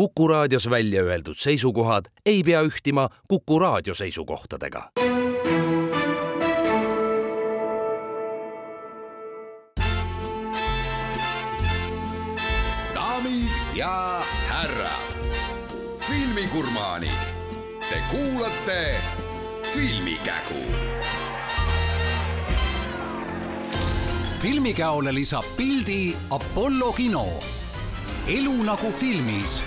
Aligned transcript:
Kuku 0.00 0.28
raadios 0.28 0.70
välja 0.70 1.02
öeldud 1.02 1.36
seisukohad 1.36 2.04
ei 2.26 2.42
pea 2.42 2.62
ühtima 2.62 3.08
Kuku 3.28 3.58
raadio 3.58 3.94
seisukohtadega. 3.94 4.90
daamid 12.94 13.50
ja 13.74 14.22
härrad, 14.48 15.12
filmigurmaanid, 16.08 17.20
te 17.88 17.96
kuulate 18.10 18.96
Filmikägu 19.74 20.64
filmikäole 24.40 25.14
lisab 25.14 25.44
pildi 25.56 26.16
Apollo 26.30 26.92
kino. 26.92 27.26
elu 28.26 28.62
nagu 28.62 28.92
filmis. 28.92 29.62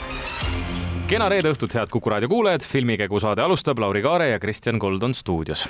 Kena 1.14 1.28
reede 1.30 1.52
õhtut, 1.54 1.74
head 1.78 1.92
Kuku 1.94 2.10
raadio 2.10 2.30
kuulajad, 2.32 2.64
filmikägu 2.66 3.20
saade 3.22 3.44
alustab, 3.44 3.78
Lauri 3.84 4.02
Kaare 4.02 4.32
ja 4.32 4.40
Kristjan 4.42 4.80
Kold 4.82 5.04
on 5.06 5.14
stuudios. 5.14 5.68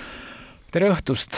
tere 0.71 0.87
õhtust 0.89 1.35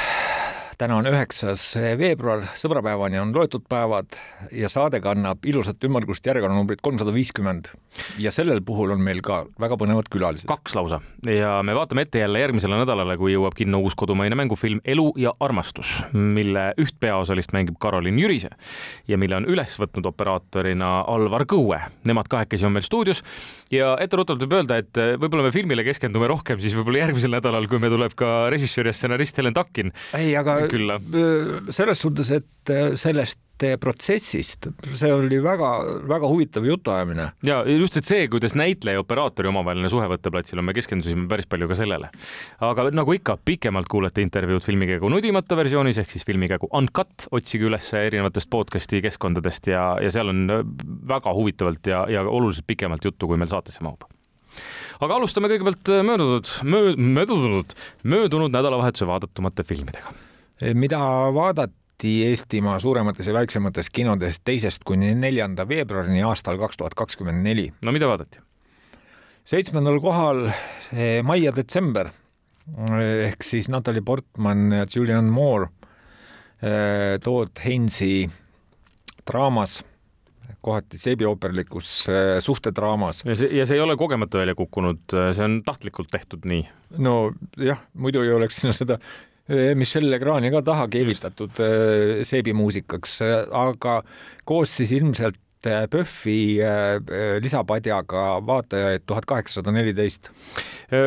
täna 0.77 0.97
on 0.99 1.07
üheksas 1.07 1.63
veebruar, 1.99 2.45
sõbrapäevani 2.59 3.19
on 3.21 3.31
loetud 3.35 3.63
päevad 3.69 4.17
ja 4.55 4.69
saade 4.71 4.99
kannab 5.03 5.45
ilusat 5.47 5.83
ümmargust 5.87 6.25
järjekorranumbrit 6.27 6.81
kolmsada 6.83 7.13
viiskümmend. 7.15 7.69
ja 8.19 8.31
sellel 8.31 8.59
puhul 8.65 8.91
on 8.91 9.01
meil 9.01 9.21
ka 9.23 9.45
väga 9.59 9.77
põnevad 9.79 10.09
külalised. 10.11 10.47
kaks 10.47 10.75
lausa 10.75 10.99
ja 11.23 11.61
me 11.63 11.75
vaatame 11.75 12.05
ette 12.05 12.19
jälle 12.19 12.39
järgmisele 12.39 12.79
nädalale, 12.81 13.17
kui 13.17 13.33
jõuab 13.33 13.55
kinno 13.55 13.79
uus 13.79 13.95
kodumaine 13.95 14.35
mängufilm 14.35 14.81
Elu 14.85 15.13
ja 15.17 15.31
armastus, 15.39 16.03
mille 16.13 16.73
üht 16.81 16.99
peaosalist 16.99 17.55
mängib 17.55 17.79
Karolin 17.79 18.19
Jürise 18.19 18.51
ja 19.07 19.17
mille 19.17 19.39
on 19.39 19.47
üles 19.47 19.77
võtnud 19.79 20.05
operaatorina 20.11 21.05
Alvar 21.07 21.45
Kõue. 21.45 21.79
Nemad 22.03 22.27
kahekesi 22.27 22.65
on 22.65 22.75
meil 22.75 22.83
stuudios 22.83 23.23
ja 23.71 23.95
etteruttavalt 24.01 24.43
võib 24.43 24.59
öelda, 24.59 24.81
et 24.83 25.01
võib-olla 25.21 25.47
me 25.47 25.55
filmile 25.55 25.87
keskendume 25.87 26.27
rohkem 26.27 26.59
siis 26.59 26.75
võib-olla 26.75 27.05
järgmisel 27.05 27.31
nädalal, 27.37 27.69
kui 27.71 27.79
me 27.79 27.89
tuleb 27.89 28.15
ka 28.17 28.49
režissöör 28.51 28.91
ja 28.91 28.93
stsenarist 28.93 29.37
Helen 29.37 29.55
Takkin. 29.55 29.93
ei, 30.17 30.35
aga 30.35 30.64
külla. 30.71 30.99
selles 31.69 32.01
suhtes, 32.01 32.31
et 32.31 32.75
sellest 32.99 33.39
protsessist, 33.79 34.67
see 34.99 35.11
oli 35.13 35.37
väga-väga 35.43 36.27
huvitav 36.27 36.65
jutuajamine. 36.67 37.29
ja 37.43 37.61
just, 37.69 37.95
et 37.97 38.05
see, 38.05 38.27
kuidas 38.27 38.55
näitleja 38.55 38.97
ja 38.97 39.03
operaatori 39.03 39.47
omavaheline 39.47 39.89
suhe 39.89 40.07
võtteplatsil 40.11 40.59
on, 40.59 40.67
me 40.67 40.75
keskendusime 40.75 41.27
päris 41.31 41.47
palju 41.47 41.69
ka 41.71 41.77
sellele. 41.79 42.09
aga 42.59 42.89
nagu 42.91 43.15
ikka, 43.15 43.37
pikemalt 43.45 43.87
kuulete 43.91 44.25
intervjuud 44.25 44.65
filmikäigu 44.65 45.09
nudimata 45.09 45.55
versioonis 45.55 46.01
ehk 46.03 46.11
siis 46.11 46.27
filmikäigu 46.27 46.67
Uncut, 46.73 47.29
otsige 47.31 47.69
üles 47.69 47.93
erinevatest 47.95 48.51
podcast'i 48.51 49.01
keskkondadest 49.05 49.71
ja, 49.71 49.87
ja 50.03 50.11
seal 50.11 50.33
on 50.33 50.45
väga 51.07 51.33
huvitavalt 51.33 51.87
ja, 51.87 52.03
ja 52.11 52.27
oluliselt 52.27 52.67
pikemalt 52.67 53.07
juttu, 53.07 53.31
kui 53.31 53.39
meil 53.39 53.51
saatesse 53.51 53.83
mahub 53.87 54.03
aga 54.99 55.15
alustame 55.15 55.47
kõigepealt 55.51 55.95
möödunud 56.11 56.53
möö,, 56.63 56.93
möödunud, 56.95 57.75
möödunud 58.03 58.51
nädalavahetuse 58.51 59.07
vaadatumate 59.07 59.63
filmidega 59.63 60.11
mida 60.73 60.99
vaadati 61.35 62.15
Eestimaa 62.27 62.79
suuremates 62.79 63.27
ja 63.27 63.33
väiksemates 63.33 63.89
kinodes 63.89 64.39
teisest 64.43 64.83
kuni 64.87 65.13
neljanda 65.15 65.67
veebruarini 65.67 66.23
aastal 66.23 66.59
kaks 66.59 66.77
tuhat 66.77 66.93
kakskümmend 66.93 67.43
neli. 67.43 67.71
no 67.81 67.91
mida 67.95 68.07
vaadati? 68.07 68.39
seitsmendal 69.45 69.99
kohal 70.01 70.47
eh, 70.49 71.21
mai 71.25 71.43
ja 71.43 71.53
detsember 71.55 72.09
ehk 72.97 73.45
siis 73.45 73.69
Natalja 73.69 74.01
Portman 74.05 74.71
ja 74.73 74.87
Julian 74.89 75.29
Moore 75.29 75.69
eh, 76.61 77.19
Todd 77.23 77.61
Hainsi 77.65 78.25
draamas 79.25 79.83
kohati 80.65 80.97
seebiooperlikus 80.97 81.91
eh, 82.09 82.39
suhtedraamas. 82.41 83.21
ja 83.25 83.37
see, 83.37 83.51
ja 83.59 83.67
see 83.69 83.77
ei 83.77 83.85
ole 83.85 83.97
kogemata 83.97 84.41
välja 84.41 84.55
kukkunud, 84.57 85.05
see 85.13 85.45
on 85.45 85.61
tahtlikult 85.65 86.09
tehtud 86.11 86.47
nii? 86.49 86.65
nojah, 86.97 87.85
muidu 87.93 88.25
ei 88.25 88.33
oleks 88.33 88.63
sinna 88.63 88.97
seda 89.45 89.75
Michel 89.77 90.09
Legrandi 90.09 90.51
ka 90.53 90.61
taha 90.65 90.87
keevitatud 90.91 91.63
seebimuusikaks, 92.25 93.19
aga 93.53 93.99
koos 94.45 94.77
siis 94.79 94.95
ilmselt 94.97 95.41
PÖFFi 95.65 96.59
lisapadjaga 97.41 98.25
vaatajaid 98.45 99.05
tuhat 99.09 99.25
kaheksasada 99.25 99.71
neliteist. 99.73 100.29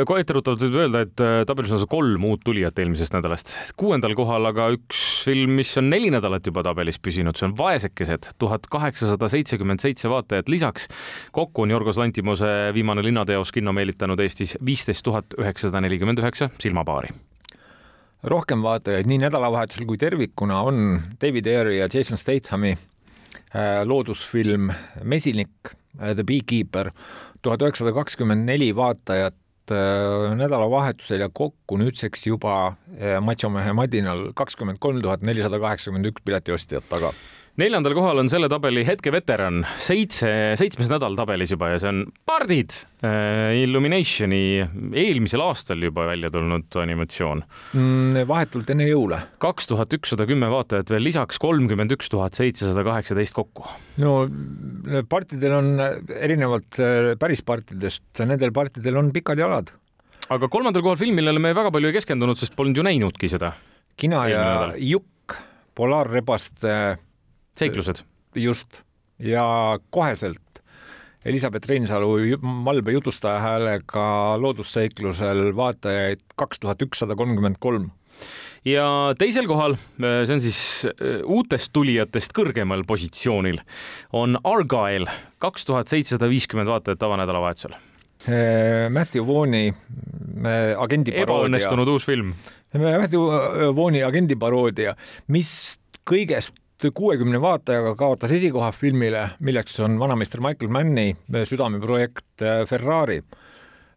kohe 0.06 0.24
etteruttavalt 0.24 0.64
võib 0.64 0.78
öelda, 0.80 1.02
et 1.06 1.22
tabelis 1.46 1.74
on 1.76 1.84
kolm 1.90 2.24
uut 2.26 2.42
tulijat 2.44 2.78
eelmisest 2.82 3.14
nädalast. 3.14 3.54
kuuendal 3.78 4.16
kohal 4.18 4.50
aga 4.50 4.66
üks 4.74 5.04
film, 5.28 5.54
mis 5.60 5.70
on 5.78 5.90
neli 5.92 6.10
nädalat 6.10 6.50
juba 6.50 6.66
tabelis 6.66 6.98
püsinud, 6.98 7.38
see 7.38 7.46
on 7.46 7.54
Vaesekesed, 7.58 8.32
tuhat 8.38 8.66
kaheksasada 8.66 9.30
seitsekümmend 9.30 9.84
seitse 9.84 10.10
vaatajat 10.10 10.50
lisaks. 10.50 10.88
kokku 11.32 11.62
on 11.62 11.70
Jorgos 11.70 11.96
Lantimuse 11.96 12.74
viimane 12.74 13.06
linnateos 13.06 13.54
kinno 13.54 13.72
meelitanud 13.72 14.18
Eestis 14.20 14.58
viisteist 14.64 15.06
tuhat 15.06 15.38
üheksasada 15.38 15.86
nelikümmend 15.86 16.18
üheksa 16.18 16.50
silmapaari 16.58 17.14
rohkem 18.22 18.62
vaatajaid 18.62 19.06
nii 19.06 19.20
nädalavahetusel 19.22 19.86
kui 19.86 19.98
tervikuna 20.00 20.60
on 20.66 21.00
David 21.20 21.46
Ayeri 21.46 21.78
ja 21.78 21.88
Jason 21.92 22.18
Stathami 22.18 22.76
loodusfilm 23.84 24.70
Mesinik, 25.02 25.74
The 25.96 26.24
Beekeeper, 26.26 26.90
tuhat 27.42 27.62
üheksasada 27.62 27.94
kakskümmend 27.96 28.44
neli 28.48 28.74
vaatajat 28.76 29.36
nädalavahetusel 30.36 31.20
ja 31.20 31.28
kokku 31.28 31.76
nüüdseks 31.76 32.26
juba 32.26 32.74
Machomehe 33.20 33.72
madinal 33.76 34.30
kakskümmend 34.34 34.80
kolm 34.80 35.02
tuhat 35.04 35.22
nelisada 35.26 35.60
kaheksakümmend 35.60 36.08
üks 36.08 36.24
piletiostjat 36.24 36.88
taga 36.88 37.12
neljandal 37.58 37.94
kohal 37.96 38.20
on 38.22 38.28
selle 38.30 38.48
tabeli 38.50 38.84
hetke 38.86 39.10
veteran, 39.12 39.64
seitse, 39.82 40.30
seitsmes 40.60 40.90
nädal 40.92 41.16
tabelis 41.18 41.50
juba 41.50 41.72
ja 41.72 41.80
see 41.82 41.90
on 41.90 42.04
Pardid 42.28 42.74
äh,, 43.02 43.56
Illuminationi 43.64 44.42
eelmisel 44.94 45.42
aastal 45.42 45.82
juba 45.82 46.06
välja 46.06 46.30
tulnud 46.34 46.78
animatsioon 46.82 47.42
mm,. 47.74 48.20
vahetult 48.30 48.70
enne 48.74 48.86
jõule. 48.86 49.18
kaks 49.42 49.70
tuhat 49.72 49.96
ükssada 49.98 50.28
kümme 50.28 50.50
vaatajat 50.52 50.92
veel 50.94 51.02
lisaks, 51.08 51.40
kolmkümmend 51.42 51.96
üks 51.96 52.10
tuhat 52.12 52.38
seitsesada 52.38 52.84
kaheksateist 52.86 53.34
kokku. 53.36 53.66
no 54.04 54.14
partidel 55.10 55.58
on 55.58 55.72
erinevalt 56.14 56.78
äh, 56.78 57.10
päris 57.18 57.42
partidest, 57.42 58.06
nendel 58.22 58.54
partidel 58.54 59.02
on 59.02 59.10
pikad 59.14 59.42
jalad. 59.42 59.74
aga 60.30 60.52
kolmandal 60.52 60.86
kohal 60.86 61.00
film, 61.00 61.18
millele 61.18 61.42
me 61.42 61.56
väga 61.58 61.74
palju 61.74 61.90
ei 61.90 61.98
keskendunud, 61.98 62.38
sest 62.38 62.54
polnud 62.54 62.78
ju 62.78 62.86
näinudki 62.86 63.34
seda. 63.34 63.56
kina 63.98 64.28
ja 64.30 64.46
Jukk, 64.78 65.34
Polaarrebaste 65.74 66.78
seiklused. 67.58 68.04
just 68.34 68.82
ja 69.18 69.78
koheselt 69.90 70.62
Elizabeth 71.24 71.68
Reinsalu 71.68 72.38
malbe 72.42 72.92
jutustaja 72.94 73.40
häälega 73.42 74.04
loodusseiklusel 74.40 75.50
vaatajaid 75.56 76.22
kaks 76.38 76.62
tuhat 76.62 76.82
ükssada 76.82 77.16
kolmkümmend 77.18 77.58
kolm 77.60 77.90
ja 78.66 79.14
teisel 79.18 79.46
kohal, 79.48 79.76
see 79.98 80.34
on 80.34 80.42
siis 80.42 80.60
äh, 80.88 81.20
uutest 81.26 81.72
tulijatest 81.76 82.34
kõrgemal 82.36 82.84
positsioonil, 82.88 83.60
on 84.16 84.38
Argyle, 84.48 85.08
kaks 85.42 85.66
tuhat 85.68 85.90
seitsesada 85.90 86.28
viiskümmend 86.30 86.70
vaatajat 86.70 87.02
avanädalavahetusel. 87.08 87.76
Äh, 88.28 88.88
Matthew 88.92 89.26
Vaughn'i 89.26 89.68
äh, 89.70 90.74
agendi 90.78 91.14
paroodia. 91.14 91.26
ebaõnnestunud 91.28 91.92
uus 91.94 92.06
film. 92.08 92.34
Matthew 92.74 93.22
Vaughn'i 93.76 94.02
agendi 94.04 94.36
paroodia, 94.36 94.96
mis 95.32 95.50
kõigest 96.08 96.58
kuuekümne 96.94 97.40
vaatajaga 97.40 97.94
kaotas 97.98 98.32
esikoha 98.32 98.72
filmile, 98.72 99.24
milleks 99.40 99.80
on 99.80 99.98
vanameister 99.98 100.40
Michael 100.40 100.70
Manni 100.70 101.16
südameprojekt 101.44 102.44
Ferrari. 102.68 103.22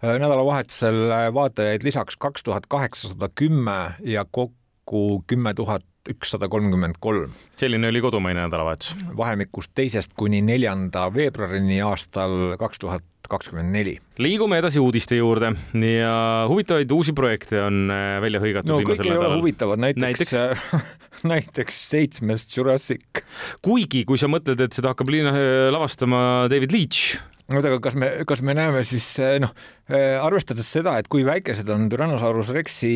nädalavahetusel 0.01 0.95
vaatajaid 1.33 1.83
lisaks 1.83 2.17
kaks 2.17 2.43
tuhat 2.43 2.65
kaheksasada 2.67 3.29
kümme 3.35 3.91
ja 4.03 4.25
kokku 4.31 5.23
kümme 5.27 5.53
tuhat 5.53 5.85
ükssada 6.09 6.49
kolmkümmend 6.49 6.97
kolm. 6.99 7.31
selline 7.55 7.87
oli 7.87 8.01
kodumaine 8.01 8.41
nädalavahetus. 8.41 8.95
vahemikus 9.17 9.69
teisest 9.69 10.13
kuni 10.17 10.41
neljanda 10.41 11.07
veebruarini 11.13 11.81
aastal 11.85 12.55
kaks 12.59 12.79
tuhat 12.79 13.03
kakskümmend 13.29 13.71
neli. 13.71 13.97
liigume 14.17 14.57
edasi 14.57 14.79
uudiste 14.81 15.15
juurde 15.15 15.53
ja 15.85 16.13
huvitavaid 16.49 16.91
uusi 16.91 17.13
projekte 17.13 17.61
on 17.61 17.91
äh, 17.93 18.17
välja 18.21 18.41
hõigatud 18.43 18.73
no 18.73 18.81
kõik 18.81 19.05
ei 19.05 19.17
ole 19.17 19.35
huvitavad, 19.37 19.81
näiteks 19.81 20.33
näiteks, 20.33 20.89
näiteks 21.33 21.81
seitsmest 21.89 22.57
Jurassic. 22.57 23.23
kuigi, 23.61 24.03
kui 24.05 24.17
sa 24.17 24.29
mõtled, 24.31 24.61
et 24.65 24.73
seda 24.73 24.95
hakkab 24.95 25.11
lavastama 25.11 26.47
David 26.51 26.73
Leitch, 26.73 27.19
oota, 27.57 27.71
aga 27.73 27.79
kas 27.83 27.97
me, 27.99 28.11
kas 28.27 28.43
me 28.45 28.55
näeme 28.57 28.83
siis 28.87 29.07
noh, 29.43 29.53
arvestades 30.21 30.67
seda, 30.71 30.97
et 31.01 31.09
kui 31.11 31.25
väikesed 31.27 31.67
on 31.73 31.87
Tyrannosaurus 31.91 32.51
Rexi 32.55 32.91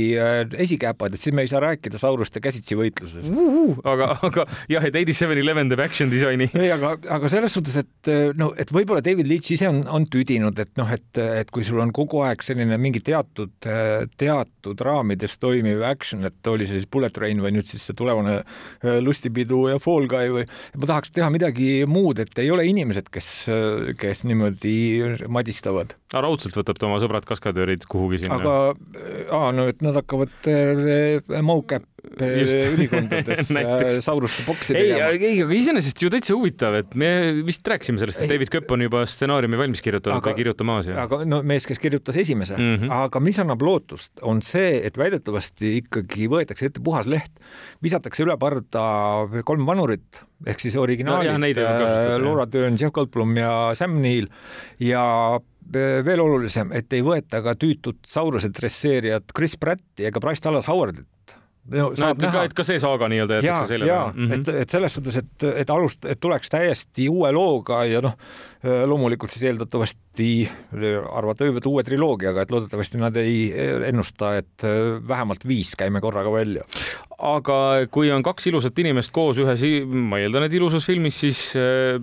esikäpad, 0.65 1.15
et 1.15 1.21
siis 1.21 1.35
me 1.35 1.45
ei 1.45 1.51
saa 1.51 1.63
rääkida 1.63 1.99
sauruste 2.01 2.41
käsitsi 2.43 2.77
võitlusest 2.79 3.35
aga, 3.83 4.09
aga 4.25 4.45
jah, 4.71 4.85
et 4.85 4.95
Eighty-Seven 4.95 5.39
Eleven 5.39 5.69
teeb 5.71 5.81
action 5.83 6.11
disaini. 6.11 6.47
ei, 6.53 6.69
aga, 6.73 6.95
aga 7.17 7.31
selles 7.31 7.55
suhtes, 7.55 7.77
et 7.81 8.11
no, 8.39 8.51
et 8.59 8.71
võib-olla 8.73 9.03
David 9.05 9.29
Leitch 9.29 9.55
ise 9.55 9.69
on, 9.69 9.81
on 9.91 10.07
tüdinud, 10.11 10.59
et 10.61 10.71
noh, 10.79 10.91
et, 10.93 11.21
et 11.41 11.51
kui 11.53 11.65
sul 11.67 11.81
on 11.83 11.91
kogu 11.95 12.23
aeg 12.25 12.43
selline 12.45 12.77
mingi 12.81 13.01
teatud, 13.05 13.53
teatud 14.19 14.85
raamides 14.87 15.37
toimiv 15.41 15.83
action, 15.87 16.25
et 16.27 16.51
oli 16.51 16.67
see 16.69 16.79
siis 16.79 16.89
Bullet 16.91 17.13
Train 17.15 17.41
või 17.43 17.55
nüüd 17.55 17.69
siis 17.69 17.85
see 17.87 17.97
tulevane 17.97 18.39
Lustipidu 19.03 19.65
ja 19.71 19.79
Fall 19.81 20.09
Guy 20.11 20.33
või 20.39 20.45
ma 20.79 20.91
tahaks 20.93 21.13
teha 21.15 21.29
midagi 21.33 21.69
muud, 21.89 22.21
et 22.23 22.43
ei 22.43 22.51
ole 22.53 22.67
inimesed, 22.69 23.09
kes, 23.13 23.31
kes 23.99 24.25
niimoodi 24.27 24.44
niimoodi 24.45 25.27
madistavad. 25.27 25.95
raudselt 26.13 26.55
võtab 26.55 26.79
ta 26.79 26.87
oma 26.87 26.99
sõbrad 27.03 27.25
kaskadöörid 27.25 27.85
kuhugi 27.89 28.21
sinna. 28.23 28.37
aga 28.39 28.55
aa, 29.31 29.51
no 29.51 29.67
et 29.71 29.81
nad 29.81 29.95
hakkavad 29.95 30.31
äh, 30.47 31.41
mocap 31.41 31.83
ülikondades 32.75 33.51
äh, 33.59 33.85
sauruste 34.05 34.45
boksi 34.47 34.75
tegema. 34.75 35.11
ei, 35.15 35.39
aga 35.43 35.57
iseenesest 35.57 36.03
ju 36.03 36.11
täitsa 36.13 36.35
huvitav, 36.35 36.77
et 36.81 36.95
me 36.99 37.09
vist 37.47 37.65
rääkisime 37.67 38.01
sellest, 38.01 38.23
et. 38.23 38.31
David 38.31 38.51
Köpp 38.53 38.73
on 38.75 38.85
juba 38.85 39.05
stsenaariumi 39.09 39.59
valmis 39.59 39.83
kirjutanud 39.85 40.25
või 40.25 40.37
kirjutamas 40.37 40.91
aga 41.05 41.21
no 41.27 41.41
mees, 41.47 41.67
kes 41.69 41.81
kirjutas 41.81 42.19
esimese. 42.21 42.57
Mm, 42.57 42.77
-hmm. 42.83 42.93
aga 43.05 43.21
mis 43.23 43.39
annab 43.41 43.63
lootust, 43.65 44.13
on 44.23 44.41
see, 44.45 44.79
et 44.87 44.97
väidetavasti 44.99 45.75
ikkagi 45.81 46.29
võetakse 46.31 46.69
ette 46.69 46.83
puhas 46.83 47.09
leht, 47.09 47.31
visatakse 47.83 48.23
üle 48.25 48.37
parda 48.41 48.85
kolm 49.47 49.65
vanurit 49.67 50.23
ehk 50.45 50.61
siis 50.61 50.75
originaalid 50.79 51.57
no,, 51.57 51.65
äh, 51.65 52.15
Laura 52.21 52.45
Dern, 52.51 52.77
Jeff 52.79 52.93
Goldblum 52.95 53.35
ja 53.39 53.51
Sam 53.77 53.99
Neill. 54.01 54.27
Ja 54.83 55.39
veel 55.73 56.21
olulisem, 56.21 56.71
et 56.77 56.93
ei 56.93 57.01
võeta 57.05 57.41
ka 57.41 57.55
tüütut 57.57 58.03
Sauruse 58.07 58.51
dresseerijat 58.53 59.33
Chris 59.35 59.57
Pratti 59.57 60.05
ega 60.05 60.21
Bryce 60.21 60.43
Dallas 60.45 60.67
Howardit 60.69 61.07
no, 61.71 61.89
no, 61.97 62.13
näha. 62.21 62.43
et 62.45 62.53
ka 62.53 62.65
see 62.67 62.79
saaga 62.81 63.09
nii-öelda 63.11 63.39
jäetakse 63.39 63.73
selja 63.73 63.93
taha. 63.93 64.11
-hmm. 64.11 64.33
et, 64.33 64.49
et 64.61 64.69
selles 64.69 64.93
suhtes, 64.93 65.17
et, 65.17 65.47
et 65.63 65.69
alust-, 65.69 66.09
et 66.09 66.19
tuleks 66.19 66.49
täiesti 66.49 67.09
uue 67.09 67.31
looga 67.31 67.83
ja 67.89 68.01
noh, 68.05 68.17
loomulikult 68.65 69.33
siis 69.33 69.45
eeldatavasti 69.49 70.29
arvata 71.13 71.45
võivad 71.45 71.67
uue 71.69 71.83
triloogiaga, 71.85 72.45
et 72.45 72.53
loodetavasti 72.53 73.01
nad 73.01 73.17
ei 73.21 73.49
ennusta, 73.89 74.35
et 74.41 74.65
vähemalt 75.07 75.45
viis 75.47 75.75
käime 75.79 76.01
korraga 76.03 76.33
välja 76.33 76.65
aga 77.15 77.57
kui 77.93 78.09
on 78.11 78.23
kaks 78.25 78.49
ilusat 78.49 78.79
inimest 78.81 79.13
koos 79.15 79.39
ühes, 79.39 79.63
ma 79.87 80.19
eeldan, 80.19 80.45
et 80.47 80.55
ilusas 80.57 80.85
filmis, 80.87 81.17
siis 81.23 81.41
äh, 81.59 81.95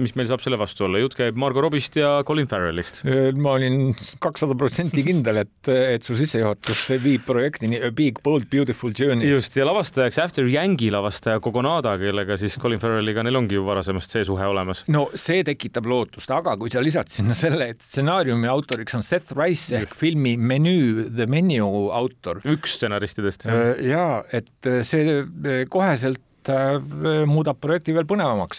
mis 0.00 0.14
meil 0.16 0.28
saab 0.30 0.42
selle 0.44 0.58
vastu 0.60 0.86
olla, 0.86 1.00
jutt 1.02 1.16
käib 1.18 1.38
Margo 1.40 1.62
Robist 1.64 1.98
ja 1.98 2.16
Colin 2.26 2.48
Farrellist. 2.50 3.02
Äh, 3.04 3.30
ma 3.36 3.56
olin 3.58 3.92
kakssada 4.22 4.56
protsenti 4.58 5.04
kindel, 5.06 5.42
et, 5.44 5.70
et 5.70 6.06
su 6.06 6.16
sissejuhatus 6.18 6.86
viib 7.04 7.26
projektini 7.28 7.80
A 7.84 7.90
Big 7.94 8.20
Bold 8.24 8.48
Beautiful 8.52 8.94
Journey. 8.96 9.28
just 9.34 9.56
ja 9.56 9.66
lavastajaks 9.68 10.20
After 10.22 10.48
Yangi 10.48 10.90
lavastaja 10.94 11.42
Kogonada, 11.44 11.96
kellega 12.00 12.38
siis 12.40 12.56
Colin 12.60 12.80
Farrelliga 12.82 13.24
neil 13.26 13.40
ongi 13.40 13.58
ju 13.58 13.66
varasemast 13.66 14.16
see 14.16 14.24
suhe 14.24 14.48
olemas. 14.48 14.84
no 14.88 15.06
see 15.14 15.44
tekitab 15.44 15.88
lootust, 16.04 16.30
aga 16.34 16.56
kui 16.60 16.72
sa 16.72 16.82
lisad 16.84 17.10
sinna 17.12 17.36
selle, 17.38 17.72
et 17.74 17.82
stsenaariumi 17.84 18.50
autoriks 18.50 18.96
on 18.98 19.04
Seth 19.06 19.34
Rice 19.38 19.80
ehk 19.80 19.96
filmi 19.98 20.36
Menü, 20.38 21.08
The 21.10 21.26
Menu 21.30 21.88
autor. 21.94 22.42
üks 22.44 22.78
stsenaristidest. 22.78 23.48
Äh, 23.48 23.72
ja 23.90 24.06
et 24.32 24.44
et 24.64 24.86
see 24.86 25.18
eh, 25.22 25.64
koheselt 25.70 26.22
muudab 27.24 27.56
projekti 27.56 27.94
veel 27.96 28.04
põnevamaks 28.04 28.58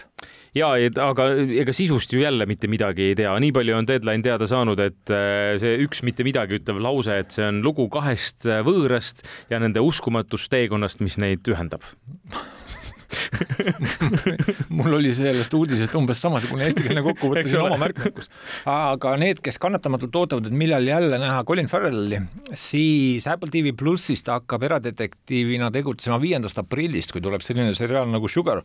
ja, 0.57 0.71
aga 1.05 1.27
ega 1.61 1.73
sisust 1.75 2.15
ju 2.15 2.23
jälle 2.23 2.47
mitte 2.49 2.65
midagi 2.65 3.11
ei 3.11 3.17
tea, 3.19 3.29
nii 3.43 3.53
palju 3.53 3.75
on 3.77 3.85
Deadline 3.85 4.25
teada 4.25 4.47
saanud, 4.49 4.81
et 4.81 5.13
see 5.61 5.75
üks 5.85 6.01
mitte 6.01 6.25
midagi 6.25 6.57
ütlev 6.57 6.81
lause, 6.81 7.19
et 7.21 7.37
see 7.37 7.45
on 7.45 7.61
lugu 7.61 7.85
kahest 7.93 8.49
võõrast 8.65 9.21
ja 9.53 9.61
nende 9.61 9.85
uskumatust 9.85 10.49
teekonnast, 10.49 11.05
mis 11.05 11.19
neid 11.21 11.45
ühendab 11.45 11.85
mul 14.77 14.97
oli 14.99 15.13
sellest 15.15 15.53
uudisest 15.57 15.95
umbes 15.97 16.21
samasugune 16.23 16.67
eestikeelne 16.69 17.03
kokkuvõte 17.05 17.45
siin 17.47 17.63
oma 17.63 17.79
märkmikus. 17.85 18.29
aga 18.69 19.15
need, 19.21 19.41
kes 19.45 19.59
kannatamatult 19.61 20.19
ootavad, 20.21 20.49
et 20.49 20.57
millal 20.57 20.87
jälle 20.87 21.19
näha 21.21 21.43
Colin 21.47 21.69
Farrelli, 21.71 22.21
siis 22.53 23.27
Apple 23.31 23.51
TV 23.53 23.75
plussist 23.77 24.29
hakkab 24.31 24.67
eradetektiivina 24.69 25.71
tegutsema 25.75 26.19
viiendast 26.21 26.61
aprillist, 26.61 27.15
kui 27.15 27.23
tuleb 27.23 27.43
selline 27.45 27.73
seriaal 27.77 28.09
nagu 28.11 28.31
Sugar 28.31 28.63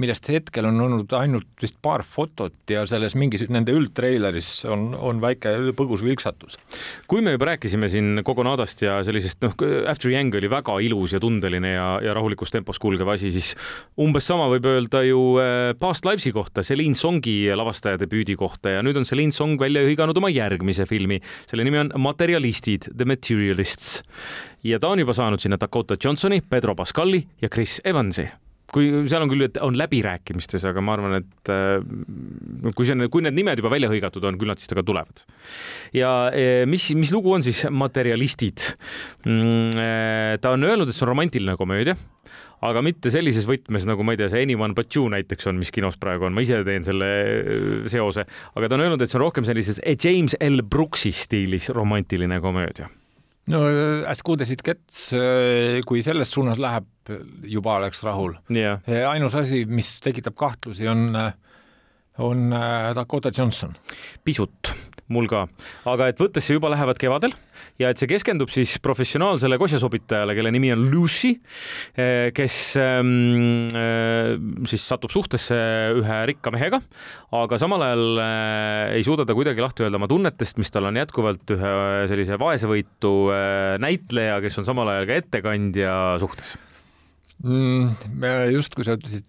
millest 0.00 0.28
hetkel 0.28 0.68
on 0.68 0.78
olnud 0.84 1.12
ainult 1.16 1.62
vist 1.62 1.78
paar 1.84 2.04
fotot 2.04 2.68
ja 2.70 2.82
selles 2.88 3.16
mingis 3.16 3.46
nende 3.52 3.72
üldtreileris 3.76 4.50
on, 4.68 4.90
on 4.94 5.22
väike 5.22 5.54
põgus 5.76 6.04
vilksatus. 6.04 6.58
kui 7.08 7.24
me 7.24 7.32
juba 7.34 7.50
rääkisime 7.52 7.88
siin 7.92 8.20
Kogonadast 8.26 8.84
ja 8.84 8.98
sellisest, 9.06 9.40
noh, 9.44 9.56
After 9.88 10.12
Yang 10.12 10.36
oli 10.40 10.50
väga 10.52 10.76
ilus 10.84 11.16
ja 11.16 11.20
tundeline 11.22 11.72
ja, 11.72 11.88
ja 12.04 12.16
rahulikus 12.16 12.52
tempos 12.52 12.80
kulgev 12.82 13.08
asi, 13.14 13.32
siis 13.32 13.54
umbes 14.00 14.26
sama 14.28 14.48
võib 14.52 14.68
öelda 14.68 15.02
ju 15.06 15.20
äh, 15.42 15.72
Past 15.80 16.06
Lives'i 16.08 16.32
kohta, 16.36 16.64
Celine 16.66 16.98
Songi 16.98 17.36
lavastaja 17.56 18.00
debüüdi 18.00 18.36
kohta 18.38 18.76
ja 18.76 18.84
nüüd 18.86 18.98
on 19.00 19.08
Celine 19.08 19.34
Song 19.34 19.60
välja 19.60 19.84
hõiganud 19.86 20.16
oma 20.20 20.32
järgmise 20.32 20.86
filmi. 20.88 21.20
selle 21.50 21.66
nimi 21.66 21.82
on 21.84 21.92
Materialistid, 22.08 22.90
The 22.92 23.08
Materialists 23.08 24.02
ja 24.66 24.80
ta 24.82 24.90
on 24.92 25.04
juba 25.04 25.14
saanud 25.16 25.42
sinna 25.42 25.60
Dakota 25.60 25.96
Johnsoni, 26.00 26.42
Pedro 26.42 26.74
Pascali 26.74 27.22
ja 27.42 27.48
Chris 27.52 27.80
Evansi 27.84 28.26
kui 28.72 28.88
seal 29.06 29.24
on 29.24 29.30
küll, 29.30 29.46
et 29.46 29.58
on 29.62 29.76
läbirääkimistes, 29.78 30.64
aga 30.68 30.82
ma 30.84 30.96
arvan, 30.96 31.20
et 31.20 31.50
äh, 31.52 32.72
kui 32.74 32.86
see 32.86 32.96
on, 32.96 33.06
kui 33.12 33.24
need 33.24 33.36
nimed 33.38 33.62
juba 33.62 33.70
välja 33.72 33.90
hõigatud 33.92 34.26
on, 34.26 34.38
küll 34.40 34.50
nad 34.50 34.60
siis 34.60 34.70
temaga 34.72 34.88
tulevad. 34.90 35.22
ja 35.96 36.10
äh, 36.32 36.64
mis, 36.68 36.88
mis 36.98 37.14
lugu 37.14 37.32
on 37.36 37.46
siis 37.46 37.64
Materialistid? 37.70 38.72
Mm, 39.26 40.38
ta 40.42 40.54
on 40.56 40.66
öelnud, 40.66 40.90
et 40.90 40.96
see 40.96 41.06
on 41.06 41.12
romantiline 41.14 41.56
komöödia 41.60 41.96
aga 42.64 42.82
mitte 42.84 43.12
sellises 43.12 43.46
võtmes, 43.48 43.84
nagu 43.88 44.04
ma 44.06 44.14
ei 44.14 44.20
tea, 44.20 44.30
see 44.32 44.44
Anyone 44.46 44.76
But 44.76 44.94
You 44.96 45.10
näiteks 45.12 45.50
on, 45.50 45.58
mis 45.60 45.72
kinos 45.74 45.98
praegu 46.00 46.28
on, 46.28 46.36
ma 46.36 46.44
ise 46.44 46.62
teen 46.66 46.86
selle 46.86 47.08
seose, 47.92 48.26
aga 48.56 48.68
ta 48.68 48.78
on 48.78 48.86
öelnud, 48.86 49.02
et 49.02 49.12
see 49.12 49.20
on 49.20 49.26
rohkem 49.26 49.48
sellises 49.48 49.80
James 50.02 50.36
L. 50.40 50.62
Brooksi 50.64 51.12
stiilis 51.16 51.68
romantiline 51.74 52.40
komöödia. 52.44 52.88
No 53.46 53.60
it 53.62 54.62
gets, 54.66 55.12
äh, 55.14 55.80
kui 55.86 56.02
selles 56.02 56.32
suunas 56.34 56.58
läheb, 56.58 56.88
juba 57.46 57.76
oleks 57.78 58.02
rahul. 58.02 58.34
Yeah.. 58.50 58.80
ainus 59.12 59.36
asi, 59.38 59.64
mis 59.70 60.00
tekitab 60.02 60.34
kahtlusi, 60.34 60.88
on, 60.90 61.14
on 62.18 62.52
äh, 62.52 62.90
Dakota 62.94 63.30
Johnson. 63.30 63.76
pisut. 64.24 64.74
Mul 65.06 65.28
ka, 65.30 65.44
aga 65.86 66.08
et 66.10 66.18
võttes 66.18 66.42
see 66.42 66.56
juba 66.56 66.66
lähevad 66.72 66.98
kevadel 66.98 67.36
ja 67.82 67.90
et 67.92 68.00
see 68.00 68.08
keskendub 68.10 68.50
siis 68.52 68.76
professionaalsele 68.84 69.58
kosjasobitajale, 69.60 70.36
kelle 70.36 70.52
nimi 70.54 70.72
on 70.74 70.84
Lucy, 70.92 71.34
eh, 71.96 72.30
kes 72.36 72.58
ähm, 72.80 73.68
äh, 73.76 74.34
siis 74.70 74.86
satub 74.88 75.12
suhtesse 75.14 75.56
ühe 76.00 76.20
rikka 76.32 76.52
mehega, 76.54 76.80
aga 77.36 77.60
samal 77.60 77.84
ajal 77.86 78.22
äh, 78.22 78.96
ei 78.98 79.06
suuda 79.06 79.26
ta 79.28 79.36
kuidagi 79.36 79.64
lahti 79.64 79.86
öelda 79.86 80.00
oma 80.00 80.10
tunnetest, 80.10 80.60
mis 80.60 80.72
tal 80.72 80.88
on 80.90 81.00
jätkuvalt 81.00 81.56
ühe 81.56 81.74
sellise 82.10 82.40
vaesevõitu 82.40 83.16
näitleja, 83.82 84.40
kes 84.44 84.62
on 84.62 84.68
samal 84.68 84.94
ajal 84.94 85.10
ka 85.10 85.20
ettekandja 85.24 85.98
suhtes 86.22 86.56
mm,? 87.44 88.16
just, 88.54 88.76
kui 88.76 88.86
sa 88.86 88.96
ütlesid, 88.96 89.28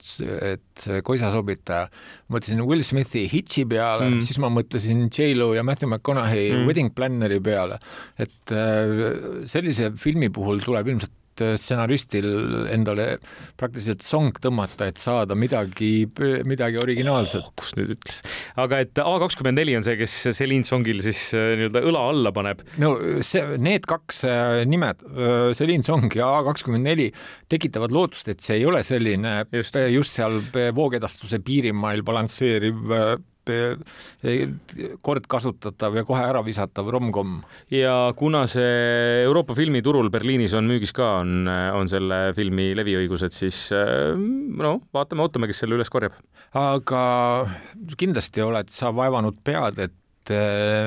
et 0.53 0.87
koisasobitaja, 1.07 1.89
mõtlesin 2.33 2.63
Will 2.63 2.85
Smithi 2.85 3.25
Hitchi 3.31 3.65
peale 3.69 4.07
mm., 4.09 4.23
siis 4.27 4.39
ma 4.43 4.51
mõtlesin 4.53 5.07
J-Lo 5.09 5.53
ja 5.57 5.65
Matthew 5.67 5.91
McConaughey 5.91 6.51
mm. 6.53 6.69
Wedding 6.69 6.93
Planneri 6.95 7.41
peale. 7.43 7.79
et 8.17 8.55
äh, 8.55 9.45
sellise 9.49 9.91
filmi 9.99 10.31
puhul 10.33 10.63
tuleb 10.63 10.93
ilmselt 10.93 11.16
Äh, 11.41 11.55
stsenaristil 11.59 12.27
endale 12.73 13.05
praktiliselt 13.59 14.03
song 14.05 14.35
tõmmata, 14.41 14.87
et 14.89 15.01
saada 15.01 15.35
midagi, 15.37 16.07
midagi 16.47 16.79
originaalset 16.81 17.43
oh,. 17.43 17.51
kus 17.59 17.73
nüüd 17.77 17.93
ütles, 17.97 18.21
aga 18.59 18.81
et 18.85 19.01
A 19.07 19.13
kakskümmend 19.21 19.59
neli 19.59 19.75
on 19.77 19.85
see, 19.85 19.97
kes 19.99 20.15
Celine 20.37 20.67
Songil 20.67 21.03
siis 21.05 21.27
äh, 21.37 21.53
nii-öelda 21.59 21.83
õla 21.89 22.03
alla 22.13 22.33
paneb. 22.35 22.63
no 22.81 22.95
see, 23.25 23.43
need 23.61 23.85
kaks 23.89 24.23
äh, 24.27 24.63
nimed, 24.69 25.03
Celine 25.57 25.85
Song 25.85 26.09
ja 26.17 26.31
A 26.39 26.43
kakskümmend 26.47 26.87
neli 26.87 27.09
tekitavad 27.51 27.93
lootust, 27.93 28.31
et 28.33 28.43
see 28.43 28.59
ei 28.59 28.67
ole 28.67 28.83
selline 28.87 29.39
just, 29.53 29.77
just 29.93 30.17
seal 30.17 30.41
voogedastuse 30.77 31.41
piirimail 31.45 32.03
balansseeriv 32.07 32.95
kordkasutatav 35.05 35.99
ja 35.99 36.05
kohe 36.07 36.23
ära 36.27 36.41
visatav 36.45 36.89
romkomm. 36.93 37.41
ja 37.71 38.13
kuna 38.17 38.45
see 38.51 39.23
Euroopa 39.25 39.55
filmiturul 39.57 40.11
Berliinis 40.13 40.55
on 40.57 40.69
müügis 40.69 40.93
ka, 40.95 41.17
on, 41.21 41.47
on 41.47 41.91
selle 41.91 42.33
filmi 42.37 42.71
leviõigused, 42.77 43.35
siis 43.35 43.67
no 43.71 44.77
vaatame, 44.95 45.25
ootame, 45.25 45.51
kes 45.51 45.63
selle 45.63 45.77
üles 45.79 45.91
korjab. 45.93 46.17
aga 46.57 47.03
kindlasti 47.99 48.43
oled 48.45 48.69
sa 48.73 48.93
vaevanud 48.95 49.39
pead, 49.45 49.79
et 49.87 49.95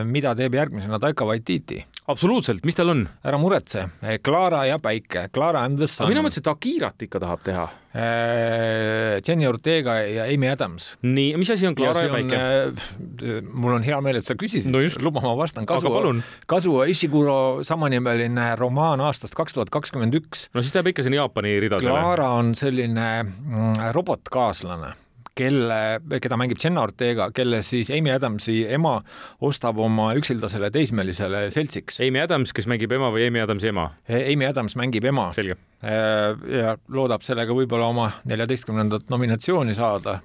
mida 0.04 0.34
teeb 0.38 0.54
järgmisena 0.54 0.98
Taika 1.02 1.26
Waititi 1.28 1.80
absoluutselt, 2.10 2.64
mis 2.66 2.76
tal 2.76 2.92
on? 2.92 3.04
ära 3.26 3.38
muretse, 3.40 3.86
Clara 4.24 4.64
ja 4.68 4.78
päike, 4.82 5.28
Clara 5.34 5.64
and 5.66 5.78
the 5.80 5.88
sun. 5.90 6.10
mina 6.10 6.22
mõtlesin, 6.24 6.44
et 6.44 6.50
Akirat 6.50 7.04
ikka 7.06 7.20
tahab 7.22 7.42
teha. 7.46 7.66
Äh, 7.90 9.18
Jenny 9.26 9.48
Ortega 9.48 9.96
ja 10.06 10.28
Amy 10.30 10.46
Adams. 10.50 10.92
nii, 11.02 11.34
mis 11.40 11.50
asi 11.50 11.68
on 11.68 11.76
Clara 11.78 12.04
ja, 12.04 12.10
ja 12.10 12.14
päike? 12.14 13.42
Mul 13.50 13.76
on 13.78 13.86
hea 13.86 13.98
meel, 14.04 14.20
et 14.20 14.26
sa 14.26 14.36
küsisid 14.38 14.70
no, 14.72 14.82
luba 15.02 15.22
ma 15.24 15.34
vastan. 15.38 15.68
Kazuo, 15.68 16.14
Kazuo 16.50 16.86
Ishiguro 16.90 17.36
samanimeline 17.66 18.54
romaan 18.60 19.02
aastast 19.04 19.36
kaks 19.38 19.56
tuhat 19.56 19.72
kakskümmend 19.74 20.16
üks. 20.18 20.48
no 20.54 20.64
siis 20.64 20.74
läheb 20.76 20.92
ikka 20.94 21.06
sinna 21.06 21.22
Jaapani 21.22 21.58
ridadele. 21.66 21.92
Clara 21.92 22.32
on 22.38 22.54
selline 22.58 23.10
mm, 23.22 23.90
robotkaaslane 23.96 24.94
kelle, 25.38 26.00
keda 26.22 26.38
mängib 26.40 26.60
Jenna 26.62 26.84
Ortega, 26.86 27.30
kelle 27.34 27.62
siis 27.66 27.90
Amy 27.94 28.12
Adamsi 28.14 28.62
ema 28.72 28.98
ostab 29.46 29.78
oma 29.82 30.10
üksildasele 30.18 30.70
teismelisele 30.74 31.46
seltsiks. 31.54 32.00
Amy 32.06 32.22
Adams, 32.24 32.54
kes 32.56 32.68
mängib 32.70 32.92
ema 32.96 33.12
või 33.14 33.26
Amy 33.28 33.42
Adamsi 33.44 33.70
ema? 33.72 33.90
Amy 34.08 34.48
Adams 34.48 34.76
mängib 34.80 35.06
ema. 35.10 35.30
Äh, 35.36 36.46
ja 36.60 36.76
loodab 36.92 37.24
sellega 37.26 37.56
võib-olla 37.56 37.88
oma 37.90 38.10
neljateistkümnendat 38.28 39.10
nominatsiooni 39.12 39.76
saada. 39.78 40.20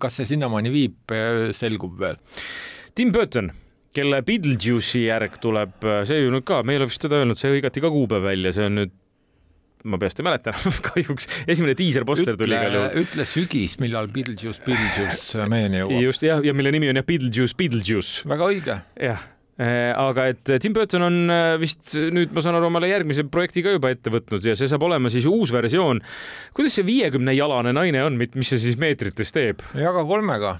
kas 0.00 0.18
see 0.18 0.26
sinnamaani 0.28 0.68
viib, 0.68 1.12
selgub 1.56 1.94
veel 1.96 2.18
Tim 2.94 3.08
Burton 3.08 3.48
kelle 3.96 4.20
Beetlejuice'i 4.26 5.06
järg 5.06 5.38
tuleb, 5.40 5.84
see 6.08 6.20
ju 6.20 6.32
nüüd 6.34 6.44
ka, 6.48 6.60
me 6.60 6.74
ei 6.74 6.80
ole 6.80 6.90
vist 6.90 7.04
seda 7.06 7.22
öelnud, 7.22 7.40
see 7.40 7.54
hõigati 7.54 7.82
ka 7.84 7.90
kuupäev 7.92 8.26
välja, 8.28 8.52
see 8.52 8.66
on 8.68 8.80
nüüd 8.82 8.92
ma 9.84 10.00
peast 10.00 10.20
ei 10.20 10.26
mäleta 10.26 10.54
enam 10.54 10.80
kahjuks, 10.88 11.30
esimene 11.46 11.76
diiserposter 11.78 12.36
tuli 12.38 12.56
igal 12.56 12.76
juhul. 12.78 13.04
ütle 13.04 13.28
sügis, 13.28 13.78
millal 13.82 14.10
Beetlejuice, 14.12 14.62
Beetlejuice 14.66 15.48
meieni 15.52 15.82
jõuab. 15.82 15.96
just 16.08 16.26
jah, 16.26 16.44
ja 16.44 16.54
mille 16.56 16.74
nimi 16.74 16.90
on 16.92 17.00
jah 17.00 17.06
Beetlejuice, 17.06 17.56
Beetlejuice. 17.58 18.28
väga 18.28 18.52
õige. 18.52 18.78
jah 19.08 19.24
eh, 19.62 19.90
aga 19.96 20.28
et 20.32 20.54
Tim 20.62 20.76
Burton 20.76 21.06
on 21.08 21.18
eh, 21.32 21.56
vist 21.62 21.96
nüüd, 21.96 22.32
ma 22.36 22.44
saan 22.44 22.58
aru, 22.58 22.70
omale 22.70 22.90
järgmise 22.90 23.26
projekti 23.32 23.64
ka 23.66 23.76
juba 23.76 23.92
ette 23.94 24.12
võtnud 24.12 24.44
ja 24.46 24.56
see 24.58 24.70
saab 24.70 24.86
olema 24.88 25.12
siis 25.12 25.28
uus 25.30 25.54
versioon. 25.54 26.02
kuidas 26.56 26.78
see 26.78 26.86
viiekümne 26.86 27.36
jalane 27.36 27.74
naine 27.76 28.06
on, 28.06 28.18
mis 28.18 28.54
see 28.54 28.62
siis 28.62 28.80
meetrites 28.80 29.34
teeb? 29.36 29.64
jaga 29.76 30.06
kolmega 30.08 30.56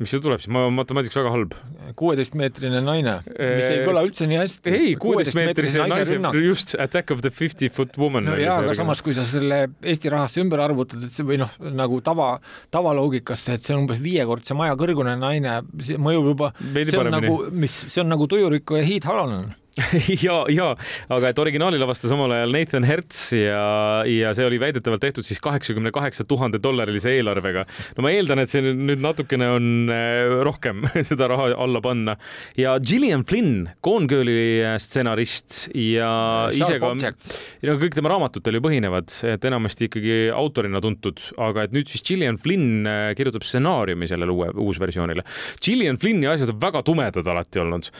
mis 0.00 0.10
see 0.10 0.22
tuleb 0.22 0.42
siis, 0.42 0.50
ma 0.52 0.64
olen 0.64 0.74
matemaatikas 0.74 1.18
väga 1.20 1.32
halb. 1.34 1.54
kuueteistmeetrine 1.98 2.80
naine, 2.82 3.14
mis 3.28 3.68
ei 3.70 3.84
kõla 3.86 4.02
üldse 4.06 4.26
nii 4.30 4.40
hästi. 4.40 4.74
ei, 4.74 4.92
kuueteistmeetrise 5.00 5.86
naise, 5.86 6.18
just 6.42 6.74
Attack 6.82 7.14
of 7.14 7.22
the 7.22 7.30
fifty 7.30 7.70
foot 7.70 7.94
woman. 8.00 8.26
no 8.26 8.36
jaa, 8.40 8.58
aga 8.64 8.74
samas, 8.74 9.02
kui 9.04 9.14
sa 9.16 9.26
selle 9.28 9.64
Eesti 9.82 10.10
rahasse 10.12 10.42
ümber 10.42 10.64
arvutad, 10.64 11.04
et 11.06 11.14
see 11.14 11.26
või 11.26 11.38
noh, 11.42 11.52
nagu 11.74 12.00
tava, 12.04 12.34
tavaloogikasse, 12.74 13.58
et 13.58 13.66
see 13.66 13.76
on 13.76 13.84
umbes 13.84 14.02
viiekordse 14.02 14.56
maja 14.58 14.74
kõrgune 14.80 15.14
naine, 15.20 15.60
see 15.78 16.00
mõjub 16.00 16.32
juba, 16.34 16.54
see 16.58 16.98
on 16.98 17.04
paremini. 17.04 17.20
nagu, 17.20 17.58
mis, 17.64 17.84
see 17.86 18.02
on 18.02 18.10
nagu 18.10 18.30
tujuriku 18.30 18.80
ja 18.80 18.88
Heath 18.88 19.10
Halonen 19.10 19.52
ja, 20.26 20.36
ja 20.54 20.66
aga 21.10 21.30
et 21.30 21.38
originaali 21.42 21.78
lavastas 21.80 22.12
omal 22.14 22.30
ajal 22.36 22.52
Nathan 22.54 22.84
Hertz 22.86 23.32
ja, 23.34 24.04
ja 24.06 24.30
see 24.36 24.46
oli 24.46 24.60
väidetavalt 24.62 25.02
tehtud 25.02 25.26
siis 25.26 25.40
kaheksakümne 25.42 25.90
kaheksa 25.94 26.26
tuhande 26.28 26.60
dollarilise 26.62 27.10
eelarvega. 27.16 27.64
no 27.96 28.04
ma 28.06 28.12
eeldan, 28.14 28.42
et 28.44 28.52
see 28.52 28.62
nüüd 28.62 29.02
natukene 29.02 29.48
on 29.56 29.66
äh, 29.90 30.30
rohkem 30.46 30.84
seda 31.08 31.26
raha 31.32 31.50
alla 31.58 31.82
panna 31.82 32.14
ja 32.58 32.76
Gillian 32.78 33.24
Flynn, 33.26 33.66
Gone 33.82 34.06
Girli 34.10 34.62
äh, 34.62 34.76
stsenarist 34.82 35.72
ja 35.74 36.12
ise 36.54 36.78
ka, 36.82 36.92
no 36.94 37.76
kõik 37.82 37.98
tema 37.98 38.14
raamatutel 38.14 38.60
ju 38.60 38.62
põhinevad, 38.68 39.10
et 39.34 39.48
enamasti 39.50 39.90
ikkagi 39.90 40.20
autorina 40.34 40.82
tuntud, 40.84 41.18
aga 41.42 41.66
et 41.66 41.74
nüüd 41.74 41.90
siis 41.90 42.06
Gillian 42.06 42.38
Flynn 42.38 42.86
äh, 42.86 43.08
kirjutab 43.18 43.42
stsenaariumi 43.46 44.06
sellele 44.10 44.34
uue, 44.34 44.52
uusversioonile. 44.68 45.26
Gillian 45.58 45.98
Flynni 45.98 46.30
asjad 46.30 46.54
on 46.54 46.62
väga 46.62 46.84
tumedad 46.86 47.26
alati 47.34 47.62
olnud. 47.62 47.90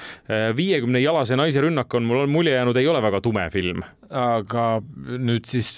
viiekümne 0.54 1.00
jalase 1.02 1.36
naise 1.38 1.63
rünnak 1.64 1.94
on 1.96 2.06
mul 2.08 2.26
mulje 2.30 2.54
jäänud, 2.54 2.76
ei 2.80 2.88
ole 2.90 3.00
väga 3.04 3.20
tume 3.24 3.46
film. 3.52 3.82
aga 4.10 4.66
nüüd 5.04 5.48
siis, 5.48 5.72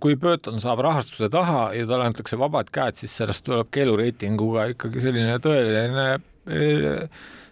kui 0.00 0.16
Burton 0.20 0.62
saab 0.62 0.82
rahastuse 0.86 1.28
taha 1.32 1.68
ja 1.76 1.88
talle 1.88 2.08
antakse 2.08 2.38
vabad 2.40 2.70
käed, 2.74 2.98
siis 3.00 3.16
sellest 3.20 3.44
tuleb 3.46 3.70
keelureitinguga 3.74 4.68
ikkagi 4.74 5.02
selline 5.04 5.36
tõeline 5.44 6.08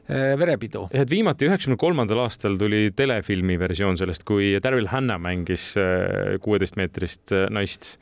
eh, 0.06 0.33
verepidu. 0.38 0.87
et 0.95 1.11
viimati 1.11 1.49
üheksakümne 1.49 1.78
kolmandal 1.80 2.25
aastal 2.26 2.59
tuli 2.61 2.90
telefilmi 2.97 3.59
versioon 3.61 3.99
sellest, 3.99 4.25
kui 4.28 4.54
Daryl 4.62 4.90
Hannah 4.92 5.21
mängis 5.23 5.73
eh, 5.80 6.37
kuueteistmeetrist 6.42 7.35
eh, 7.35 7.47
naist 7.50 7.97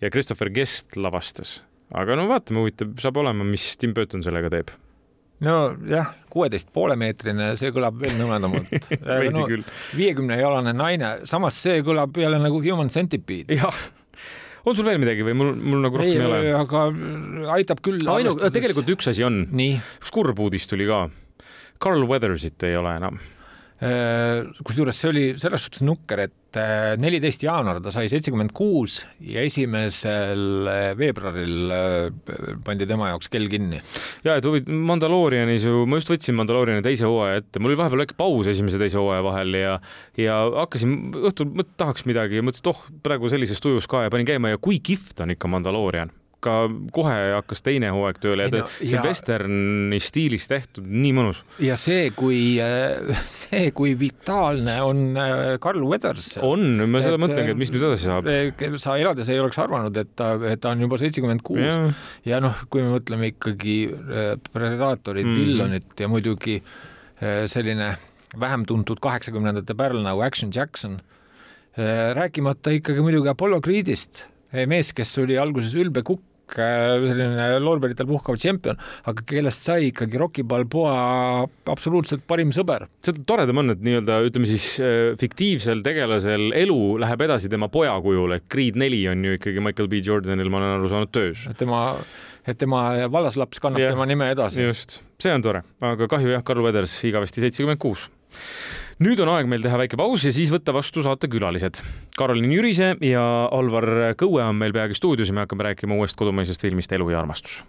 ja 0.00 0.10
Christopher 0.10 0.50
Guest 0.50 0.96
lavastas. 0.96 1.60
aga 1.94 2.16
no 2.16 2.28
vaatame, 2.30 2.64
huvitav 2.64 2.94
saab 3.02 3.20
olema, 3.22 3.44
mis 3.44 3.74
Tim 3.80 3.94
Burton 3.94 4.24
sellega 4.26 4.52
teeb 4.52 4.72
nojah, 5.44 6.12
kuueteist 6.32 6.70
poole 6.74 6.96
meetrine, 7.00 7.54
see 7.60 7.72
kõlab 7.74 7.96
veel 8.00 8.18
nõmedamalt 8.18 8.68
no, 9.34 9.46
viiekümne 9.96 10.36
jalane 10.40 10.74
naine, 10.76 11.14
samas 11.28 11.58
see 11.62 11.80
kõlab 11.86 12.16
jälle 12.20 12.40
nagu 12.42 12.60
human 12.64 12.92
centipede. 12.92 13.58
jah 13.60 13.80
on 14.64 14.76
sul 14.76 14.84
veel 14.84 15.00
midagi 15.00 15.24
või 15.24 15.36
mul, 15.40 15.54
mul 15.56 15.84
nagu 15.86 16.00
rohkem 16.00 16.12
ei, 16.12 16.20
ei 16.20 16.28
ole? 16.28 16.54
aga 16.60 16.84
aitab 17.56 17.80
küll. 17.84 18.04
ainu, 18.12 18.36
tegelikult 18.44 18.94
üks 18.96 19.10
asi 19.12 19.24
on. 19.26 19.42
üks 19.50 20.12
kurb 20.14 20.40
uudis 20.44 20.68
tuli 20.68 20.88
ka. 20.88 21.06
Carl 21.80 22.04
Weathersit 22.04 22.60
ei 22.68 22.76
ole 22.76 22.92
enam 23.00 23.16
kusjuures 23.80 24.98
see 25.00 25.08
oli 25.08 25.22
selles 25.40 25.62
suhtes 25.64 25.80
nukker, 25.86 26.20
et 26.26 26.58
äh, 26.60 26.98
neliteist 27.00 27.46
jaanuar 27.46 27.80
ta 27.80 27.92
sai 27.94 28.10
seitsekümmend 28.12 28.52
kuus 28.56 28.98
ja 29.24 29.40
esimesel 29.46 30.68
äh, 30.68 30.90
veebruaril 30.98 31.72
pandi 32.66 32.88
tema 32.90 33.08
jaoks 33.12 33.30
kell 33.32 33.48
kinni. 33.48 33.80
ja, 34.26 34.36
et 34.36 34.44
huvitav, 34.44 34.76
Mandaloorianis 34.90 35.64
ju, 35.64 35.86
ma 35.88 36.00
just 36.00 36.12
võtsin 36.12 36.36
Mandalooriani 36.36 36.84
teise 36.84 37.08
hooaja 37.08 37.40
ette, 37.40 37.62
mul 37.62 37.72
oli 37.72 37.80
vahepeal 37.80 38.04
väike 38.04 38.18
paus 38.20 38.50
esimese 38.52 38.76
ja 38.76 38.84
teise 38.84 39.00
hooaja 39.00 39.24
vahel 39.24 39.56
ja 39.56 39.74
ja 40.20 40.40
hakkasin 40.60 40.96
õhtul, 41.30 41.54
tahaks 41.80 42.04
midagi 42.08 42.40
ja 42.40 42.44
mõtlesin, 42.44 42.66
et 42.66 42.72
oh, 42.74 42.84
praegu 43.04 43.32
sellises 43.32 43.64
tujus 43.64 43.88
ka 43.88 44.04
ja 44.04 44.12
panin 44.12 44.28
käima. 44.28 44.52
Ja 44.52 44.60
kui 44.60 44.82
kihvt 44.84 45.24
on 45.24 45.32
ikka 45.32 45.48
Mandaloorian 45.48 46.12
ka 46.44 46.54
kohe 46.94 47.16
hakkas 47.36 47.62
teine 47.64 47.90
hooaeg 47.92 48.18
tööle 48.22 48.46
ja, 48.48 48.52
no, 48.54 48.66
ja 48.80 48.90
see 48.90 49.02
vesterni 49.04 50.00
stiilis 50.02 50.48
tehtud, 50.50 50.86
nii 50.88 51.12
mõnus. 51.16 51.42
ja 51.62 51.76
see, 51.80 52.08
kui, 52.16 52.40
äh, 52.62 53.20
see, 53.30 53.70
kui 53.76 53.94
vitaalne 54.00 54.78
on 54.84 55.02
äh, 55.20 55.42
Carl 55.62 55.84
Weathers. 55.84 56.32
on, 56.44 56.64
ma 56.90 57.02
seda 57.04 57.20
mõtlengi, 57.20 57.54
et 57.54 57.60
mis 57.60 57.72
nüüd 57.74 57.84
edasi 57.90 58.08
saab. 58.08 58.30
Äh, 58.30 58.78
sa 58.80 58.96
elades 59.00 59.28
ei 59.32 59.40
oleks 59.42 59.60
arvanud, 59.60 59.96
et 60.00 60.14
ta, 60.18 60.32
et 60.50 60.62
ta 60.62 60.72
on 60.72 60.86
juba 60.86 61.00
seitsekümmend 61.02 61.44
kuus 61.46 61.76
ja 62.28 62.40
noh, 62.42 62.64
kui 62.72 62.84
me 62.84 62.94
mõtleme 62.94 63.34
ikkagi 63.34 63.76
Predatorit 64.50 65.26
mm., 65.26 65.36
Dillonit 65.36 66.00
ja 66.00 66.08
muidugi 66.10 66.58
selline 67.20 67.92
vähem 68.40 68.64
tuntud 68.68 69.00
kaheksakümnendate 69.02 69.76
pärl 69.76 70.00
nagu 70.04 70.22
Action 70.24 70.52
Jackson 70.54 70.98
rääkimata 72.16 72.72
ikkagi 72.74 73.02
muidugi 73.04 73.30
Apollo 73.30 73.60
Creedist, 73.64 74.24
mees, 74.70 74.90
kes 74.96 75.12
oli 75.22 75.36
alguses 75.38 75.76
ülbe 75.78 76.02
kukk, 76.06 76.24
Äh, 76.29 76.29
selline 76.56 77.48
loorberitel 77.62 78.08
puhkav 78.08 78.38
tšempion, 78.40 78.80
aga 79.10 79.24
kellest 79.28 79.66
sai 79.68 79.90
ikkagi 79.90 80.20
Rocky 80.20 80.44
Balboa 80.46 80.94
absoluutselt 81.70 82.24
parim 82.28 82.54
sõber. 82.54 82.86
seda 83.04 83.24
toredam 83.26 83.62
on, 83.62 83.74
et 83.74 83.84
nii-öelda 83.84 84.20
ütleme 84.28 84.48
siis 84.50 84.72
äh, 84.82 85.12
fiktiivsel 85.20 85.84
tegelasel 85.86 86.50
elu 86.56 86.80
läheb 87.04 87.26
edasi 87.28 87.52
tema 87.52 87.70
poja 87.72 87.94
kujul, 88.04 88.36
et 88.36 88.48
Creed 88.50 88.78
neli 88.80 89.02
on 89.10 89.24
ju 89.24 89.38
ikkagi 89.38 89.64
Michael 89.64 89.90
B 89.92 90.02
Jordanil, 90.04 90.50
ma 90.52 90.62
olen 90.62 90.76
aru 90.78 90.92
saanud, 90.92 91.12
töös. 91.14 91.46
tema, 91.60 91.84
et 92.46 92.58
tema 92.60 92.84
vallaslaps 93.12 93.62
kannab 93.62 93.84
yeah, 93.84 93.94
tema 93.94 94.08
nime 94.10 94.30
edasi. 94.34 94.64
just, 94.68 95.00
see 95.22 95.32
on 95.34 95.44
tore, 95.44 95.64
aga 95.84 96.10
kahju 96.10 96.36
jah, 96.36 96.46
Carl 96.46 96.64
Weathers 96.64 96.96
igavesti 97.10 97.44
seitsekümmend 97.44 97.82
kuus 97.82 98.08
nüüd 99.00 99.20
on 99.24 99.30
aeg 99.32 99.48
meil 99.48 99.62
teha 99.64 99.78
väike 99.80 99.96
paus 99.96 100.24
ja 100.26 100.32
siis 100.32 100.50
võtta 100.52 100.74
vastu 100.76 101.02
saatekülalised. 101.04 101.80
Karolin 102.18 102.52
Jürise 102.52 102.94
ja 103.04 103.24
Alvar 103.48 104.14
Kõue 104.20 104.44
on 104.44 104.58
meil 104.60 104.74
peagi 104.76 104.94
stuudios 104.98 105.30
ja 105.30 105.36
me 105.36 105.44
hakkame 105.46 105.64
rääkima 105.70 105.96
uuest 105.96 106.18
kodumaisest 106.20 106.60
filmist 106.60 106.92
Elu 106.92 107.10
ja 107.10 107.20
armastus. 107.20 107.62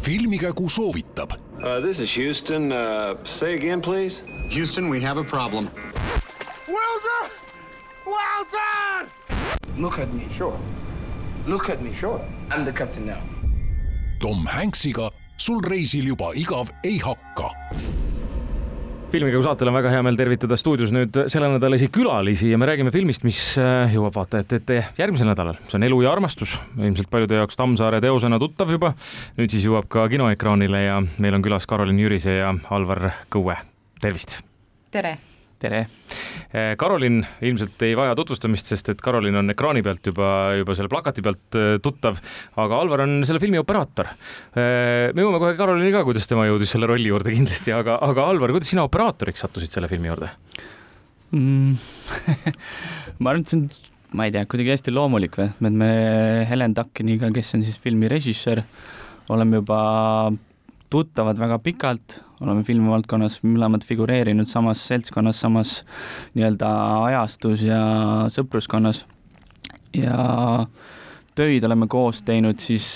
filmikägu 0.00 0.68
soovitab 0.68 1.32
uh,. 1.32 1.80
This 1.82 1.98
is 2.00 2.16
Houston 2.16 2.72
uh,. 2.72 3.16
Say 3.24 3.54
again, 3.54 3.80
please. 3.80 4.22
Houston, 4.50 4.90
we 4.90 5.00
have 5.00 5.20
a 5.20 5.24
problem. 5.24 5.68
Well 6.68 8.44
done! 8.52 9.08
Look 9.78 9.98
at 9.98 10.12
me. 10.12 10.26
Sure. 10.30 10.58
Look 11.46 11.70
at 11.70 11.80
me. 11.80 11.92
Sure. 11.92 12.20
I'm 12.50 12.64
the 12.64 12.72
captain 12.72 13.06
now. 13.06 13.20
Tom 14.20 14.46
Hanksiga 14.46 15.10
sul 15.38 15.62
reisil 15.64 16.04
juba 16.12 16.34
igav 16.36 16.68
ei 16.84 16.98
hakka 16.98 17.48
filmikäigu 19.10 19.42
saatel 19.42 19.68
on 19.68 19.74
väga 19.74 19.90
hea 19.90 20.02
meel 20.06 20.16
tervitada 20.18 20.56
stuudios 20.58 20.92
nüüd 20.94 21.16
sellenädalasi 21.32 21.88
külalisi 21.90 22.52
ja 22.52 22.58
me 22.60 22.68
räägime 22.68 22.92
filmist, 22.94 23.24
mis 23.26 23.40
äh, 23.58 23.90
jõuab 23.94 24.14
vaatajate 24.14 24.60
ette 24.60 24.76
järgmisel 24.98 25.26
nädalal. 25.26 25.58
see 25.66 25.78
on 25.80 25.86
Elu 25.88 26.00
ja 26.04 26.12
armastus, 26.14 26.54
ilmselt 26.78 27.10
paljude 27.10 27.40
jaoks 27.40 27.58
Tammsaare 27.58 28.00
teosena 28.04 28.38
tuttav 28.38 28.70
juba. 28.70 28.92
nüüd 29.38 29.50
siis 29.50 29.66
jõuab 29.66 29.90
ka 29.90 30.06
kinoekraanile 30.12 30.84
ja 30.84 31.00
meil 31.18 31.38
on 31.38 31.42
külas 31.42 31.66
Karolin 31.66 31.98
Jürise 31.98 32.38
ja 32.38 32.54
Alvar 32.70 33.08
Kõue. 33.32 33.58
tervist! 34.00 34.40
tere! 34.94 35.16
tere! 35.58 35.86
Eh, 36.50 36.72
Karolin 36.74 37.20
ilmselt 37.46 37.82
ei 37.86 37.92
vaja 37.94 38.16
tutvustamist, 38.18 38.66
sest 38.72 38.88
et 38.90 39.02
Karolin 39.04 39.38
on 39.38 39.52
ekraani 39.52 39.84
pealt 39.86 40.08
juba, 40.10 40.30
juba 40.58 40.74
selle 40.74 40.90
plakati 40.90 41.22
pealt 41.22 41.58
eh, 41.58 41.76
tuttav, 41.82 42.18
aga 42.58 42.80
Alvar 42.82 43.04
on 43.04 43.20
selle 43.28 43.38
filmi 43.42 43.60
operaator. 43.60 44.10
Eh, 44.58 45.12
me 45.14 45.22
jõuame 45.22 45.38
kohe 45.44 45.54
Karolini 45.58 45.92
ka, 45.94 46.02
kuidas 46.08 46.26
tema 46.26 46.48
jõudis 46.48 46.74
selle 46.74 46.88
rolli 46.90 47.06
juurde 47.12 47.30
kindlasti, 47.36 47.70
aga, 47.76 48.00
aga 48.02 48.26
Alvar, 48.32 48.50
kuidas 48.56 48.72
sina 48.72 48.82
operaatoriks 48.88 49.46
sattusid 49.46 49.76
selle 49.76 49.90
filmi 49.90 50.10
juurde 50.10 50.32
mm. 51.30 51.76
ma 53.22 53.30
arvan, 53.30 53.44
et 53.44 53.52
see 53.52 53.60
on, 53.60 53.68
ma 54.18 54.26
ei 54.26 54.34
tea, 54.34 54.42
kuidagi 54.50 54.74
hästi 54.74 54.94
loomulik 54.96 55.38
või, 55.38 55.52
et 55.54 55.78
me 55.84 55.92
Helen 56.50 56.74
Takkeniga, 56.74 57.30
kes 57.36 57.54
on 57.60 57.62
siis 57.66 57.78
filmi 57.78 58.10
režissöör, 58.10 58.64
oleme 59.30 59.62
juba 59.62 59.78
tuttavad 60.90 61.38
väga 61.38 61.60
pikalt 61.62 62.18
oleme 62.40 62.64
filmivaldkonnas 62.64 63.40
mõlemad 63.44 63.84
figureerinud 63.84 64.48
samas 64.48 64.82
seltskonnas, 64.88 65.40
samas 65.44 65.74
nii-öelda 66.34 66.70
ajastus 67.10 67.64
ja 67.66 67.80
sõpruskonnas. 68.32 69.04
ja 69.96 70.66
töid 71.34 71.64
oleme 71.64 71.88
koos 71.90 72.22
teinud 72.22 72.60
siis 72.62 72.86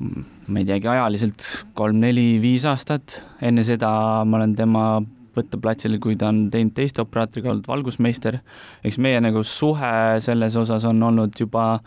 ma 0.00 0.60
ei 0.60 0.66
teagi, 0.68 0.88
ajaliselt 0.90 1.44
kolm-neli-viis 1.78 2.64
aastat, 2.68 3.20
enne 3.42 3.64
seda 3.66 3.90
ma 4.28 4.40
olen 4.40 4.56
tema 4.56 4.84
võtteplatsil, 5.34 5.98
kui 6.02 6.16
ta 6.18 6.28
on 6.30 6.48
teinud 6.52 6.74
teiste 6.76 7.02
operaatoriga 7.02 7.50
olnud 7.50 7.68
valgusmeister. 7.68 8.38
eks 8.84 8.98
meie 8.98 9.20
nagu 9.20 9.42
suhe 9.42 10.20
selles 10.24 10.56
osas 10.56 10.84
on 10.84 11.02
olnud 11.02 11.34
juba 11.40 11.80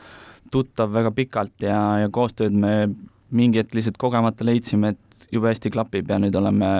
tuttav 0.51 0.91
väga 0.93 1.11
pikalt 1.11 1.63
ja, 1.63 1.79
ja 2.03 2.09
koostööd 2.09 2.55
me 2.55 2.89
mingi 3.31 3.59
hetk 3.59 3.75
lihtsalt 3.75 3.97
kogemata 3.99 4.45
leidsime, 4.47 4.95
et 4.95 5.06
jube 5.31 5.51
hästi 5.51 5.71
klapib 5.73 6.09
ja 6.09 6.19
nüüd 6.21 6.35
oleme 6.35 6.71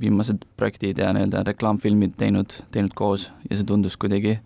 viimased 0.00 0.44
projektid 0.56 0.98
ja 0.98 1.10
nii-öelda 1.14 1.42
reklaamfilmid 1.50 2.14
teinud, 2.18 2.54
teinud 2.72 2.94
koos 2.96 3.28
ja 3.50 3.58
see 3.58 3.66
tundus 3.68 3.96
kuidagi, 4.00 4.36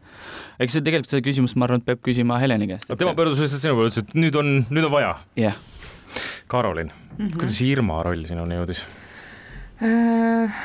eks 0.63 0.77
see 0.77 0.85
tegelikult 0.85 1.13
seda 1.13 1.25
küsimust, 1.27 1.59
ma 1.61 1.69
arvan, 1.69 1.83
et 1.83 1.89
peab 1.89 2.03
küsima 2.05 2.39
Heleni 2.43 2.69
käest. 2.71 2.91
tema 2.99 3.15
pöördus 3.17 3.43
lihtsalt 3.43 3.63
sinu 3.63 3.77
poole, 3.79 3.93
ütles, 3.93 4.07
et 4.07 4.17
nüüd 4.19 4.39
on, 4.41 4.55
nüüd 4.71 4.89
on 4.89 4.95
vaja. 4.95 5.17
jah 5.37 5.53
yeah.. 5.55 5.61
Karolin 6.47 6.91
mm, 6.91 7.27
-hmm. 7.27 7.37
kuidas 7.39 7.61
Irma 7.67 8.03
roll 8.03 8.25
sinuni 8.25 8.59
jõudis 8.59 8.85
äh,? 9.83 10.65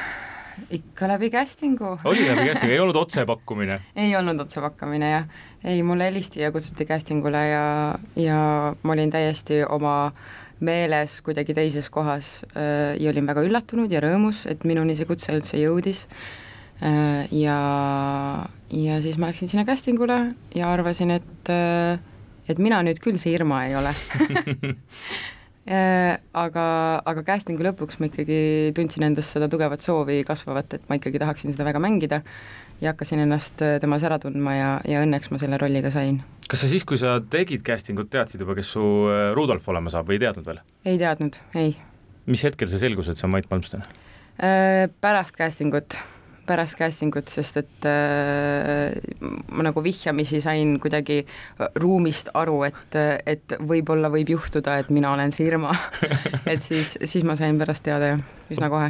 ikka 0.76 1.08
läbi 1.08 1.30
casting'u. 1.32 1.98
oli 2.04 2.26
läbi 2.28 2.48
casting'u, 2.50 2.74
ei 2.74 2.80
olnud 2.80 2.96
otsepakkumine? 2.96 3.80
ei 3.96 4.16
olnud 4.16 4.40
otsepakkumine 4.40 5.12
jah, 5.12 5.26
ei 5.64 5.84
mulle 5.84 6.10
helistaja 6.10 6.52
kutsuti 6.52 6.86
casting 6.86 7.26
ule 7.26 7.48
ja, 7.50 7.96
ja 8.16 8.76
ma 8.84 8.94
olin 8.94 9.12
täiesti 9.12 9.64
oma 9.70 10.06
äh, 10.08 10.14
meeles 10.66 11.20
kuidagi 11.26 11.56
teises 11.58 11.90
kohas 11.94 12.40
äh, 12.54 12.96
ja 13.00 13.12
olin 13.12 13.28
väga 13.30 13.44
üllatunud 13.48 13.92
ja 13.92 14.02
rõõmus, 14.04 14.46
et 14.50 14.66
minuni 14.68 14.96
see 14.98 15.08
kutse 15.10 15.34
üldse 15.36 15.60
jõudis. 15.62 16.06
Äh, 16.84 17.26
ja, 17.36 17.58
ja 18.72 19.02
siis 19.04 19.20
ma 19.20 19.32
läksin 19.32 19.52
sinna 19.52 19.66
casting 19.68 20.00
ule 20.00 20.20
ja 20.56 20.72
arvasin, 20.72 21.12
et, 21.18 21.52
äh, 21.52 22.00
et 22.48 22.62
mina 22.62 22.80
nüüd 22.86 23.02
küll 23.04 23.20
see 23.20 23.36
Irma 23.36 23.66
ei 23.68 23.76
ole 23.80 23.92
aga, 25.70 26.64
aga 27.06 27.24
casting'u 27.28 27.68
lõpuks 27.68 28.00
ma 28.00 28.08
ikkagi 28.08 28.72
tundsin 28.78 29.04
endas 29.06 29.28
seda 29.36 29.50
tugevat 29.52 29.84
soovi 29.84 30.22
kasvavat, 30.26 30.80
et 30.80 30.88
ma 30.90 30.98
ikkagi 30.98 31.20
tahaksin 31.22 31.54
seda 31.54 31.68
väga 31.68 31.84
mängida 31.84 32.24
ja 32.82 32.94
hakkasin 32.94 33.26
ennast 33.26 33.62
temas 33.82 34.04
ära 34.08 34.20
tundma 34.20 34.56
ja, 34.56 34.74
ja 34.88 35.06
õnneks 35.06 35.32
ma 35.34 35.42
selle 35.42 35.60
rolli 35.62 35.82
ka 35.86 35.92
sain 35.94 36.22
kas 36.50 36.64
sa 36.64 36.70
siis, 36.70 36.86
kui 36.88 36.98
sa 37.00 37.18
tegid 37.32 37.64
casting 37.66 38.00
ut, 38.02 38.10
teadsid 38.12 38.42
juba, 38.42 38.56
kes 38.58 38.74
su 38.74 38.84
äh, 39.10 39.30
Rudolf 39.38 39.68
olema 39.70 39.92
saab 39.94 40.10
või 40.10 40.18
ei 40.18 40.24
teadnud 40.26 40.48
veel? 40.50 40.62
ei 40.90 41.02
teadnud, 41.02 41.42
ei. 41.60 41.74
mis 42.30 42.46
hetkel 42.46 42.72
see 42.72 42.82
selgus, 42.82 43.10
et 43.12 43.20
see 43.20 43.28
on 43.30 43.36
Mait 43.36 43.50
Malmsten? 43.52 43.84
Äh, 44.40 44.88
pärast 45.04 45.38
casting 45.38 45.76
ut, 45.78 45.98
pärast 46.50 46.80
casting 46.80 47.14
ut, 47.20 47.30
sest 47.30 47.60
et 47.62 47.90
äh, 47.90 48.98
ma 49.54 49.68
nagu 49.68 49.84
vihjamisi 49.86 50.42
sain 50.42 50.78
kuidagi 50.82 51.22
ruumist 51.78 52.34
aru, 52.40 52.64
et, 52.70 52.98
et 53.30 53.60
võib-olla 53.60 54.10
võib 54.14 54.34
juhtuda, 54.34 54.80
et 54.82 54.90
mina 54.94 55.14
olen 55.14 55.36
Sirma 55.36 55.76
et 56.54 56.66
siis, 56.66 56.98
siis 57.04 57.28
ma 57.28 57.38
sain 57.38 57.62
pärast 57.62 57.86
teada 57.86 58.16
jah, 58.16 58.26
üsna 58.50 58.74
kohe 58.74 58.90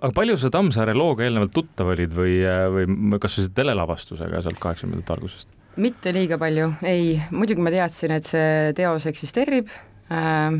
aga 0.00 0.12
palju 0.16 0.36
sa 0.40 0.52
Tammsaare 0.52 0.94
looga 0.96 1.26
eelnevalt 1.26 1.54
tuttav 1.56 1.92
olid 1.94 2.14
või, 2.14 2.38
või 2.74 3.20
kas 3.22 3.38
või 3.40 3.52
telelavastusega 3.60 4.42
sealt 4.44 4.60
kaheksakümnendate 4.62 5.16
algusest? 5.16 5.52
mitte 5.76 6.12
liiga 6.16 6.38
palju, 6.40 6.70
ei, 6.88 7.16
muidugi 7.36 7.60
ma 7.60 7.72
teadsin, 7.74 8.14
et 8.16 8.24
see 8.24 8.72
teos 8.78 9.04
eksisteerib. 9.10 9.68
Äh,, 10.08 10.56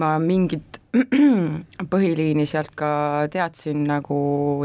ma 0.00 0.10
mingit 0.22 0.78
põhiliini 1.92 2.44
sealt 2.48 2.72
ka 2.78 2.90
teadsin 3.30 3.82
nagu 3.88 4.16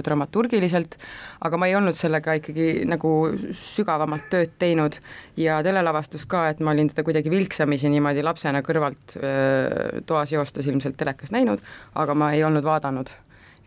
dramaturgiliselt, 0.05 0.97
aga 1.45 1.59
ma 1.59 1.67
ei 1.69 1.75
olnud 1.77 1.97
sellega 1.97 2.37
ikkagi 2.39 2.85
nagu 2.89 3.11
sügavamalt 3.57 4.29
tööd 4.31 4.55
teinud. 4.61 4.97
Ja 5.41 5.59
telelavastus 5.65 6.25
ka, 6.29 6.45
et 6.53 6.61
ma 6.63 6.73
olin 6.75 6.89
teda 6.93 7.05
kuidagi 7.07 7.33
vilksamisi 7.33 7.91
niimoodi 7.93 8.25
lapsena 8.25 8.61
kõrvalt 8.65 9.17
öö, 9.19 10.01
toas 10.07 10.33
joostes 10.33 10.69
ilmselt 10.69 10.97
telekas 11.01 11.33
näinud, 11.35 11.63
aga 11.97 12.17
ma 12.17 12.31
ei 12.37 12.45
olnud 12.47 12.65
vaadanud, 12.65 13.11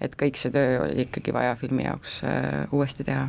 et 0.01 0.17
kõik 0.19 0.39
see 0.41 0.55
töö 0.55 0.81
oli 0.85 1.05
ikkagi 1.07 1.35
vaja 1.35 1.57
filmi 1.61 1.87
jaoks 1.87 2.23
öö, 2.25 2.65
uuesti 2.73 3.07
teha 3.09 3.29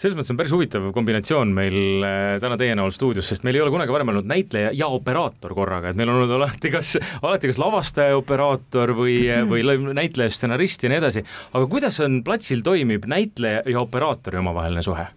selles 0.00 0.16
mõttes 0.16 0.32
on 0.32 0.38
päris 0.38 0.54
huvitav 0.54 0.86
kombinatsioon 0.96 1.52
meil 1.54 2.04
äh, 2.06 2.38
täna 2.42 2.56
teie 2.60 2.76
näol 2.78 2.92
stuudios, 2.94 3.28
sest 3.28 3.44
meil 3.44 3.58
ei 3.58 3.64
ole 3.64 3.72
kunagi 3.74 3.92
varem 3.92 4.12
olnud 4.12 4.28
näitleja 4.30 4.72
ja 4.76 4.88
operaator 4.92 5.54
korraga, 5.56 5.92
et 5.92 6.00
meil 6.00 6.12
on 6.12 6.22
olnud 6.22 6.34
alati 6.38 6.72
kas, 6.72 6.94
alati 7.20 7.50
kas 7.50 7.60
lavastaja, 7.60 8.16
operaator 8.18 8.94
või, 8.96 9.18
või 9.50 9.64
näitleja, 9.96 10.32
stsenarist 10.32 10.84
ja 10.86 10.92
nii 10.92 11.00
edasi. 11.02 11.24
aga 11.52 11.70
kuidas 11.70 12.00
on 12.04 12.22
platsil 12.26 12.64
toimib 12.66 13.08
näitleja 13.10 13.64
ja 13.68 13.84
operaatori 13.84 14.40
omavaheline 14.40 14.84
suhe? 14.86 15.08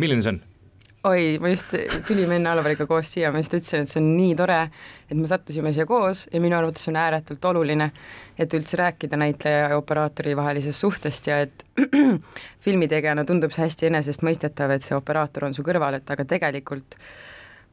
milline 0.00 0.24
see 0.24 0.34
on? 0.34 0.42
Oi, 1.08 1.38
ma 1.40 1.48
just 1.48 1.72
tulime 2.06 2.36
enne 2.36 2.50
Alvariga 2.50 2.84
koos 2.88 3.08
siia, 3.14 3.30
ma 3.32 3.40
just 3.40 3.54
ütlesin, 3.56 3.86
et 3.86 3.90
see 3.90 4.00
on 4.02 4.08
nii 4.18 4.34
tore, 4.36 4.58
et 5.08 5.16
me 5.16 5.28
sattusime 5.30 5.72
siia 5.72 5.86
koos 5.88 6.26
ja 6.28 6.40
minu 6.44 6.58
arvates 6.58 6.88
on 6.90 6.98
ääretult 7.00 7.44
oluline, 7.52 7.86
et 8.36 8.56
üldse 8.56 8.76
rääkida 8.80 9.16
näitleja 9.20 9.70
ja 9.70 9.78
operaatori 9.80 10.34
vahelisest 10.36 10.84
suhtest 10.84 11.30
ja 11.30 11.40
et 11.46 11.64
filmitegijana 12.64 13.24
tundub 13.28 13.54
see 13.54 13.64
hästi 13.64 13.88
enesestmõistetav, 13.88 14.74
et 14.76 14.84
see 14.84 14.98
operaator 14.98 15.48
on 15.48 15.56
su 15.56 15.64
kõrval, 15.64 15.96
et 16.00 16.12
aga 16.12 16.26
tegelikult 16.28 16.98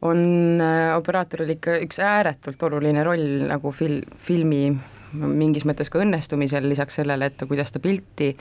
on 0.07 0.23
äh, 0.63 0.93
operaatoril 0.95 1.51
ikka 1.57 1.81
üks 1.83 1.99
ääretult 1.99 2.63
oluline 2.69 3.03
roll 3.03 3.49
nagu 3.49 3.73
fil-, 3.75 4.05
filmi 4.23 4.69
mingis 5.17 5.65
mõttes 5.67 5.91
ka 5.91 5.99
õnnestumisel, 6.03 6.67
lisaks 6.69 7.01
sellele, 7.01 7.27
et 7.27 7.43
kuidas 7.49 7.75
ta 7.75 7.83
pilti 7.83 8.31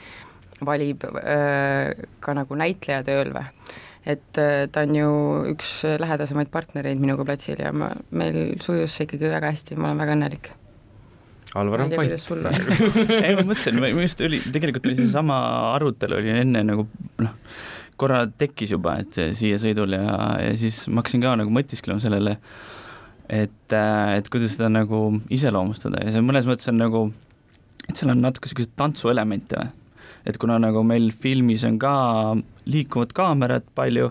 valib 0.66 1.03
äh, 1.11 1.90
ka 2.22 2.38
nagu 2.38 2.55
näitleja 2.62 3.03
tööl 3.07 3.35
või 3.35 3.83
et 4.07 4.38
äh, 4.38 4.66
ta 4.73 4.85
on 4.87 4.95
ju 4.95 5.09
üks 5.53 5.81
lähedasemaid 6.01 6.51
partnereid 6.55 7.01
minuga 7.03 7.27
platsil 7.27 7.59
ja 7.61 7.73
ma, 7.75 7.90
meil 8.14 8.57
sujus 8.62 8.95
see 8.95 9.09
ikkagi 9.09 9.33
väga 9.33 9.51
hästi, 9.55 9.79
ma 9.81 9.90
olen 9.90 10.03
väga 10.05 10.16
õnnelik. 10.16 10.51
Alvar 11.57 11.87
on 11.87 11.92
vait. 11.97 12.12
ei, 13.27 13.33
ma 13.37 13.42
mõtlesin, 13.47 13.81
ma 13.81 13.88
just 13.88 14.21
oli, 14.25 14.42
tegelikult 14.53 14.87
oli 14.88 14.99
seesama 14.99 15.38
arutelu 15.73 16.19
oli 16.19 16.35
enne 16.42 16.62
nagu 16.69 16.85
noh, 17.23 17.37
korra 17.97 18.25
tekkis 18.29 18.75
juba, 18.75 18.99
et 19.03 19.16
siia 19.38 19.59
sõidul 19.61 19.97
ja, 19.97 20.16
ja 20.42 20.51
siis 20.61 20.83
ma 20.90 21.01
hakkasin 21.01 21.25
ka 21.25 21.33
nagu 21.40 21.55
mõtisklema 21.55 22.03
sellele, 22.03 22.37
et, 23.33 23.73
äh, 23.73 24.12
et 24.19 24.29
kuidas 24.31 24.55
seda 24.59 24.69
nagu 24.71 25.09
iseloomustada 25.33 26.05
ja 26.05 26.14
see 26.14 26.25
mõnes 26.25 26.47
mõttes 26.49 26.69
on 26.71 26.79
nagu, 26.83 27.03
et 27.88 27.97
seal 27.97 28.12
on 28.12 28.23
natuke 28.23 28.51
niisuguseid 28.51 28.77
tantsuelemente 28.79 29.59
või 29.62 29.86
et 30.27 30.39
kuna 30.43 30.59
nagu 30.62 30.83
meil 30.87 31.11
filmis 31.15 31.65
on 31.67 31.79
ka 31.79 31.95
liikuvat 32.67 33.15
kaamerat 33.17 33.67
palju 33.79 34.11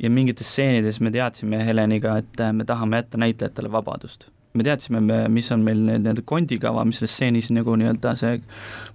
ja 0.00 0.10
mingites 0.10 0.48
stseenides 0.48 1.00
me 1.04 1.12
teadsime 1.12 1.60
Heleniga, 1.64 2.16
et 2.20 2.44
me 2.56 2.64
tahame 2.64 3.02
jätta 3.02 3.20
näitlejatele 3.20 3.72
vabadust. 3.72 4.30
me 4.54 4.64
teadsime, 4.66 4.98
mis 5.30 5.46
on 5.54 5.60
meil 5.62 5.78
nii-öelda 5.86 6.24
kondikava, 6.26 6.82
mis 6.84 6.98
selles 6.98 7.12
stseenis 7.14 7.52
nagu 7.54 7.76
nii-öelda 7.78 8.16
see 8.18 8.40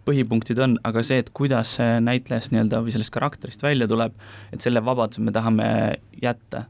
põhipunktid 0.08 0.60
on, 0.60 0.74
aga 0.84 1.04
see, 1.08 1.22
et 1.24 1.30
kuidas 1.32 1.78
see 1.78 2.02
näitlejast 2.04 2.52
nii-öelda 2.52 2.82
või 2.84 2.91
sellest 2.91 3.13
karakterist 3.15 3.63
välja 3.63 3.88
tuleb, 3.88 4.18
et 4.52 4.65
selle 4.65 4.84
vabaduse 4.84 5.24
me 5.24 5.32
tahame 5.36 5.68
jätta. 6.22 6.65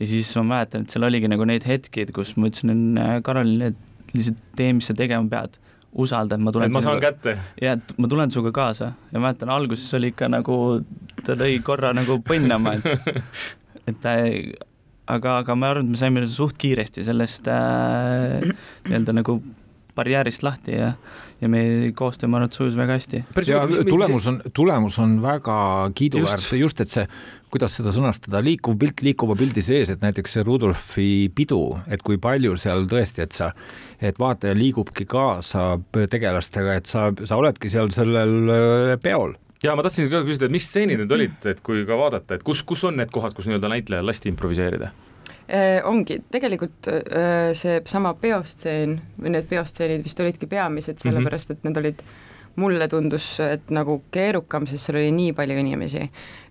ja 0.00 0.10
siis 0.10 0.34
ma 0.36 0.44
mäletan, 0.50 0.84
et 0.84 0.92
seal 0.92 1.08
oligi 1.08 1.30
nagu 1.30 1.46
neid 1.48 1.64
hetki, 1.64 2.04
kus 2.12 2.34
ma 2.36 2.50
ütlesin 2.50 3.00
Karolile, 3.24 3.72
et 3.72 4.12
lihtsalt 4.14 4.44
tee, 4.60 4.74
mis 4.76 4.92
sa 4.92 4.96
tegema 4.98 5.24
pead 5.32 5.56
usalda, 5.92 6.36
et 6.36 6.44
ma 6.44 6.52
tulen 6.52 6.68
et 6.68 6.74
ma 6.74 6.82
saan 6.84 7.00
kätte. 7.02 7.36
ja, 7.62 7.74
et 7.78 7.92
ma 7.98 8.08
tulen 8.10 8.32
sinuga 8.32 8.52
kaasa 8.54 8.92
ja 9.12 9.20
mäletan, 9.22 9.52
alguses 9.52 9.92
oli 9.96 10.12
ikka 10.12 10.28
nagu, 10.32 10.56
ta 11.24 11.36
lõi 11.38 11.58
korra 11.64 11.94
nagu 11.96 12.20
põnnama, 12.24 12.76
et, 12.78 13.14
et 13.88 14.02
ta 14.02 14.18
aga, 15.08 15.38
aga 15.42 15.56
ma 15.56 15.72
arvan, 15.72 15.88
et 15.88 15.96
me 15.96 16.00
saime 16.00 16.26
suht 16.28 16.58
kiiresti 16.60 17.06
sellest 17.06 17.48
äh, 17.52 18.52
nii-öelda 18.88 19.16
nagu 19.20 19.40
barjäärist 19.98 20.44
lahti 20.46 20.76
ja, 20.76 20.92
ja 21.40 21.50
meie 21.50 21.90
koostöö, 21.96 22.30
ma 22.30 22.38
arvan, 22.38 22.52
et 22.52 22.58
sujus 22.58 22.76
väga 22.78 22.98
hästi. 22.98 23.24
ja 23.48 23.64
tulemus 23.88 24.28
on, 24.30 24.40
tulemus 24.54 24.98
on 25.02 25.18
väga 25.22 25.58
kiiduväärt, 25.94 26.44
just. 26.44 26.60
just, 26.60 26.84
et 26.84 26.92
see, 26.92 27.06
kuidas 27.52 27.78
seda 27.78 27.92
sõnastada, 27.94 28.42
liikuv 28.44 28.78
pilt 28.80 29.02
liikuva 29.06 29.36
pildi 29.38 29.64
sees, 29.64 29.92
et 29.92 30.04
näiteks 30.04 30.36
see 30.36 30.46
Rudolfi 30.46 31.10
pidu, 31.34 31.62
et 31.90 32.02
kui 32.04 32.20
palju 32.22 32.56
seal 32.60 32.86
tõesti, 32.90 33.24
et 33.24 33.36
sa, 33.36 33.50
et 34.00 34.18
vaataja 34.20 34.56
liigubki 34.56 35.08
kaasa 35.08 35.74
tegelastega, 36.10 36.78
et 36.78 36.90
sa, 36.90 37.08
sa 37.24 37.40
oledki 37.40 37.72
seal 37.72 37.92
sellel 37.94 38.54
äh, 38.54 38.94
peol 39.02 39.36
ja 39.64 39.74
ma 39.74 39.82
tahtsin 39.82 40.08
ka 40.10 40.22
küsida, 40.26 40.46
et 40.46 40.54
mis 40.54 40.66
stseenid 40.68 41.02
need 41.02 41.12
olid, 41.14 41.36
et 41.50 41.60
kui 41.66 41.82
ka 41.88 41.98
vaadata, 41.98 42.38
et 42.38 42.46
kus, 42.46 42.62
kus 42.66 42.84
on 42.88 42.98
need 43.00 43.10
kohad, 43.14 43.34
kus 43.36 43.48
nii-öelda 43.50 43.70
näitlejal 43.72 44.06
lasti 44.06 44.30
improviseerida? 44.30 44.92
Äh, 45.48 45.80
ongi, 45.88 46.20
tegelikult 46.32 46.90
äh, 46.92 47.50
see 47.56 47.78
sama 47.88 48.12
peostseen 48.20 48.98
või 49.16 49.32
need 49.34 49.48
peostseenid 49.50 50.04
vist 50.04 50.20
olidki 50.20 50.48
peamised, 50.50 50.98
mhm. 50.98 51.06
sellepärast 51.08 51.54
et 51.54 51.64
need 51.66 51.80
olid 51.80 52.02
mulle 52.58 52.88
tundus, 52.90 53.26
et 53.44 53.70
nagu 53.74 54.00
keerukam, 54.14 54.66
sest 54.68 54.88
seal 54.88 54.98
oli 55.00 55.12
nii 55.14 55.34
palju 55.36 55.58
inimesi 55.62 56.04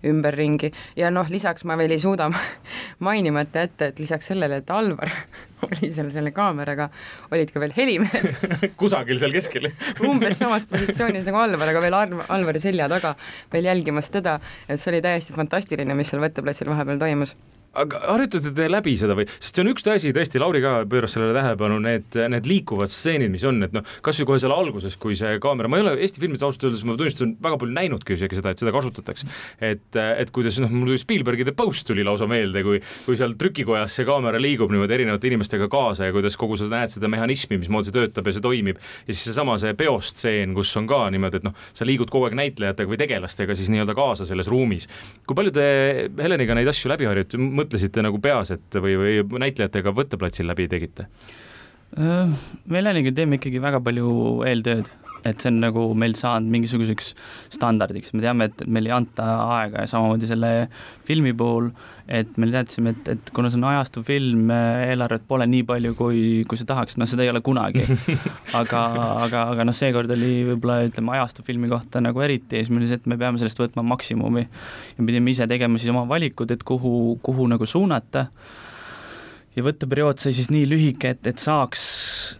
ümberringi. 0.08 0.70
Ja 0.98 1.12
noh, 1.14 1.28
lisaks 1.30 1.66
ma 1.68 1.76
veel 1.80 1.94
ei 1.96 2.02
suuda 2.02 2.30
mainimata 3.06 3.66
jätta, 3.66 3.90
et 3.90 4.00
lisaks 4.02 4.32
sellele, 4.32 4.62
et 4.62 4.72
Alvar 4.74 5.12
oli 5.68 5.92
seal 5.92 6.10
selle 6.14 6.32
kaameraga, 6.36 6.88
olid 7.32 7.52
ka 7.54 7.62
veel 7.62 7.76
helimehed. 7.76 8.30
Kusagil 8.80 9.20
seal 9.20 9.34
keskel. 9.34 9.70
Umbes 10.06 10.40
samas 10.40 10.66
positsioonis 10.70 11.28
nagu 11.28 11.42
Alvar, 11.42 11.74
aga 11.74 11.84
veel 11.84 11.98
Ar 11.98 12.16
Alvari 12.38 12.62
selja 12.62 12.88
taga 12.90 13.14
veel 13.52 13.70
jälgimas 13.70 14.10
teda, 14.14 14.38
et 14.68 14.80
see 14.80 14.94
oli 14.94 15.04
täiesti 15.04 15.36
fantastiline, 15.36 15.98
mis 15.98 16.12
seal 16.12 16.24
võtteplatsil 16.24 16.70
vahepeal 16.72 17.00
toimus 17.02 17.36
aga 17.82 18.00
harjutate 18.12 18.52
te 18.54 18.66
läbi 18.70 18.94
seda 18.98 19.16
või, 19.18 19.26
sest 19.38 19.58
see 19.58 19.64
on 19.64 19.70
üks 19.72 19.86
asi 19.88 20.12
tõesti, 20.14 20.40
Lauri 20.42 20.60
ka 20.64 20.74
pööras 20.90 21.14
sellele 21.14 21.34
tähelepanu, 21.36 21.78
need, 21.84 22.18
need 22.32 22.48
liikuvad 22.48 22.92
stseenid, 22.92 23.30
mis 23.32 23.44
on, 23.48 23.60
et 23.66 23.74
noh, 23.76 23.86
kasvõi 24.04 24.28
kohe 24.32 24.42
seal 24.42 24.54
alguses, 24.54 24.96
kui 25.00 25.16
see 25.18 25.38
kaamera, 25.42 25.70
ma 25.70 25.78
ei 25.78 25.84
ole 25.84 25.94
Eesti 26.04 26.22
filmides 26.22 26.44
ausalt 26.46 26.68
öeldes, 26.68 26.84
ma 26.88 26.96
tunnistan, 26.98 27.34
väga 27.44 27.60
palju 27.60 27.76
näinudki 27.76 28.16
isegi 28.16 28.38
seda, 28.38 28.52
et 28.54 28.62
seda 28.62 28.72
kasutatakse. 28.74 29.28
et, 29.64 29.98
et 29.98 30.32
kuidas 30.34 30.58
noh, 30.62 30.72
mul 30.72 30.96
Spielbergi 31.00 31.46
The 31.48 31.54
Post 31.56 31.88
tuli 31.88 32.04
lausa 32.06 32.28
meelde, 32.30 32.62
kui, 32.66 32.80
kui 33.06 33.18
seal 33.18 33.34
trükikojas 33.38 33.98
see 33.98 34.06
kaamera 34.08 34.40
liigub 34.42 34.72
niimoodi 34.72 34.98
erinevate 34.98 35.30
inimestega 35.30 35.68
kaasa 35.72 36.08
ja 36.08 36.14
kuidas 36.16 36.38
kogu 36.40 36.58
sa 36.58 36.68
näed 36.70 36.92
seda 36.94 37.10
mehhanismi, 37.10 37.60
mismoodi 37.62 37.90
see 37.90 37.98
töötab 37.98 38.28
ja 38.28 38.36
see 38.36 38.44
toimib. 38.44 38.80
ja 39.06 39.14
siis 39.14 39.30
seesama 39.30 39.58
see 39.60 39.74
peostseen, 39.78 40.54
kus 40.56 40.74
on 40.80 40.88
ka 40.90 41.04
niimoodi, 41.14 41.42
et 41.42 41.48
noh, 41.48 41.56
sa 41.76 41.86
liigud 41.88 42.10
kogu 42.12 42.28
aeg 42.28 42.38
näitlejatega 42.38 42.90
või 42.90 43.00
tegelastega 43.00 43.56
siis 43.58 43.70
nii-öelda 43.72 43.96
kaasa 43.98 44.26
selles 44.28 44.50
ruumis. 44.50 44.88
kui 45.26 45.38
palju 45.38 45.54
te 45.54 45.68
Heleniga 46.18 46.56
neid 46.58 46.68
asju 46.70 46.90
läbi 46.92 47.08
harjutate? 47.08 47.38
Mõtlesite 47.68 48.02
nagu 48.04 48.18
peas, 48.24 48.50
et 48.56 48.80
või, 48.80 48.96
või 48.96 49.44
näitlejatega 49.44 49.92
võtteplatsil 49.92 50.48
läbi 50.48 50.68
tegite? 50.72 51.08
me 51.96 52.76
Heleniga 52.76 53.14
teeme 53.16 53.38
ikkagi 53.38 53.62
väga 53.64 53.78
palju 53.80 54.08
eeltööd, 54.44 54.90
et 55.30 55.42
see 55.42 55.52
on 55.52 55.60
nagu 55.62 55.84
meil 55.98 56.16
saanud 56.18 56.50
mingisuguseks 56.52 57.12
standardiks, 57.54 58.14
me 58.16 58.24
teame, 58.24 58.48
et 58.50 58.66
meil 58.66 58.88
ei 58.88 58.96
anta 58.96 59.28
aega 59.58 59.84
ja 59.84 59.90
samamoodi 59.90 60.28
selle 60.30 60.52
filmi 61.08 61.34
puhul, 61.36 61.70
et 62.08 62.38
me 62.40 62.48
teadsime, 62.48 62.94
et, 62.94 63.08
et 63.12 63.30
kuna 63.36 63.50
see 63.52 63.60
on 63.60 63.66
ajastu 63.68 64.00
film, 64.06 64.48
eelarvet 64.50 65.26
pole 65.28 65.44
nii 65.48 65.64
palju, 65.68 65.92
kui, 65.98 66.22
kui 66.48 66.60
sa 66.60 66.64
tahaks, 66.70 66.96
noh, 67.00 67.08
seda 67.08 67.26
ei 67.26 67.32
ole 67.32 67.42
kunagi. 67.44 67.84
aga, 68.60 68.84
aga, 69.26 69.44
aga 69.52 69.66
noh, 69.68 69.76
seekord 69.76 70.12
oli 70.16 70.32
võib-olla 70.48 70.80
ütleme 70.88 71.12
ajastu 71.18 71.44
filmi 71.44 71.68
kohta 71.68 72.00
nagu 72.04 72.24
eriti 72.24 72.64
see, 72.64 72.94
et 72.96 73.10
me 73.10 73.18
peame 73.20 73.40
sellest 73.40 73.60
võtma 73.60 73.84
maksimumi. 73.92 74.46
Ja 74.96 75.04
pidime 75.04 75.34
ise 75.34 75.48
tegema 75.50 75.80
siis 75.80 75.92
oma 75.92 76.06
valikud, 76.08 76.50
et 76.54 76.64
kuhu, 76.64 77.18
kuhu 77.24 77.48
nagu 77.52 77.68
suunata. 77.68 78.28
Ja 79.56 79.64
võtteperiood 79.66 80.20
sai 80.22 80.32
siis 80.36 80.48
nii 80.54 80.64
lühike, 80.70 81.12
et, 81.16 81.28
et 81.28 81.42
saaks 81.42 81.82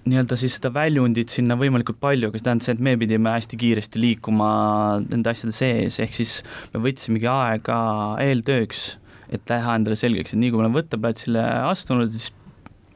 nii-öelda 0.08 0.36
siis 0.38 0.56
seda 0.58 0.70
väljundit 0.74 1.32
sinna 1.32 1.56
võimalikult 1.58 1.98
palju, 2.02 2.30
see 2.34 2.44
tähendas 2.46 2.70
et 2.72 2.80
me 2.82 2.94
pidime 3.00 3.34
hästi 3.34 3.58
kiiresti 3.60 4.00
liikuma 4.02 4.48
nende 5.04 5.32
asjade 5.32 5.54
sees, 5.56 5.98
ehk 6.02 6.16
siis 6.16 6.38
me 6.72 6.82
võtsimegi 6.86 7.28
aega 7.30 7.78
eeltööks, 8.24 8.88
et 9.28 9.44
teha 9.48 9.76
endale 9.78 9.98
selgeks, 9.98 10.34
et 10.34 10.40
nii 10.40 10.52
kui 10.52 10.60
me 10.60 10.66
oleme 10.66 10.80
võtteplatsile 10.80 11.44
astunud, 11.68 12.12
siis 12.14 12.32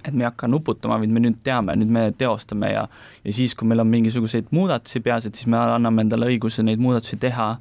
et 0.03 0.15
me 0.15 0.25
ei 0.25 0.29
hakka 0.29 0.49
nuputama, 0.51 0.99
vaid 0.99 1.13
me 1.15 1.23
nüüd 1.23 1.39
teame, 1.47 1.77
nüüd 1.79 1.93
me 1.95 2.09
teostame 2.19 2.73
ja 2.73 2.87
ja 3.23 3.35
siis, 3.35 3.55
kui 3.55 3.69
meil 3.71 3.85
on 3.85 3.91
mingisuguseid 3.93 4.51
muudatusi 4.51 5.03
peas, 5.05 5.29
et 5.29 5.39
siis 5.39 5.47
me 5.53 5.61
anname 5.61 6.03
endale 6.07 6.27
õiguse 6.33 6.65
neid 6.67 6.83
muudatusi 6.83 7.21
teha. 7.23 7.53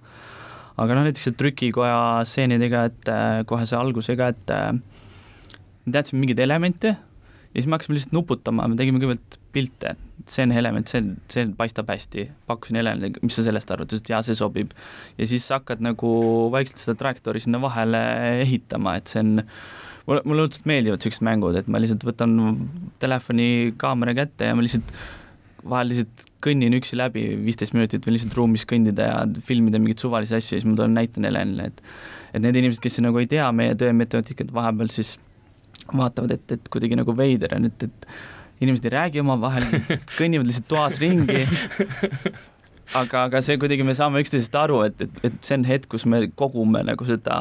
aga 0.82 0.96
noh, 0.98 1.06
näiteks 1.06 1.36
trükikoja 1.38 2.24
stseenidega, 2.26 2.86
et 2.89 3.12
kohe 3.46 3.67
see 3.70 3.78
algusega, 3.78 4.32
et 4.34 4.54
me 5.86 5.94
teadsime 5.94 6.24
mingeid 6.24 6.41
elemente 6.41 6.96
ja 7.52 7.60
siis 7.60 7.68
me 7.68 7.76
hakkasime 7.76 7.98
lihtsalt 7.98 8.16
nuputama, 8.16 8.68
me 8.72 8.80
tegime 8.80 9.02
kõigepealt 9.02 9.38
pilte, 9.52 9.96
see 10.32 10.46
on 10.48 10.56
element, 10.56 10.88
see, 10.92 11.04
see 11.34 11.46
paistab 11.58 11.92
hästi, 11.92 12.28
pakkusin 12.48 12.80
Helenile, 12.80 13.12
mis 13.26 13.36
sa 13.36 13.46
sellest 13.46 13.72
arvad, 13.74 13.90
ta 13.90 13.98
ütles, 13.98 14.06
et 14.06 14.12
jaa, 14.14 14.22
see 14.26 14.38
sobib. 14.40 14.76
ja 15.18 15.28
siis 15.28 15.48
hakkad 15.52 15.84
nagu 15.84 16.12
vaikselt 16.54 16.80
seda 16.82 16.98
trajektoori 17.00 17.44
sinna 17.44 17.62
vahele 17.64 18.02
ehitama, 18.46 18.96
et 19.00 19.12
see 19.12 19.24
on 19.24 19.34
mulle, 20.08 20.22
mulle 20.24 20.46
õudselt 20.48 20.70
meeldivad 20.70 21.02
niisugused 21.02 21.26
mängud, 21.28 21.58
et 21.60 21.72
ma 21.72 21.82
lihtsalt 21.82 22.06
võtan 22.08 22.38
telefoni 23.04 23.50
kaamera 23.82 24.16
kätte 24.24 24.52
ja 24.52 24.56
ma 24.56 24.64
lihtsalt 24.66 24.96
vahel 25.62 25.92
lihtsalt 25.92 26.24
kõnnin 26.42 26.74
üksi 26.80 26.98
läbi 26.98 27.26
viisteist 27.44 27.76
minutit 27.76 28.06
või 28.08 28.16
lihtsalt 28.16 28.38
ruumis 28.38 28.64
kõndida 28.70 29.10
ja 29.10 29.18
filmida 29.46 29.82
mingeid 29.82 30.02
suvalisi 30.02 30.38
asju 30.38 30.56
ja 30.56 30.62
siis 30.62 30.70
ma 30.70 30.78
tulen 30.80 30.96
näitan 30.98 31.28
Helenile, 31.28 31.70
et 31.70 31.84
et 32.32 32.42
need 32.42 32.56
inimesed, 32.56 32.82
kes 32.82 33.02
nagu 33.04 33.20
ei 33.20 33.28
tea 33.30 33.50
meie 33.52 33.76
töömetoodikat, 33.76 34.54
vahepeal 34.56 34.90
siis 34.94 35.18
vaatavad, 35.89 36.36
et, 36.38 36.58
et 36.58 36.72
kuidagi 36.72 37.00
nagu 37.00 37.15
veider 37.17 37.58
on, 37.58 37.67
et, 37.70 37.89
et 37.89 38.08
inimesed 38.62 38.86
ei 38.86 38.94
räägi 38.94 39.22
omavahel, 39.22 39.65
kõnnivad 40.20 40.50
lihtsalt 40.50 40.70
toas 40.70 41.00
ringi. 41.02 41.46
aga, 42.98 43.24
aga 43.26 43.41
see 43.46 43.58
kuidagi, 43.62 43.86
me 43.88 43.96
saame 43.98 44.22
üksteisest 44.22 44.56
aru, 44.60 44.82
et, 44.88 45.02
et, 45.06 45.17
et 45.28 45.39
see 45.46 45.58
on 45.58 45.65
hetk, 45.67 45.89
kus 45.91 46.06
me 46.10 46.24
kogume 46.38 46.84
nagu 46.86 47.08
seda 47.08 47.38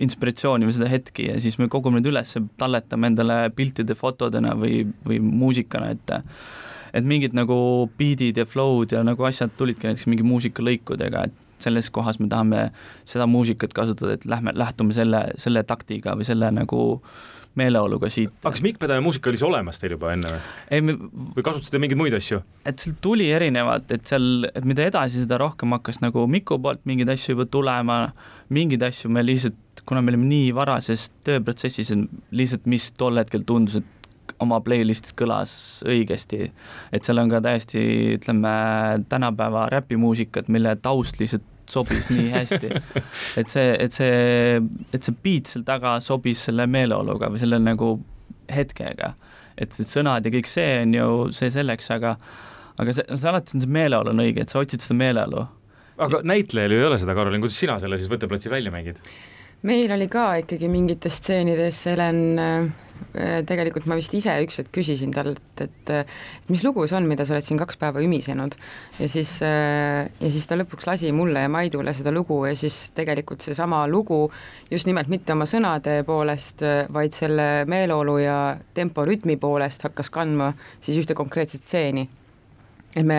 inspiratsiooni 0.00 0.68
või 0.68 0.76
seda 0.76 0.88
hetki 0.90 1.28
ja 1.28 1.36
siis 1.42 1.58
me 1.60 1.68
kogume 1.72 2.00
need 2.00 2.10
üles, 2.12 2.36
talletame 2.60 3.12
endale 3.12 3.38
piltide, 3.56 3.96
fotodena 3.98 4.54
või, 4.58 4.84
või 5.06 5.20
muusikana, 5.24 5.94
et 5.96 6.16
et 6.90 7.06
mingid 7.06 7.36
nagu 7.38 7.54
beat'id 8.00 8.40
ja 8.40 8.42
flow'd 8.50 8.90
ja 8.96 9.04
nagu 9.06 9.22
asjad 9.22 9.52
tulidki 9.54 9.86
näiteks 9.86 10.08
mingi 10.10 10.24
muusikalõikudega, 10.26 11.28
et 11.28 11.62
selles 11.62 11.86
kohas 11.94 12.16
me 12.18 12.26
tahame 12.26 12.64
seda 13.06 13.28
muusikat 13.30 13.76
kasutada, 13.76 14.16
et 14.16 14.24
lähme, 14.26 14.50
lähtume 14.58 14.96
selle, 14.96 15.20
selle 15.38 15.62
taktiga 15.68 16.16
või 16.18 16.26
selle 16.26 16.48
nagu 16.56 16.80
äh, 16.96 17.39
meeleoluga 17.58 18.10
siit. 18.12 18.32
aga 18.42 18.52
kas 18.54 18.62
Mikk 18.64 18.78
Pedaja 18.82 19.02
muusika 19.02 19.30
oli 19.30 19.38
siis 19.38 19.48
olemas 19.48 19.80
teil 19.82 19.96
juba 19.96 20.12
enne 20.14 20.34
või? 20.34 20.42
ei, 20.70 20.84
me 20.84 20.96
või 21.36 21.44
kasutasite 21.46 21.80
mingeid 21.82 21.98
muid 21.98 22.16
asju? 22.16 22.40
et 22.68 22.82
seal 22.82 22.96
tuli 23.02 23.30
erinevat, 23.34 23.90
et 23.96 24.06
seal, 24.10 24.46
et 24.54 24.66
mida 24.68 24.86
edasi, 24.86 25.24
seda 25.24 25.40
rohkem 25.42 25.74
hakkas 25.76 26.00
nagu 26.04 26.26
Miku 26.30 26.60
poolt 26.62 26.84
mingeid 26.88 27.10
asju 27.16 27.34
juba 27.34 27.48
tulema, 27.50 28.00
mingeid 28.54 28.84
asju 28.86 29.10
me 29.12 29.24
lihtsalt, 29.26 29.84
kuna 29.88 30.02
me 30.04 30.14
olime 30.14 30.28
nii 30.30 30.50
varases 30.54 31.08
tööprotsessis, 31.26 31.94
lihtsalt 32.30 32.68
mis 32.70 32.90
tol 32.98 33.18
hetkel 33.18 33.46
tundus, 33.46 33.80
et 33.80 33.96
oma 34.40 34.60
playlist'is 34.64 35.14
kõlas 35.18 35.52
õigesti, 35.88 36.50
et 36.94 37.06
seal 37.06 37.20
on 37.22 37.32
ka 37.32 37.42
täiesti, 37.44 37.82
ütleme, 38.16 38.52
tänapäeva 39.10 39.66
räpimuusikat, 39.74 40.48
mille 40.52 40.76
taust 40.82 41.20
lihtsalt 41.20 41.46
sobis 41.72 42.10
nii 42.10 42.28
hästi. 42.34 42.70
et 43.40 43.52
see, 43.52 43.72
et 43.86 43.96
see, 43.96 44.60
et 44.92 45.06
see 45.06 45.18
beat 45.24 45.50
seal 45.50 45.64
taga 45.66 45.98
sobis 46.04 46.46
selle 46.48 46.66
meeleoluga 46.70 47.30
või 47.32 47.42
selle 47.42 47.60
nagu 47.62 47.94
hetkega. 48.50 49.14
et 49.60 49.76
see 49.76 49.88
sõnad 49.88 50.24
ja 50.24 50.32
kõik 50.32 50.48
see 50.50 50.82
on 50.84 50.94
ju 50.96 51.08
see 51.36 51.50
selleks, 51.54 51.90
aga 51.96 52.16
aga 52.80 52.94
see, 52.96 53.06
see 53.12 53.32
alati 53.32 53.56
on 53.56 53.64
see 53.64 53.74
meeleolu 53.78 54.14
on 54.14 54.22
õige, 54.24 54.44
et 54.44 54.52
sa 54.52 54.62
otsid 54.62 54.84
seda 54.84 54.98
meeleolu. 55.00 55.46
aga 56.00 56.22
näitlejal 56.24 56.74
ju 56.74 56.80
ei 56.80 56.88
ole 56.88 57.00
seda, 57.00 57.16
Karolin, 57.18 57.42
kuidas 57.44 57.58
sina 57.60 57.78
selle 57.82 57.98
siis 58.00 58.10
võtteplatsil 58.12 58.52
välja 58.52 58.72
mängid? 58.74 59.02
Meil 59.62 59.92
oli 59.92 60.08
ka 60.08 60.26
ikkagi 60.42 60.68
mingites 60.68 61.20
stseenides 61.20 61.84
Helen 61.90 62.22
Äh, 63.10 63.40
tegelikult 63.42 63.88
ma 63.90 63.96
vist 63.98 64.12
ise 64.14 64.32
üks 64.44 64.60
hetk 64.60 64.70
küsisin 64.74 65.10
talt, 65.14 65.40
et 65.58 65.90
et 65.90 66.50
mis 66.52 66.62
lugu 66.62 66.84
see 66.86 66.94
on, 66.98 67.08
mida 67.10 67.24
sa 67.26 67.34
oled 67.34 67.46
siin 67.46 67.58
kaks 67.58 67.78
päeva 67.80 68.02
ümisenud. 68.04 68.54
Ja 69.00 69.08
siis, 69.10 69.32
äh, 69.42 70.06
ja 70.20 70.30
siis 70.30 70.46
ta 70.46 70.58
lõpuks 70.58 70.86
lasi 70.86 71.10
mulle 71.16 71.42
ja 71.46 71.50
Maidule 71.50 71.94
seda 71.96 72.12
lugu 72.14 72.42
ja 72.46 72.54
siis 72.58 72.92
tegelikult 72.94 73.42
seesama 73.42 73.82
lugu 73.90 74.20
just 74.70 74.86
nimelt 74.86 75.10
mitte 75.10 75.34
oma 75.34 75.48
sõnade 75.48 76.00
poolest, 76.06 76.62
vaid 76.92 77.16
selle 77.16 77.48
meeleolu 77.70 78.18
ja 78.22 78.38
temporütmi 78.76 79.40
poolest 79.40 79.88
hakkas 79.88 80.12
kandma 80.14 80.52
siis 80.78 81.00
ühte 81.02 81.18
konkreetset 81.18 81.64
stseeni 81.64 82.06
et 82.96 83.06
me, 83.06 83.18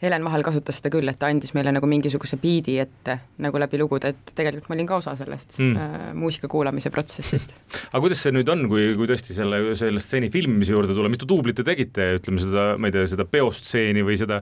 Helen 0.00 0.24
vahel 0.24 0.44
kasutas 0.44 0.78
seda 0.80 0.92
küll, 0.94 1.08
et 1.10 1.18
ta 1.20 1.28
andis 1.28 1.52
meile 1.56 1.72
nagu 1.76 1.88
mingisuguse 1.90 2.38
biidi 2.40 2.78
ette 2.80 3.18
nagu 3.44 3.60
läbi 3.60 3.80
lugude, 3.80 4.14
et 4.14 4.32
tegelikult 4.36 4.70
ma 4.70 4.76
olin 4.78 4.88
ka 4.88 5.00
osa 5.00 5.14
sellest 5.18 5.58
mm. 5.60 5.74
äh, 5.76 6.06
muusika 6.16 6.48
kuulamise 6.48 6.92
protsessist. 6.94 7.52
aga 7.92 8.00
kuidas 8.00 8.22
see 8.24 8.32
nüüd 8.32 8.48
on, 8.52 8.64
kui, 8.72 8.90
kui 8.96 9.10
tõesti 9.10 9.36
selle, 9.36 9.62
selle 9.80 10.00
stseeni 10.02 10.32
filmimise 10.32 10.72
juurde 10.72 10.96
tulla, 10.96 11.12
mitu 11.12 11.28
duublit 11.28 11.58
te 11.60 11.66
tegite, 11.66 12.14
ütleme 12.20 12.40
seda, 12.42 12.70
ma 12.80 12.88
ei 12.88 12.96
tea, 12.96 13.08
seda 13.12 13.28
peostseeni 13.28 14.04
või 14.06 14.16
seda 14.20 14.40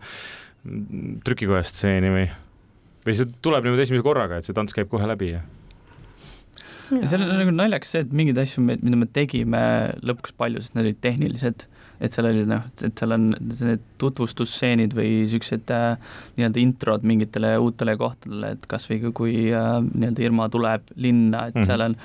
trükikoja 1.26 1.64
stseeni 1.66 2.10
või, 2.14 2.26
või 3.06 3.16
see 3.18 3.30
tuleb 3.42 3.66
niimoodi 3.66 3.86
esimese 3.86 4.06
korraga, 4.06 4.38
et 4.38 4.46
see 4.46 4.56
tants 4.56 4.76
käib 4.76 4.90
kohe 4.92 5.06
läbi 5.10 5.32
ja? 5.34 5.42
ja 6.92 7.10
seal 7.10 7.24
on 7.24 7.34
nagu 7.40 7.54
naljakas 7.54 7.94
see, 7.94 8.04
et 8.06 8.14
mingeid 8.14 8.38
asju, 8.42 8.62
mida 8.64 8.98
me 8.98 9.08
tegime 9.10 9.62
lõpuks 10.06 10.34
palju, 10.38 10.62
sest 10.62 10.76
need 10.76 10.86
olid 10.86 11.02
tehnilised 11.04 11.66
et 12.00 12.14
seal 12.14 12.28
oli 12.28 12.44
noh, 12.46 12.62
et 12.86 13.00
seal 13.00 13.14
on 13.14 13.24
need 13.32 13.82
tutvustusstseenid 13.98 14.94
või 14.94 15.08
niisugused 15.24 15.70
äh, 15.74 15.96
nii-öelda 16.36 16.60
introd 16.62 17.06
mingitele 17.08 17.56
uutele 17.58 17.96
kohtadele, 17.98 18.52
et 18.54 18.68
kas 18.70 18.86
või 18.90 19.12
kui 19.16 19.34
äh, 19.50 19.70
nii-öelda 19.82 20.24
Irma 20.24 20.46
tuleb 20.52 20.86
linna, 20.94 21.48
et 21.48 21.56
mm 21.56 21.60
-hmm. 21.60 21.66
seal 21.66 21.86
on 21.88 21.96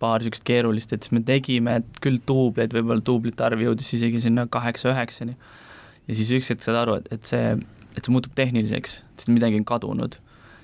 paar 0.00 0.22
niisugust 0.22 0.46
keerulist, 0.48 0.92
et 0.92 1.04
siis 1.04 1.12
me 1.12 1.22
tegime, 1.28 1.76
et 1.82 2.00
küll 2.00 2.18
duubleid, 2.28 2.72
võib-olla 2.72 3.04
duublite 3.04 3.44
arv 3.44 3.60
jõudis 3.60 3.92
isegi 3.98 4.20
sinna 4.20 4.46
kaheksa-üheksani. 4.46 5.36
ja 6.08 6.14
siis 6.14 6.32
üks 6.32 6.50
hetk 6.50 6.64
saad 6.64 6.76
aru, 6.76 6.96
et, 6.96 7.12
et 7.12 7.24
see, 7.24 7.56
et 7.96 8.04
see 8.04 8.12
muutub 8.12 8.32
tehniliseks, 8.34 9.02
sest 9.16 9.28
midagi 9.28 9.60
on 9.60 9.64
kadunud. 9.64 10.16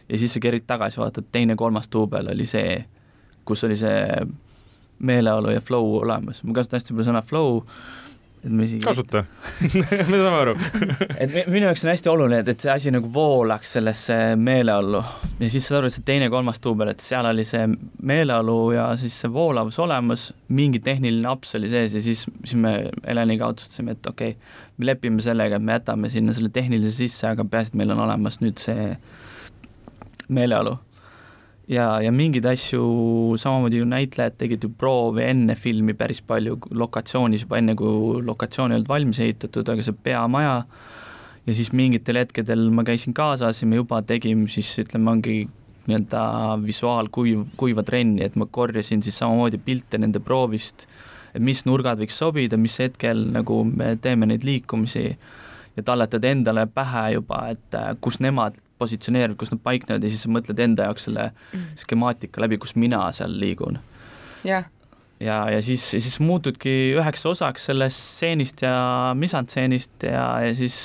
ja 0.09 0.19
siis 0.19 0.33
sa 0.33 0.41
kerid 0.41 0.65
tagasi, 0.67 1.01
vaatad, 1.01 1.25
teine-kolmas 1.33 1.89
duubel 1.93 2.33
oli 2.33 2.47
see, 2.47 2.85
kus 3.45 3.65
oli 3.65 3.77
see 3.77 4.27
meeleolu 4.99 5.51
ja 5.51 5.61
flow 5.61 6.01
olemas, 6.03 6.43
ma 6.43 6.55
kasutan 6.55 6.81
hästi 6.81 6.95
palju 6.95 7.11
sõna 7.11 7.23
flow 7.23 7.63
et 8.45 8.51
me 8.51 8.65
isegi 8.65 8.81
kasuta. 8.85 9.25
Me 10.11 10.19
saame 10.21 10.37
aru. 10.39 10.55
Et 11.23 11.35
minu 11.51 11.67
jaoks 11.67 11.85
on 11.85 11.91
hästi 11.93 12.11
oluline, 12.13 12.41
et, 12.43 12.51
et 12.53 12.65
see 12.65 12.71
asi 12.73 12.93
nagu 12.95 13.11
voolaks 13.13 13.75
sellesse 13.77 14.17
meeleollu 14.39 15.03
ja 15.41 15.51
siis 15.51 15.67
saad 15.67 15.81
aru, 15.81 15.91
et 15.91 15.97
see 15.97 16.07
teine-kolmas 16.07 16.63
duubel, 16.65 16.93
et 16.93 17.03
seal 17.03 17.27
oli 17.29 17.45
see 17.49 17.67
meeleolu 18.11 18.57
ja 18.77 18.89
siis 19.01 19.17
see 19.23 19.33
voolavus 19.35 19.79
olemas, 19.83 20.29
mingi 20.55 20.81
tehniline 20.85 21.29
aps 21.31 21.57
oli 21.59 21.71
sees 21.73 21.99
ja 21.99 22.03
siis, 22.05 22.25
siis 22.45 22.59
me 22.59 22.75
Heleniga 23.05 23.51
otsustasime, 23.51 23.97
et 23.99 24.11
okei 24.13 24.37
okay,, 24.37 24.59
me 24.79 24.91
lepime 24.93 25.25
sellega, 25.25 25.59
et 25.59 25.69
me 25.69 25.79
jätame 25.79 26.11
sinna 26.13 26.35
selle 26.37 26.53
tehnilise 26.55 26.95
sisse, 27.03 27.27
aga 27.33 27.45
peaasi, 27.45 27.75
et 27.75 27.83
meil 27.83 27.97
on 27.97 28.05
olemas 28.07 28.41
nüüd 28.45 28.63
see 28.63 28.93
meeleolu 30.29 30.79
ja, 31.69 31.87
ja 32.03 32.13
mingeid 32.15 32.47
asju 32.49 32.83
samamoodi 33.41 33.83
ju 33.83 33.89
näitlejad 33.89 34.39
tegid 34.41 34.65
ju 34.65 34.71
proove 34.71 35.27
enne 35.29 35.55
filmi 35.59 35.95
päris 35.95 36.23
palju 36.25 36.59
lokatsioonis 36.71 37.45
juba 37.45 37.61
enne, 37.61 37.77
kui 37.79 38.23
lokatsioon 38.25 38.73
ei 38.73 38.81
olnud 38.81 38.89
valmis 38.89 39.21
ehitatud, 39.25 39.69
aga 39.69 39.85
see 39.85 39.97
peamaja. 40.09 40.63
Ja 41.49 41.55
siis 41.57 41.71
mingitel 41.73 42.19
hetkedel 42.21 42.69
ma 42.75 42.85
käisin 42.85 43.15
kaasas 43.17 43.63
ja 43.63 43.69
me 43.69 43.79
juba 43.79 44.03
tegime 44.05 44.49
siis 44.53 44.75
ütleme, 44.83 45.11
ongi 45.15 45.39
nii-öelda 45.89 46.23
visuaalkuiv, 46.61 47.47
kuiva 47.57 47.83
trenni, 47.85 48.21
et 48.25 48.37
ma 48.37 48.47
korjasin 48.51 49.03
siis 49.05 49.17
samamoodi 49.23 49.61
pilte 49.65 50.01
nende 50.01 50.21
proovist, 50.21 50.85
et 51.33 51.41
mis 51.45 51.65
nurgad 51.65 52.01
võiks 52.01 52.19
sobida, 52.21 52.59
mis 52.61 52.77
hetkel 52.83 53.25
nagu 53.33 53.63
me 53.65 53.95
teeme 54.01 54.29
neid 54.29 54.45
liikumisi. 54.45 55.09
Ja 55.79 55.85
talletad 55.87 56.25
endale 56.27 56.67
pähe 56.67 57.13
juba, 57.15 57.45
et 57.55 57.77
äh, 57.79 57.93
kus 58.03 58.19
nemad 58.21 58.57
positsioneerivad, 58.79 59.39
kus 59.41 59.53
nad 59.55 59.63
paiknevad 59.65 60.05
ja 60.05 60.11
siis 60.13 60.25
sa 60.27 60.33
mõtled 60.33 60.65
enda 60.65 60.89
jaoks 60.89 61.09
selle 61.09 61.31
skemaatika 61.79 62.43
läbi, 62.45 62.61
kus 62.63 62.77
mina 62.77 63.05
seal 63.17 63.39
liigun. 63.41 63.81
jah 64.47 64.67
ja, 65.21 65.51
ja 65.51 65.63
siis, 65.63 65.91
siis 65.91 66.21
muutudki 66.21 66.95
üheks 66.97 67.27
osaks 67.27 67.69
sellest 67.71 67.99
stseenist 67.99 68.63
ja 68.63 68.77
misantseenist 69.19 70.07
ja, 70.07 70.25
ja 70.47 70.55
siis 70.55 70.79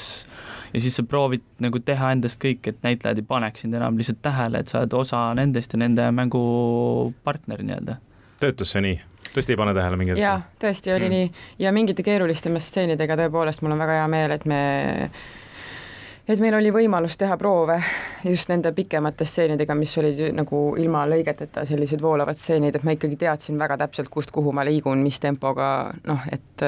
ja 0.74 0.82
siis 0.82 0.96
sa 0.96 1.04
proovid 1.04 1.44
nagu 1.62 1.80
teha 1.86 2.12
endast 2.16 2.42
kõik, 2.42 2.66
et 2.68 2.80
näitlejad 2.86 3.22
ei 3.22 3.28
paneks 3.28 3.66
sind 3.66 3.78
enam 3.78 3.98
lihtsalt 4.00 4.24
tähele, 4.26 4.64
et 4.64 4.72
sa 4.72 4.82
oled 4.82 4.96
osa 4.98 5.22
nendest 5.38 5.76
ja 5.76 5.82
nende 5.84 6.10
mängupartner 6.18 7.62
nii-öelda. 7.62 8.00
töötas 8.42 8.74
see 8.74 8.82
nii? 8.88 8.98
tõesti 9.34 9.54
ei 9.54 9.60
pane 9.60 9.76
tähele 9.78 10.00
mingi 10.00 10.16
hetk? 10.16 10.24
jaa, 10.24 10.42
tõesti 10.62 10.96
oli 10.96 11.08
mm. 11.10 11.14
nii 11.14 11.66
ja 11.66 11.72
mingite 11.76 12.06
keerulistema 12.06 12.62
stseenidega 12.62 13.18
tõepoolest 13.22 13.62
mul 13.62 13.78
on 13.78 13.86
väga 13.86 14.02
hea 14.02 14.10
meel, 14.12 14.34
et 14.36 14.50
me 14.50 14.62
et 16.28 16.40
meil 16.40 16.56
oli 16.56 16.72
võimalus 16.72 17.18
teha 17.20 17.38
proove 17.40 17.80
just 18.24 18.52
nende 18.52 18.72
pikemate 18.76 19.26
stseenidega, 19.28 19.76
mis 19.76 19.98
olid 20.00 20.22
nagu 20.36 20.62
ilma 20.80 21.04
lõigeteta 21.10 21.66
sellised 21.68 22.02
voolavad 22.02 22.40
stseenid, 22.40 22.76
et 22.76 22.86
ma 22.88 22.96
ikkagi 22.96 23.20
teadsin 23.26 23.60
väga 23.60 23.78
täpselt, 23.84 24.12
kust 24.14 24.32
kuhu 24.32 24.54
ma 24.56 24.66
liigun, 24.68 25.04
mis 25.04 25.20
tempoga 25.24 25.92
noh, 26.08 26.30
et 26.32 26.68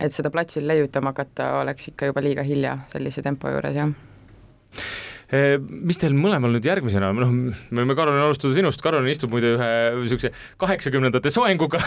et 0.00 0.14
seda 0.14 0.30
platsil 0.30 0.66
leiutama 0.66 1.10
hakata 1.10 1.52
oleks 1.60 1.90
ikka 1.90 2.10
juba 2.10 2.22
liiga 2.24 2.42
hilja 2.46 2.78
sellise 2.92 3.22
tempo 3.22 3.50
juures, 3.50 3.74
jah 3.76 5.09
mis 5.30 5.98
teil 6.00 6.14
mõlemal 6.18 6.50
nüüd 6.56 6.66
järgmisena, 6.66 7.12
noh, 7.14 7.30
me 7.30 7.82
võime, 7.82 7.94
Karolin, 7.98 8.22
alustada 8.24 8.54
sinust, 8.56 8.80
Karolin 8.82 9.12
istub 9.12 9.30
muide 9.30 9.52
ühe 9.54 9.68
niisuguse 10.00 10.32
kaheksakümnendate 10.60 11.30
soenguga 11.30 11.78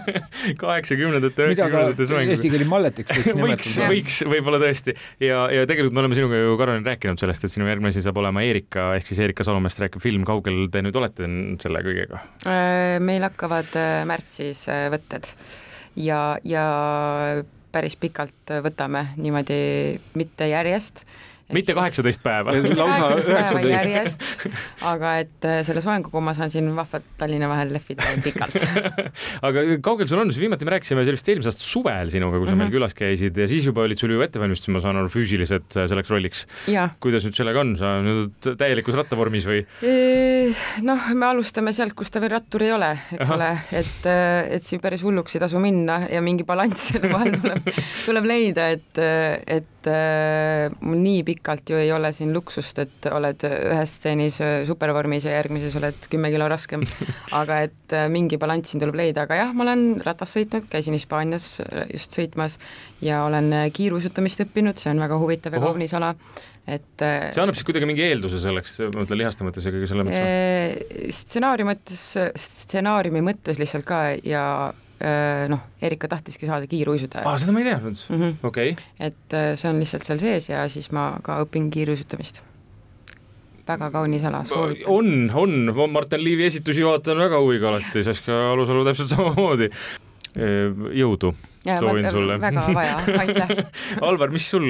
kaheksakümnendate, 0.62 1.46
üheksakümnendate 1.52 2.08
soenguga. 2.10 2.34
eesti 2.34 2.50
keeli 2.50 2.66
malletiks 2.70 3.14
võiks 3.14 3.30
nimetada. 3.38 3.52
võiks, 3.52 3.76
võiks 3.92 4.18
võib-olla 4.32 4.60
tõesti 4.64 4.96
ja, 5.22 5.44
ja 5.54 5.68
tegelikult 5.70 5.94
me 5.94 6.04
oleme 6.04 6.18
sinuga 6.18 6.42
ju, 6.42 6.58
Karolin, 6.58 6.84
rääkinud 6.90 7.22
sellest, 7.22 7.46
et 7.46 7.54
sinu 7.54 7.70
järgmine 7.70 7.94
asi 7.94 8.02
saab 8.02 8.18
olema 8.24 8.42
Erika 8.46 8.90
ehk 8.98 9.06
siis 9.12 9.22
Erika 9.22 9.46
Salomest 9.46 9.84
rääkib 9.84 10.02
film, 10.02 10.26
kaugel 10.26 10.66
te 10.74 10.82
nüüd 10.82 10.98
olete 10.98 11.30
selle 11.62 11.86
kõigega? 11.86 12.24
Äh, 12.50 12.98
meil 13.06 13.22
hakkavad 13.28 13.70
äh, 13.78 14.02
märtsis 14.10 14.66
äh, 14.66 14.88
võtted 14.90 15.30
ja, 16.02 16.34
ja 16.42 16.66
päris 17.70 17.94
pikalt 18.00 18.58
võtame 18.66 19.12
niimoodi 19.20 19.60
mitte 20.18 20.50
järjest 20.50 21.04
mitte 21.54 21.74
kaheksateist 21.76 22.22
päeva. 22.24 22.54
lausa 22.54 23.18
üheksateist. 23.20 24.24
aga 24.86 25.14
et 25.24 25.48
äh, 25.48 25.60
selle 25.66 25.82
soenguga 25.84 26.22
ma 26.24 26.34
saan 26.36 26.52
siin 26.52 26.70
vahvat 26.76 27.06
Tallinna 27.20 27.48
vahel 27.50 27.72
lehvida 27.74 28.06
pikalt 28.24 28.56
aga 29.46 29.64
kaugel 29.84 30.08
sul 30.10 30.22
on, 30.22 30.32
viimati 30.34 30.68
me 30.68 30.76
rääkisime 30.76 31.04
sellest 31.08 31.30
eelmise 31.32 31.50
aasta 31.52 31.66
suvel 31.66 32.12
sinuga, 32.12 32.38
kui 32.38 32.46
sa 32.46 32.54
mm 32.54 32.58
-hmm. 32.58 32.62
meil 32.64 32.74
külas 32.74 32.96
käisid 32.96 33.38
ja 33.38 33.48
siis 33.50 33.66
juba 33.68 33.84
olid 33.86 33.98
sul 33.98 34.14
ju 34.14 34.22
ettevalmistused, 34.24 34.74
ma 34.74 34.82
saan 34.84 35.00
aru, 35.00 35.10
füüsilised 35.12 35.76
äh, 35.76 35.88
selleks 35.90 36.10
rolliks. 36.10 36.46
kuidas 37.00 37.26
nüüd 37.26 37.36
sellega 37.36 37.60
on, 37.60 37.76
sa 37.80 37.98
nüüd 38.04 38.50
täielikus 38.58 38.98
rattavormis 38.98 39.46
või? 39.48 39.64
noh, 40.86 41.10
me 41.14 41.26
alustame 41.26 41.72
sealt, 41.72 41.94
kus 41.94 42.10
ta 42.10 42.20
veel 42.20 42.34
rattur 42.36 42.62
ei 42.62 42.72
ole, 42.72 42.92
eks 43.12 43.26
Aha. 43.26 43.36
ole, 43.36 43.50
et, 43.82 44.06
äh, 44.06 44.54
et 44.56 44.64
siin 44.64 44.80
päris 44.80 45.02
hulluks 45.02 45.36
ei 45.36 45.40
tasu 45.40 45.58
minna 45.62 46.02
ja 46.10 46.22
mingi 46.24 46.44
balanss 46.44 46.90
selle 46.92 47.12
vahel 47.12 47.36
tuleb, 47.40 47.70
tuleb 48.06 48.24
leida, 48.30 48.68
et, 48.76 48.98
et 49.46 49.79
mul 49.88 50.98
nii 51.00 51.22
pikk 51.26 51.40
pikalt 51.40 51.70
ju 51.72 51.78
ei 51.80 51.90
ole 51.92 52.12
siin 52.12 52.32
luksust, 52.34 52.78
et 52.82 53.08
oled 53.10 53.44
ühes 53.48 53.94
stseenis 53.96 54.38
supervormis 54.68 55.24
ja 55.24 55.32
järgmises 55.38 55.76
oled 55.80 55.96
kümme 56.12 56.30
kilo 56.32 56.48
raskem. 56.50 56.84
aga 57.40 57.62
et 57.66 57.96
äh, 57.96 58.08
mingi 58.12 58.38
balanss 58.40 58.70
siin 58.70 58.82
tuleb 58.82 58.98
leida, 59.00 59.24
aga 59.24 59.40
jah, 59.40 59.54
ma 59.56 59.64
olen 59.64 60.02
ratast 60.04 60.36
sõitnud, 60.36 60.68
käisin 60.70 60.96
Hispaanias 60.96 61.60
just 61.92 62.14
sõitmas 62.16 62.58
ja 63.04 63.24
olen 63.24 63.52
äh, 63.56 63.66
kiiruisutamist 63.74 64.44
õppinud, 64.46 64.78
see 64.80 64.92
on 64.92 65.02
väga 65.02 65.18
huvitav 65.20 65.56
ja 65.56 65.62
kaunis 65.64 65.96
ala 65.96 66.12
et 66.68 67.02
äh, 67.02 67.30
see 67.32 67.42
annab 67.42 67.56
siis 67.56 67.66
kuidagi 67.66 67.88
mingi 67.88 68.04
eelduse 68.04 68.42
selleks, 68.42 68.76
ma 68.90 69.02
mõtlen 69.02 69.22
lihaste 69.22 69.46
mõttes 69.46 69.66
ja 69.66 69.72
kõige 69.74 69.88
selle 69.90 70.06
mõttes 70.06 70.20
või? 70.20 71.10
stsenaariumi 71.16 71.72
mõttes, 71.72 72.06
stsenaariumi 72.44 73.24
mõttes 73.26 73.62
lihtsalt 73.62 73.88
ka 73.88 74.04
ja 74.20 74.44
Äh, 74.70 74.89
noh, 75.48 75.60
Erika 75.82 76.08
tahtiski 76.08 76.46
saada 76.46 76.66
kiiruisutaja. 76.68 77.24
aa, 77.28 77.38
seda 77.40 77.54
ma 77.56 77.62
ei 77.62 77.68
teadnud 77.70 77.96
mm 77.96 78.20
-hmm., 78.20 78.34
okei 78.46 78.72
okay.. 78.72 78.84
et 79.00 79.36
äh, 79.36 79.52
see 79.56 79.70
on 79.70 79.80
lihtsalt 79.80 80.04
seal 80.04 80.20
sees 80.20 80.48
ja 80.50 80.68
siis 80.68 80.90
ma 80.92 81.12
ka 81.22 81.40
õpin 81.44 81.70
kiiruisutamist. 81.72 82.42
väga 83.68 83.90
kaunis 83.90 84.24
ala, 84.24 84.44
soovitan. 84.44 84.92
on, 84.92 85.30
on, 85.34 85.90
Martin 85.92 86.24
Liivi 86.24 86.44
esitusi 86.44 86.84
vaatan 86.84 87.18
väga 87.18 87.40
huviga 87.40 87.68
alati, 87.68 88.02
Saska 88.02 88.52
Alusalu 88.52 88.84
täpselt 88.84 89.08
samamoodi. 89.08 89.70
jõudu 90.94 91.34
ja, 91.64 91.78
soovin 91.78 92.04
ma, 92.04 92.10
sulle. 92.10 92.40
väga 92.40 92.66
vaja, 92.74 92.98
aitäh 93.18 93.48
Alvar, 94.08 94.30
mis 94.30 94.50
sul, 94.50 94.66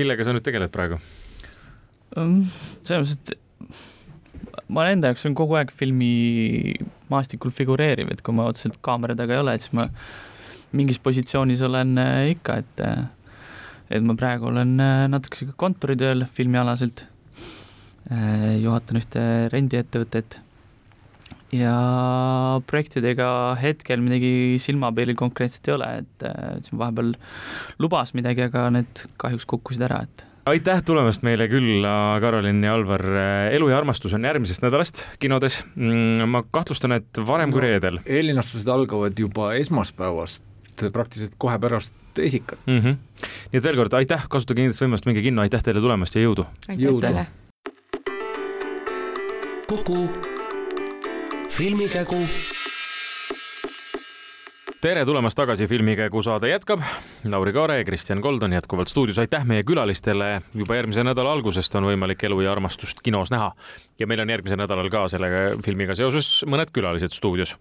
millega 0.00 0.24
sa 0.24 0.32
nüüd 0.32 0.46
tegeled 0.46 0.72
praegu? 0.72 0.98
selles 2.82 3.12
mõttes, 3.14 3.36
et 3.36 3.38
ma 4.68 4.88
enda 4.90 5.10
jaoks 5.10 5.26
olen 5.26 5.36
kogu 5.38 5.58
aeg 5.60 5.70
filmi 5.70 6.74
maastikul 7.10 7.52
figureeriv, 7.54 8.10
et 8.12 8.22
kui 8.24 8.36
ma 8.36 8.48
otseselt 8.50 8.80
kaamera 8.84 9.16
taga 9.18 9.36
ei 9.36 9.42
ole, 9.44 9.54
et 9.56 9.66
siis 9.66 9.74
ma 9.76 9.88
mingis 10.76 11.00
positsioonis 11.02 11.62
olen 11.66 11.98
äh, 11.98 12.30
ikka, 12.34 12.60
et 12.62 12.84
äh, 12.86 13.06
et 13.90 14.04
ma 14.06 14.14
praegu 14.14 14.50
olen 14.50 14.76
äh, 14.78 15.06
natuke 15.10 15.38
sihuke 15.38 15.58
kontoritööl 15.58 16.26
filmialaselt. 16.34 17.06
juhatan 18.10 18.96
ühte 18.98 19.20
rendiettevõtet 19.52 20.40
ja 21.54 21.74
projektidega 22.66 23.28
hetkel 23.60 24.00
midagi 24.02 24.56
silmapiiril 24.58 25.14
konkreetselt 25.20 25.68
ei 25.68 25.74
ole, 25.76 25.90
et 26.00 26.24
siin 26.64 26.80
vahepeal 26.80 27.12
lubas 27.78 28.10
midagi, 28.16 28.48
aga 28.48 28.64
need 28.74 29.04
kahjuks 29.20 29.46
kukkusid 29.52 29.84
ära, 29.86 30.00
et 30.08 30.24
aitäh 30.46 30.82
tulemast 30.84 31.22
meile 31.22 31.48
külla, 31.48 32.18
Karolin 32.20 32.64
ja 32.64 32.74
Alvar. 32.74 33.04
elu 33.52 33.68
ja 33.68 33.78
armastus 33.78 34.14
on 34.14 34.24
järgmisest 34.24 34.62
nädalast 34.62 35.04
kinodes. 35.18 35.64
Mm, 35.74 36.28
ma 36.28 36.42
kahtlustan, 36.50 36.92
et 36.92 37.20
varem 37.26 37.50
no, 37.50 37.58
kui 37.58 37.66
reedel. 37.66 38.00
eellinastused 38.06 38.68
algavad 38.68 39.18
juba 39.18 39.52
esmaspäevast, 39.60 40.44
praktiliselt 40.92 41.36
kohe 41.38 41.58
pärast 41.58 41.94
esikat 42.18 42.58
mm. 42.66 42.78
-hmm. 42.78 43.26
nii 43.52 43.58
et 43.58 43.64
veel 43.64 43.76
kord 43.76 43.92
aitäh, 43.94 44.24
kasutage 44.28 44.62
kindlasti 44.62 44.84
võimalust, 44.84 45.06
minge 45.06 45.22
kinno, 45.22 45.42
aitäh 45.42 45.62
teile 45.62 45.80
tulemast 45.80 46.14
ja 46.14 46.22
jõudu. 46.22 46.46
aitäh 46.68 47.00
teile. 47.00 47.26
kuku 49.68 50.08
filmikägu 51.48 52.26
tere 54.80 55.02
tulemast 55.04 55.36
tagasi 55.36 55.66
Filmikäigu 55.68 56.22
saade 56.24 56.48
jätkab. 56.48 56.80
Lauri 57.28 57.52
Kaare 57.52 57.78
ja 57.78 57.84
Kristjan 57.84 58.22
Kold 58.24 58.42
on 58.42 58.52
jätkuvalt 58.52 58.88
stuudios, 58.88 59.18
aitäh 59.18 59.44
meie 59.44 59.62
külalistele. 59.62 60.42
juba 60.54 60.76
järgmise 60.76 61.04
nädala 61.04 61.32
algusest 61.32 61.74
on 61.74 61.84
võimalik 61.84 62.24
Elu 62.24 62.40
ja 62.40 62.52
armastust 62.52 63.02
kinos 63.04 63.30
näha 63.30 63.52
ja 63.98 64.06
meil 64.06 64.20
on 64.20 64.30
järgmisel 64.30 64.56
nädalal 64.56 64.88
ka 64.90 65.08
selle 65.08 65.30
filmiga 65.64 65.94
seoses 65.94 66.44
mõned 66.48 66.72
külalised 66.72 67.12
stuudios. 67.12 67.56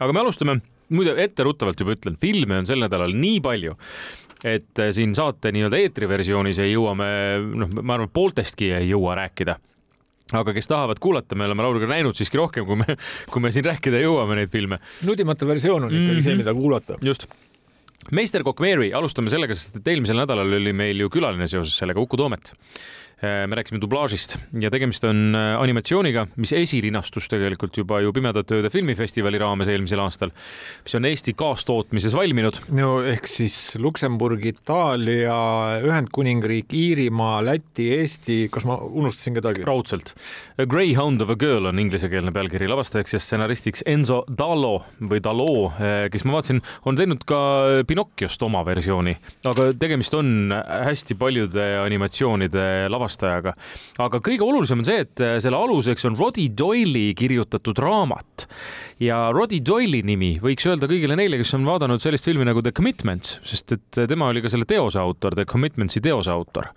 aga 0.00 0.12
me 0.12 0.20
alustame, 0.20 0.60
muide 0.90 1.14
etteruttavalt 1.22 1.80
juba 1.80 1.94
ütlen, 1.94 2.18
filme 2.20 2.58
on 2.58 2.66
sel 2.66 2.82
nädalal 2.82 3.14
nii 3.14 3.40
palju 3.40 3.76
et 4.44 4.82
siin 4.90 5.14
saate 5.14 5.52
nii-öelda 5.52 5.78
eetriversioonis 5.78 6.58
ei 6.58 6.72
jõua 6.72 6.94
me, 6.98 7.08
noh, 7.54 7.78
ma 7.82 7.94
arvan, 7.94 8.10
pooltestki 8.10 8.72
ei 8.74 8.90
jõua 8.90 9.14
rääkida 9.14 9.60
aga 10.34 10.54
kes 10.56 10.66
tahavad 10.70 10.98
kuulata, 11.02 11.36
me 11.38 11.46
oleme 11.46 11.62
Lauriga 11.62 11.88
näinud 11.90 12.18
siiski 12.18 12.40
rohkem, 12.40 12.66
kui 12.66 12.80
me, 12.80 12.96
kui 13.30 13.42
me 13.42 13.52
siin 13.54 13.66
rääkida 13.68 14.00
jõuame 14.02 14.40
neid 14.40 14.50
filme. 14.50 14.80
nudimata 15.06 15.46
versioon 15.46 15.86
on 15.86 15.92
ikkagi 15.92 16.06
mm 16.06 16.16
-hmm. 16.18 16.22
see, 16.22 16.34
mhm. 16.34 16.38
mida 16.42 16.54
kuulata. 16.54 16.98
just. 17.02 17.26
meisterkokk 18.10 18.60
Mary, 18.60 18.92
alustame 18.92 19.30
sellega, 19.30 19.54
sest 19.54 19.76
et 19.76 19.88
eelmisel 19.88 20.16
nädalal 20.16 20.52
oli 20.52 20.72
meil 20.72 21.00
ju 21.00 21.10
külaline 21.10 21.48
seoses 21.48 21.76
sellega 21.78 22.00
Uku 22.00 22.16
Toomet 22.16 22.54
me 23.22 23.56
rääkisime 23.56 23.80
dublaažist 23.80 24.34
ja 24.60 24.68
tegemist 24.68 25.04
on 25.08 25.32
äh, 25.32 25.54
animatsiooniga, 25.56 26.26
mis 26.36 26.50
esilinastus 26.52 27.30
tegelikult 27.32 27.78
juba 27.78 28.02
ju 28.04 28.10
Pimedate 28.12 28.58
Ööde 28.58 28.68
filmifestivali 28.68 29.38
raames 29.40 29.70
eelmisel 29.72 30.02
aastal, 30.04 30.34
mis 30.84 30.96
on 30.98 31.08
Eesti 31.08 31.32
kaastootmises 31.32 32.12
valminud. 32.12 32.60
no 32.76 32.98
ehk 33.08 33.24
siis 33.30 33.56
Luksemburg, 33.80 34.44
Itaalia, 34.44 35.38
Ühendkuningriik, 35.80 36.74
Iirimaa, 36.76 37.38
Läti, 37.46 37.86
Eesti, 37.96 38.36
kas 38.52 38.66
ma 38.68 38.76
unustasin 38.84 39.40
kedagi? 39.40 39.64
raudselt. 39.64 40.12
A 40.60 40.68
Greyhound 40.68 41.24
of 41.24 41.32
a 41.32 41.38
Girl 41.40 41.70
on 41.72 41.80
inglisekeelne 41.80 42.34
pealkiri, 42.36 42.68
lavastajaks 42.68 43.16
ja 43.16 43.22
stsenaristiks 43.22 43.86
Enzo 43.88 44.26
Dallo 44.28 44.74
või 45.00 45.22
Dallo, 45.24 45.70
äh, 45.80 46.10
kes 46.12 46.28
ma 46.28 46.36
vaatasin, 46.36 46.60
on 46.84 47.00
teinud 47.00 47.24
ka 47.24 47.40
Pinocchiost 47.88 48.44
oma 48.44 48.60
versiooni, 48.68 49.16
aga 49.48 49.72
tegemist 49.80 50.12
on 50.20 50.52
hästi 50.52 51.16
paljude 51.16 51.64
animatsioonide 51.80 52.68
lavastajatega 52.92 53.05
lavastajaga. 53.06 53.54
aga 54.02 54.20
kõige 54.20 54.44
olulisem 54.44 54.82
on 54.82 54.88
see, 54.88 55.00
et 55.06 55.22
äh, 55.24 55.36
selle 55.42 55.58
aluseks 55.58 56.04
on 56.08 56.18
Roddy 56.18 56.48
Doyle'i 56.58 57.14
kirjutatud 57.16 57.78
raamat. 57.78 58.46
Ja 59.00 59.30
Roddy 59.34 59.60
Doyle'i 59.64 60.02
nimi 60.06 60.36
võiks 60.42 60.66
öelda 60.66 60.88
kõigile 60.90 61.16
neile, 61.16 61.40
kes 61.40 61.54
on 61.56 61.66
vaadanud 61.68 62.02
sellist 62.02 62.26
filmi 62.28 62.46
nagu 62.48 62.62
The 62.62 62.74
Commitments, 62.76 63.38
sest 63.46 63.76
et 63.76 64.02
tema 64.08 64.30
oli 64.32 64.42
ka 64.44 64.52
selle 64.52 64.68
teose 64.68 65.00
autor, 65.00 65.36
The 65.36 65.46
Commitments'i 65.48 66.02
teose 66.04 66.32
autor. 66.32 66.72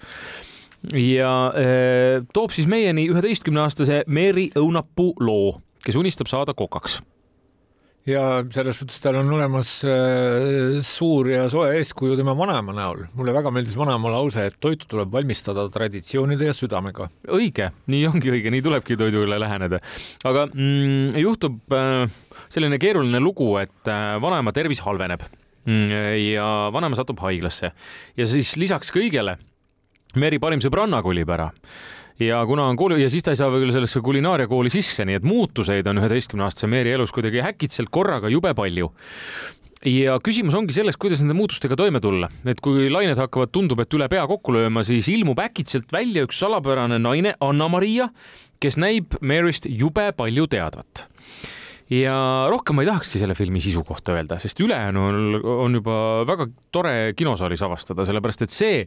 Ja 0.95 1.51
äh, 1.51 2.23
toob 2.33 2.55
siis 2.55 2.69
meieni 2.71 3.09
üheteistkümneaastase 3.11 4.05
Mary 4.07 4.47
Õunapuu 4.55 5.17
loo, 5.19 5.57
kes 5.83 5.97
unistab 5.99 6.31
saada 6.31 6.55
kokaks 6.55 7.01
ja 8.07 8.23
selles 8.53 8.79
suhtes 8.79 9.01
tal 9.03 9.17
on 9.19 9.31
olemas 9.35 9.71
äh, 9.88 10.79
suur 10.85 11.29
ja 11.31 11.47
soe 11.51 11.73
eeskuju 11.79 12.15
tema 12.19 12.35
vanaema 12.38 12.75
näol. 12.75 13.03
mulle 13.17 13.33
väga 13.35 13.51
meeldis 13.53 13.75
vanaema 13.77 14.12
lause, 14.13 14.45
et 14.49 14.59
toitu 14.62 14.88
tuleb 14.89 15.12
valmistada 15.12 15.67
traditsioonide 15.73 16.49
ja 16.49 16.55
südamega. 16.55 17.09
õige, 17.27 17.71
nii 17.91 18.05
ongi 18.09 18.31
õige, 18.33 18.53
nii 18.53 18.63
tulebki 18.65 18.97
toidule 18.99 19.39
läheneda. 19.41 19.81
aga 20.23 20.47
mm, 20.53 21.19
juhtub 21.19 21.75
äh, 21.75 22.07
selline 22.49 22.79
keeruline 22.81 23.21
lugu, 23.23 23.51
et 23.62 23.91
äh, 23.91 24.15
vanaema 24.21 24.55
tervis 24.55 24.81
halveneb 24.85 25.25
mm, 25.65 25.93
ja 26.23 26.49
vanaema 26.73 26.99
satub 26.99 27.19
haiglasse 27.25 27.73
ja 28.17 28.31
siis 28.31 28.55
lisaks 28.62 28.93
kõigele 28.95 29.38
Meri 30.17 30.39
parim 30.41 30.62
sõbranna 30.63 31.04
kolib 31.06 31.30
ära. 31.30 31.52
Ja 32.19 32.41
kuna 32.43 32.65
on 32.67 32.76
kooli 32.76 32.98
ja 33.00 33.12
siis 33.12 33.24
ta 33.24 33.32
ei 33.32 33.39
saa 33.39 33.52
veel 33.54 33.69
sellesse 33.72 34.02
kulinaariakooli 34.04 34.72
sisse, 34.74 35.06
nii 35.08 35.19
et 35.22 35.28
muutuseid 35.28 35.88
on 35.88 36.02
üheteistkümne 36.02 36.43
aastase 36.48 36.67
Meeri 36.67 36.91
elus 36.98 37.13
kuidagi 37.15 37.43
äkitselt 37.45 37.91
korraga 37.93 38.32
jube 38.32 38.52
palju. 38.58 38.89
Ja 39.88 40.17
küsimus 40.19 40.58
ongi 40.60 40.76
selles, 40.76 40.98
kuidas 41.00 41.22
nende 41.24 41.38
muutustega 41.38 41.78
toime 41.80 42.02
tulla, 42.04 42.28
et 42.52 42.60
kui 42.60 42.89
lained 42.91 43.15
hakkavad, 43.22 43.54
tundub, 43.56 43.80
et 43.80 43.95
üle 43.95 44.10
pea 44.12 44.26
kokku 44.28 44.52
lööma, 44.52 44.84
siis 44.84 45.08
ilmub 45.08 45.39
äkitselt 45.39 45.93
välja 45.95 46.26
üks 46.28 46.41
salapärane 46.41 46.98
naine, 47.00 47.38
Anna-Maria, 47.39 48.10
kes 48.60 48.76
näib 48.76 49.15
Maryst 49.24 49.69
jube 49.72 50.10
palju 50.17 50.50
teadvat. 50.52 51.06
Ja 51.89 52.17
rohkem 52.52 52.76
ma 52.76 52.84
ei 52.84 52.89
tahakski 52.91 53.22
selle 53.22 53.38
filmi 53.39 53.63
sisu 53.63 53.86
kohta 53.88 54.17
öelda, 54.17 54.36
sest 54.43 54.60
ülejäänu 54.60 55.06
on, 55.08 55.38
on 55.63 55.80
juba 55.80 55.95
väga 56.28 56.50
tore 56.76 57.13
kinosaalis 57.15 57.63
avastada, 57.63 58.04
sellepärast 58.10 58.43
et 58.43 58.54
see 58.54 58.84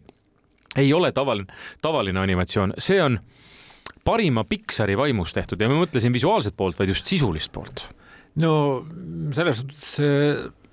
ei 0.77 0.93
ole 0.93 1.13
tavaline, 1.13 1.49
tavaline 1.85 2.23
animatsioon, 2.23 2.75
see 2.79 3.01
on 3.03 3.19
parima 4.05 4.45
Pixari 4.49 4.97
vaimus 4.99 5.35
tehtud 5.37 5.61
ja 5.61 5.71
ma 5.71 5.79
mõtlesin 5.83 6.15
visuaalset 6.15 6.57
poolt, 6.59 6.79
vaid 6.79 6.93
just 6.93 7.09
sisulist 7.09 7.53
poolt. 7.55 7.87
no 8.43 8.53
selles 9.35 9.61
suhtes 9.61 9.85
see, 9.99 10.33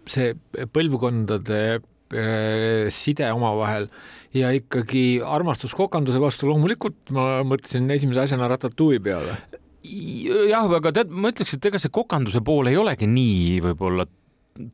see 0.10 0.66
põlvkondade 0.74 1.60
äh, 1.76 2.88
side 2.94 3.32
omavahel 3.36 3.90
ja 4.36 4.52
ikkagi 4.54 5.22
armastus 5.26 5.74
kokanduse 5.78 6.22
vastu, 6.22 6.50
loomulikult 6.50 7.14
ma 7.16 7.42
mõtlesin 7.48 7.90
esimese 7.94 8.26
asjana 8.26 8.50
Ratatouille 8.52 9.02
peale. 9.04 9.38
jah, 9.84 10.70
aga 10.80 10.94
tead, 10.94 11.12
ma 11.12 11.34
ütleks, 11.34 11.58
et 11.58 11.70
ega 11.70 11.82
see 11.82 11.94
kokanduse 11.94 12.42
pool 12.46 12.70
ei 12.70 12.78
olegi 12.78 13.10
nii 13.10 13.60
võib-olla 13.70 14.06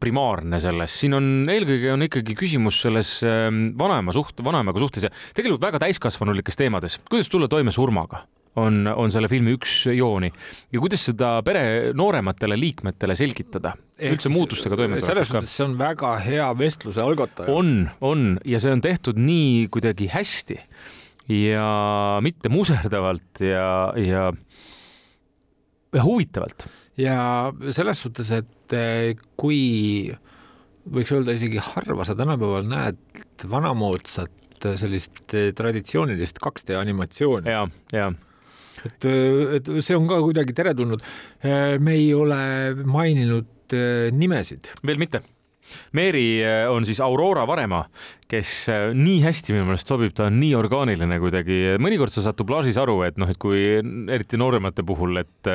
primaarne 0.01 0.59
selles, 0.61 0.93
siin 1.01 1.17
on 1.17 1.27
eelkõige 1.51 1.91
on 1.93 2.05
ikkagi 2.07 2.35
küsimus 2.37 2.79
selles 2.85 3.17
ähm, 3.27 3.67
vanaema 3.79 4.15
suht-, 4.15 4.41
vanaemaga 4.45 4.81
suhtes 4.81 5.07
ja 5.07 5.11
tegelikult 5.37 5.63
väga 5.63 5.81
täiskasvanulikes 5.85 6.57
teemades, 6.59 6.97
kuidas 7.09 7.29
tulla 7.31 7.49
toime 7.51 7.73
surmaga? 7.75 8.25
On, 8.55 8.85
on 8.87 9.11
selle 9.11 9.27
filmi 9.27 9.51
üks 9.57 9.71
jooni. 9.91 10.29
Ja 10.71 10.79
kuidas 10.79 11.01
seda 11.09 11.33
pere 11.43 11.91
noorematele 11.91 12.55
liikmetele 12.55 13.17
selgitada, 13.19 13.73
üldse 13.99 14.31
muutustega 14.31 14.77
toime 14.79 14.95
tulla. 14.95 15.09
selles 15.09 15.27
suhtes 15.27 15.55
see 15.57 15.65
on 15.65 15.73
väga 15.75 16.13
hea 16.23 16.45
vestluse 16.55 17.03
algataja. 17.03 17.51
on, 17.51 17.89
on. 17.99 18.23
Ja 18.47 18.61
see 18.63 18.71
on 18.71 18.83
tehtud 18.85 19.19
nii 19.19 19.65
kuidagi 19.75 20.07
hästi 20.13 20.61
ja 21.35 21.67
mitte 22.23 22.49
muserdavalt 22.53 23.43
ja, 23.43 23.91
ja, 23.99 24.29
ja 25.91 26.07
huvitavalt. 26.07 26.69
Ja 26.95 27.51
selles 27.75 28.05
suhtes, 28.05 28.31
et 28.31 28.54
eh, 28.73 29.17
kui 29.37 30.09
võiks 30.85 31.11
öelda 31.15 31.35
isegi 31.35 31.61
harva 31.61 32.05
sa 32.05 32.15
tänapäeval 32.17 32.65
näed 32.69 33.45
vanamoodsat 33.49 34.65
eh, 34.69 34.77
sellist 34.79 35.35
eh, 35.37 35.51
traditsioonilist 35.57 36.41
2D 36.43 36.79
animatsiooni. 36.79 37.51
ja, 37.51 37.65
ja 37.93 38.09
et, 38.85 39.05
et 39.05 39.71
see 39.81 39.95
on 39.97 40.05
ka 40.09 40.19
kuidagi 40.21 40.53
teretulnud. 40.53 41.01
me 41.81 41.93
ei 41.95 42.11
ole 42.13 42.75
maininud 42.85 43.73
nimesid. 44.13 44.69
veel 44.85 45.01
mitte. 45.01 45.23
Mary 45.97 46.43
on 46.69 46.85
siis 46.85 46.99
Aurora 47.01 47.47
Varemaa, 47.49 47.87
kes 48.29 48.67
nii 48.93 49.23
hästi 49.23 49.55
minu 49.55 49.65
meelest 49.65 49.89
sobib, 49.89 50.13
ta 50.13 50.27
on 50.29 50.37
nii 50.37 50.51
orgaaniline 50.53 51.17
kuidagi, 51.23 51.57
mõnikord 51.81 52.13
sa 52.13 52.21
saad 52.27 52.37
dublaažis 52.37 52.77
aru, 52.77 52.99
et 53.07 53.17
noh, 53.17 53.31
et 53.31 53.39
kui 53.41 53.63
eriti 54.13 54.37
nooremate 54.37 54.85
puhul, 54.85 55.17
et 55.23 55.49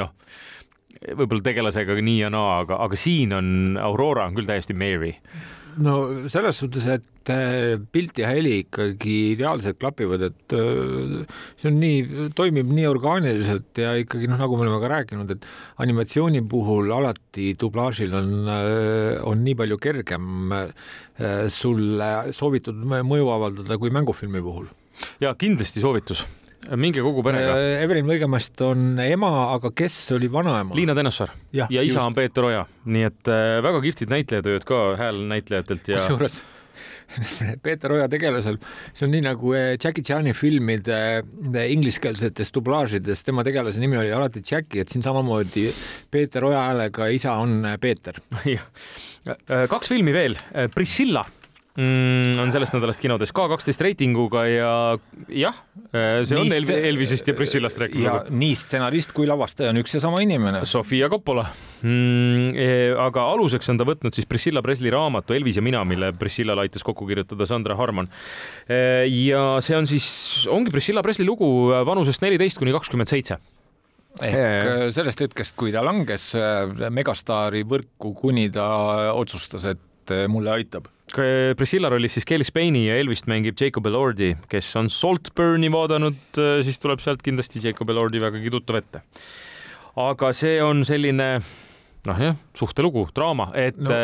noh 0.00 0.10
võib-olla 1.02 1.44
tegelasega 1.44 1.98
nii 2.00 2.22
ja 2.22 2.30
naa, 2.32 2.60
aga, 2.64 2.78
aga 2.86 2.98
siin 2.98 3.34
on 3.36 3.50
Aurora 3.80 4.28
on 4.28 4.38
küll 4.38 4.48
täiesti 4.48 4.76
Mary. 4.76 5.14
no 5.84 5.94
selles 6.30 6.60
suhtes, 6.62 6.84
et 6.86 7.30
äh, 7.34 7.74
pilt 7.92 8.18
ja 8.20 8.28
heli 8.30 8.60
ikkagi 8.62 9.14
ideaalselt 9.32 9.80
klapivad, 9.82 10.22
et 10.28 10.54
äh, 10.54 11.24
see 11.58 11.70
on 11.72 11.80
nii, 11.82 12.28
toimib 12.38 12.70
nii 12.70 12.86
orgaaniliselt 12.86 13.82
ja 13.82 13.96
ikkagi 13.98 14.30
noh, 14.30 14.38
nagu 14.38 14.58
me 14.58 14.68
oleme 14.68 14.78
ka 14.84 14.92
rääkinud, 14.92 15.34
et 15.34 15.48
animatsiooni 15.82 16.44
puhul 16.50 16.94
alati 16.94 17.50
dublaažil 17.58 18.14
on, 18.20 18.32
äh, 18.54 19.18
on 19.26 19.42
nii 19.46 19.58
palju 19.58 19.80
kergem 19.82 20.54
sulle 21.54 22.06
soovitud 22.34 22.80
mõju 22.90 23.28
avaldada 23.30 23.76
kui 23.78 23.92
mängufilmi 23.94 24.40
puhul. 24.42 24.66
ja 25.22 25.34
kindlasti 25.38 25.82
soovitus 25.82 26.24
minge 26.80 27.02
kogu 27.04 27.22
perega. 27.26 27.54
Äh, 27.58 27.82
Evelin 27.84 28.08
Võigemast 28.08 28.60
on 28.66 28.98
ema, 29.04 29.30
aga 29.54 29.70
kes 29.76 29.96
oli 30.16 30.30
vanaema? 30.32 30.76
Liina 30.76 30.96
Tõnissaar 30.96 31.34
ja, 31.52 31.68
ja 31.68 31.84
isa 31.84 31.98
just. 31.98 32.06
on 32.06 32.16
Peeter 32.16 32.48
Oja, 32.48 32.64
nii 32.88 33.06
et 33.10 33.30
äh, 33.32 33.60
väga 33.64 33.80
kihvtid 33.84 34.12
näitlejatööd 34.12 34.66
ka 34.68 34.82
häälnäitlejatelt 35.00 35.92
ja. 35.92 36.02
kusjuures 36.02 36.42
Peeter 37.64 37.92
Oja 37.94 38.08
tegelasel, 38.10 38.56
see 38.96 39.06
on 39.06 39.14
nii 39.14 39.22
nagu 39.26 39.54
äh, 39.54 39.74
Jackie 39.76 40.04
Chan'i 40.06 40.34
filmide 40.36 40.98
ingliskeelsetes 41.68 42.50
dublaažides, 42.54 43.22
tema 43.26 43.44
tegelase 43.46 43.82
nimi 43.82 44.00
oli 44.00 44.12
alati 44.14 44.42
Jackie, 44.42 44.82
et 44.82 44.92
siin 44.92 45.04
samamoodi 45.06 45.68
Peeter 46.10 46.48
Oja 46.48 46.66
häälega 46.70 47.08
isa 47.14 47.36
on 47.40 47.62
Peeter. 47.80 48.18
kaks 49.74 49.88
filmi 49.92 50.12
veel, 50.16 50.36
Priscilla 50.74 51.24
mm, 51.78 52.38
on 52.42 52.52
sellest 52.54 52.74
nädalast 52.76 53.02
kinodes 53.02 53.32
ka 53.34 53.46
kaksteist 53.50 53.82
reitinguga 53.84 54.44
ja 54.48 54.72
jah, 55.32 55.56
see 55.90 56.38
on 56.38 56.50
nii 56.50 56.76
Elvisest 56.90 57.28
ja 57.30 57.34
Priscillast 57.36 57.80
rääkinud. 57.82 58.04
ja 58.04 58.14
nii 58.30 58.54
stsenarist 58.58 59.14
kui 59.16 59.26
lavastaja 59.28 59.72
on 59.74 59.80
üks 59.82 59.96
ja 59.96 60.02
sama 60.04 60.22
inimene. 60.24 60.64
Sofia 60.68 61.08
Coppola 61.12 61.46
mm,. 61.82 62.52
E, 62.54 62.68
aga 63.00 63.26
aluseks 63.34 63.72
on 63.72 63.80
ta 63.80 63.86
võtnud 63.88 64.14
siis 64.14 64.28
Priscilla 64.30 64.62
Presley 64.64 64.92
raamatu 64.94 65.34
Elvis 65.36 65.58
ja 65.58 65.64
mina, 65.64 65.82
mille 65.88 66.12
Priscillale 66.18 66.66
aitas 66.66 66.84
kokku 66.86 67.06
kirjutada 67.08 67.46
Sandra 67.48 67.76
Harman. 67.78 68.08
E, 68.68 68.78
ja 69.10 69.44
see 69.64 69.76
on 69.78 69.88
siis, 69.90 70.06
ongi 70.52 70.72
Priscilla 70.74 71.02
Presley 71.02 71.26
lugu 71.26 71.48
vanusest 71.86 72.22
neliteist 72.24 72.60
kuni 72.60 72.74
kakskümmend 72.76 73.10
seitse 73.10 73.40
ehk 74.22 74.36
e, 74.36 74.90
sellest 74.94 75.24
hetkest, 75.24 75.56
kui 75.58 75.72
ta 75.74 75.82
langes 75.82 76.28
megastaari 76.94 77.64
võrku, 77.66 78.12
kuni 78.14 78.46
ta 78.54 78.68
otsustas, 79.18 79.66
et 79.72 79.82
mulle 80.28 80.50
aitab 80.52 80.90
Priscilla 81.56 81.90
rollis 81.92 82.16
siis 82.16 82.26
Kelly 82.26 82.44
Spaini 82.46 82.86
ja 82.86 82.96
Elvist 82.98 83.28
mängib 83.30 83.58
Jacob 83.60 83.86
Elordi, 83.86 84.32
kes 84.50 84.70
on 84.80 84.88
Saltburni 84.90 85.68
vaadanud, 85.72 86.16
äh, 86.40 86.56
siis 86.64 86.80
tuleb 86.82 87.02
sealt 87.04 87.22
kindlasti 87.22 87.62
Jacob 87.62 87.90
Elordi 87.92 88.22
vägagi 88.22 88.50
tuttav 88.50 88.80
ette. 88.80 89.02
aga 90.00 90.32
see 90.34 90.56
on 90.62 90.82
selline 90.84 91.28
noh, 92.08 92.20
jah, 92.20 92.36
suhtelugu, 92.56 93.08
draama, 93.14 93.50
et 93.54 93.78
no,. 93.78 93.94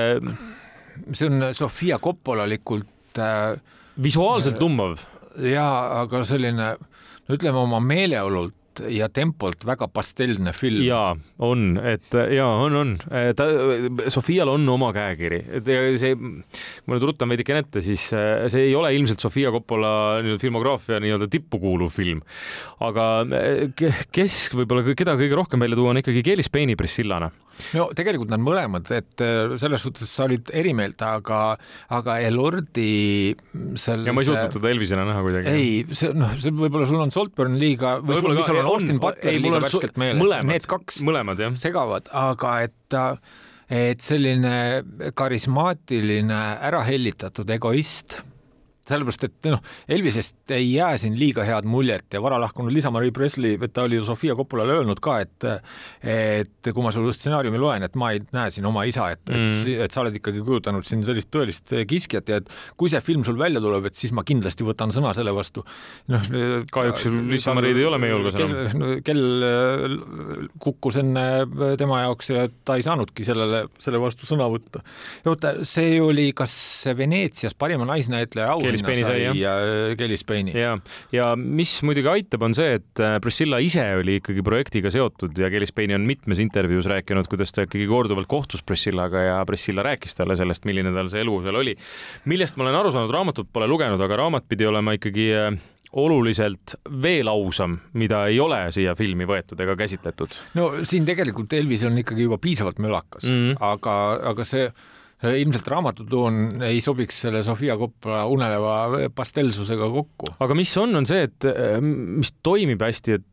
See 1.16 1.30
on 1.30 1.54
Sofia 1.56 1.96
Coppolalikult 1.98 3.18
äh,. 3.18 3.56
visuaalselt 4.02 4.60
lummav. 4.60 4.98
ja, 5.40 5.66
aga 6.02 6.22
selline, 6.28 6.74
ütleme 7.30 7.58
oma 7.58 7.80
meeleolult 7.80 8.54
ja 8.92 9.08
tempolt 9.12 9.64
väga 9.66 9.88
pastellne 9.92 10.52
film. 10.56 10.82
ja 10.86 11.16
on, 11.38 11.74
et 11.82 12.14
ja 12.34 12.46
on, 12.46 12.76
on, 12.76 12.94
ta, 13.36 13.48
Sofial 14.12 14.52
on 14.52 14.68
oma 14.72 14.92
käekiri, 14.96 15.42
et 15.58 15.70
see, 16.00 16.14
kui 16.16 16.90
ma 16.90 16.96
nüüd 16.96 17.08
ruttan 17.10 17.30
veidikene 17.32 17.64
ette, 17.64 17.84
siis 17.84 18.08
see 18.10 18.64
ei 18.68 18.74
ole 18.78 18.92
ilmselt 18.96 19.22
Sofia 19.22 19.52
Coppola 19.54 19.92
nii-öelda 20.24 20.42
filmograafia 20.42 21.00
nii-öelda 21.02 21.30
tippu 21.32 21.60
kuuluv 21.62 21.92
film. 21.94 22.22
aga 22.86 23.10
kes 24.14 24.42
võib-olla, 24.56 24.86
keda 24.96 25.18
kõige 25.20 25.38
rohkem 25.38 25.66
välja 25.66 25.78
tuua, 25.80 25.94
on 25.94 26.02
ikkagi 26.02 26.24
Kelly 26.26 26.46
Spaini 26.46 26.78
Priscillana 26.78 27.30
no 27.76 27.88
tegelikult 27.96 28.30
nad 28.32 28.42
mõlemad, 28.42 28.88
et 28.94 29.24
selles 29.60 29.84
suhtes 29.84 30.10
sa 30.10 30.26
olid 30.28 30.50
eri 30.56 30.72
meelt, 30.76 31.00
aga, 31.04 31.54
aga 31.96 32.16
Elordi 32.26 33.34
selle. 33.80 34.08
ja 34.08 34.14
ma 34.16 34.24
ei 34.24 34.30
suutnud 34.30 34.56
seda 34.56 34.72
Elvisena 34.72 35.06
näha 35.08 35.24
kuidagi. 35.26 35.54
ei, 35.54 35.96
see 35.96 36.14
noh, 36.16 36.32
see 36.40 36.54
võib-olla 36.54 36.88
sul 36.88 37.02
on 37.02 37.14
Saltburn 37.14 37.58
liiga 37.60 37.98
või 38.00 38.20
sul, 38.20 38.40
sul 38.46 38.60
on 38.62 38.69
Austin 38.70 39.00
Butler 39.02 39.38
liiga 39.38 39.62
värskelt 39.66 40.00
meeles, 40.00 40.34
need 40.48 40.66
kaks 40.70 41.00
mõlemad, 41.06 41.42
segavad, 41.60 42.10
aga 42.12 42.56
et 42.66 42.98
et 43.70 44.02
selline 44.02 44.82
karismaatiline, 45.14 46.40
ära 46.66 46.80
hellitatud 46.88 47.50
egoist 47.54 48.16
sellepärast 48.90 49.26
et 49.28 49.50
noh, 49.52 49.62
Elvisest 49.90 50.54
ei 50.56 50.72
jää 50.74 50.96
siin 51.00 51.16
liiga 51.18 51.44
head 51.46 51.68
muljet 51.68 52.14
ja 52.14 52.22
varalahkunud 52.22 52.74
Liisa-Marie 52.74 53.14
Presley, 53.14 53.58
ta 53.72 53.86
oli 53.86 54.00
ju 54.00 54.06
Sofia 54.08 54.36
Coppolale 54.38 54.80
öelnud 54.80 55.00
ka, 55.02 55.20
et 55.24 55.48
et 56.00 56.70
kui 56.74 56.84
ma 56.84 56.92
sulle 56.94 57.14
stsenaariumi 57.16 57.60
loen, 57.60 57.84
et 57.86 57.96
ma 57.98 58.12
ei 58.14 58.22
näe 58.34 58.50
siin 58.54 58.66
oma 58.68 58.84
isa, 58.88 59.10
et 59.14 59.22
mm., 59.30 59.46
et, 59.46 59.84
et 59.86 59.94
sa 59.94 60.02
oled 60.04 60.16
ikkagi 60.18 60.42
kujutanud 60.44 60.86
siin 60.86 61.04
sellist 61.06 61.30
tõelist 61.32 61.74
kiskjat 61.88 62.32
ja 62.32 62.40
et 62.40 62.50
kui 62.80 62.90
see 62.92 63.00
film 63.04 63.24
sul 63.26 63.38
välja 63.40 63.62
tuleb, 63.62 63.88
et 63.88 63.98
siis 63.98 64.14
ma 64.16 64.24
kindlasti 64.26 64.66
võtan 64.66 64.92
sõna 64.94 65.12
selle 65.16 65.34
vastu. 65.36 65.64
noh, 66.10 66.28
kahjuks 66.72 67.06
Liisa-Mariid 67.30 67.80
ei 67.80 67.86
ole 67.88 68.00
meie 68.02 68.16
hulgas 68.16 68.38
enam. 68.38 68.98
kell 69.06 69.54
kukkus 70.62 71.00
enne 71.02 71.24
tema 71.80 72.02
jaoks 72.04 72.32
ja 72.32 72.46
ta 72.64 72.76
ei 72.78 72.84
saanudki 72.86 73.24
sellele, 73.26 73.64
selle 73.82 74.00
vastu 74.02 74.28
sõna 74.28 74.48
võtta. 74.52 74.82
oota, 75.30 75.54
see 75.68 75.98
oli 76.02 76.30
kas 76.36 76.54
Veneetsias 76.96 77.56
parima 77.58 77.86
naisnäitleja 77.88 78.50
auhinna 78.86 79.10
sai 79.10 79.40
ja 79.40 79.54
Kelly 79.98 80.18
Spaini. 80.20 80.54
ja, 80.56 80.76
ja 81.14 81.30
mis 81.36 81.76
muidugi 81.86 82.10
aitab, 82.12 82.44
on 82.46 82.56
see, 82.56 82.78
et 82.80 83.04
Priscilla 83.24 83.60
ise 83.62 83.84
oli 84.00 84.18
ikkagi 84.20 84.44
projektiga 84.46 84.92
seotud 84.94 85.38
ja 85.38 85.50
Kelly 85.52 85.68
Spaini 85.68 85.96
on 85.98 86.06
mitmes 86.08 86.42
intervjuus 86.42 86.88
rääkinud, 86.90 87.28
kuidas 87.30 87.54
ta 87.56 87.66
ikkagi 87.68 87.88
korduvalt 87.90 88.30
kohtus 88.30 88.64
Priscillaga 88.66 89.26
ja 89.26 89.40
Priscilla 89.48 89.84
rääkis 89.86 90.16
talle 90.18 90.38
sellest, 90.38 90.66
milline 90.68 90.94
tal 90.96 91.10
see 91.12 91.24
elu 91.24 91.40
seal 91.44 91.60
oli. 91.62 91.76
millest 92.30 92.56
ma 92.56 92.66
olen 92.66 92.80
aru 92.82 92.94
saanud, 92.94 93.12
raamatut 93.14 93.50
pole 93.52 93.68
lugenud, 93.70 94.00
aga 94.00 94.22
raamat 94.24 94.48
pidi 94.48 94.66
olema 94.68 94.94
ikkagi 94.96 95.28
äh, 95.36 95.52
oluliselt 95.92 96.76
veel 97.02 97.28
ausam, 97.28 97.76
mida 97.98 98.24
ei 98.30 98.38
ole 98.40 98.60
siia 98.74 98.94
filmi 98.98 99.26
võetud 99.26 99.60
ega 99.60 99.74
käsitletud. 99.78 100.38
no 100.54 100.70
siin 100.86 101.06
tegelikult 101.08 101.52
Elvis 101.58 101.84
on 101.88 101.98
ikkagi 102.02 102.28
juba 102.28 102.38
piisavalt 102.38 102.78
mölakas 102.78 103.26
mm, 103.26 103.36
-hmm. 103.36 103.56
aga, 103.72 103.96
aga 104.30 104.46
see 104.46 104.70
ilmselt 105.20 105.66
raamatutoon 105.68 106.62
ei 106.64 106.80
sobiks 106.84 107.24
selle 107.26 107.42
Sofia 107.44 107.76
Coppola 107.80 108.24
uneleva 108.30 109.08
pastellsusega 109.14 109.90
kokku. 109.92 110.34
aga 110.40 110.56
mis 110.56 110.72
on, 110.80 110.96
on 111.00 111.08
see, 111.08 111.26
et 111.28 111.48
äh, 111.50 111.76
mis 111.82 112.32
toimib 112.44 112.80
hästi, 112.86 113.18
et 113.20 113.26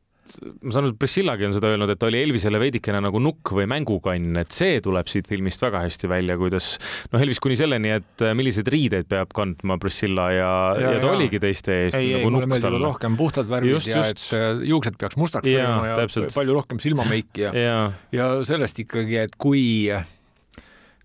ma 0.61 0.73
saan 0.73 0.87
aru, 0.87 0.93
et 0.93 0.99
Priscillagi 0.99 1.45
on 1.47 1.53
seda 1.55 1.69
öelnud, 1.71 1.91
et 1.91 1.99
ta 1.99 2.09
oli 2.09 2.19
Elvisele 2.19 2.59
veidikene 2.61 2.99
nagu 3.03 3.19
nukk 3.23 3.53
või 3.55 3.67
mängukann, 3.71 4.35
et 4.41 4.51
see 4.55 4.81
tuleb 4.83 5.07
siit 5.11 5.29
filmist 5.29 5.63
väga 5.63 5.85
hästi 5.85 6.09
välja, 6.11 6.37
kuidas 6.39 6.73
noh, 7.13 7.23
Elvis 7.23 7.39
kuni 7.43 7.57
selleni, 7.59 7.93
et 7.99 8.25
äh, 8.25 8.35
milliseid 8.37 8.67
riideid 8.73 9.07
peab 9.11 9.31
kandma 9.37 9.79
Priscilla 9.81 10.27
ja, 10.35 10.51
ja, 10.75 10.91
ja 10.97 10.99
ta 10.99 11.11
ja. 11.11 11.13
oligi 11.15 11.41
teiste 11.43 11.79
ees 11.85 11.97
ei, 11.97 12.11
nagu 12.17 12.25
ei, 12.25 12.35
mulle 12.35 12.51
meeldivad 12.51 12.83
rohkem 12.89 13.17
puhtad 13.19 13.49
värvid 13.49 13.77
just, 13.77 13.91
ja 13.91 14.03
just. 14.03 14.27
et 14.27 14.37
äh, 14.39 14.67
juuksed 14.73 14.99
peaks 14.99 15.19
mustaks 15.19 15.47
olema 15.47 15.93
ja, 15.93 16.03
ja 16.03 16.27
palju 16.35 16.59
rohkem 16.59 16.83
silmameiki 16.83 17.47
ja, 17.47 17.55
ja., 17.55 17.79
ja 18.15 18.29
sellest 18.47 18.83
ikkagi, 18.83 19.21
et 19.23 19.39
kui 19.39 19.95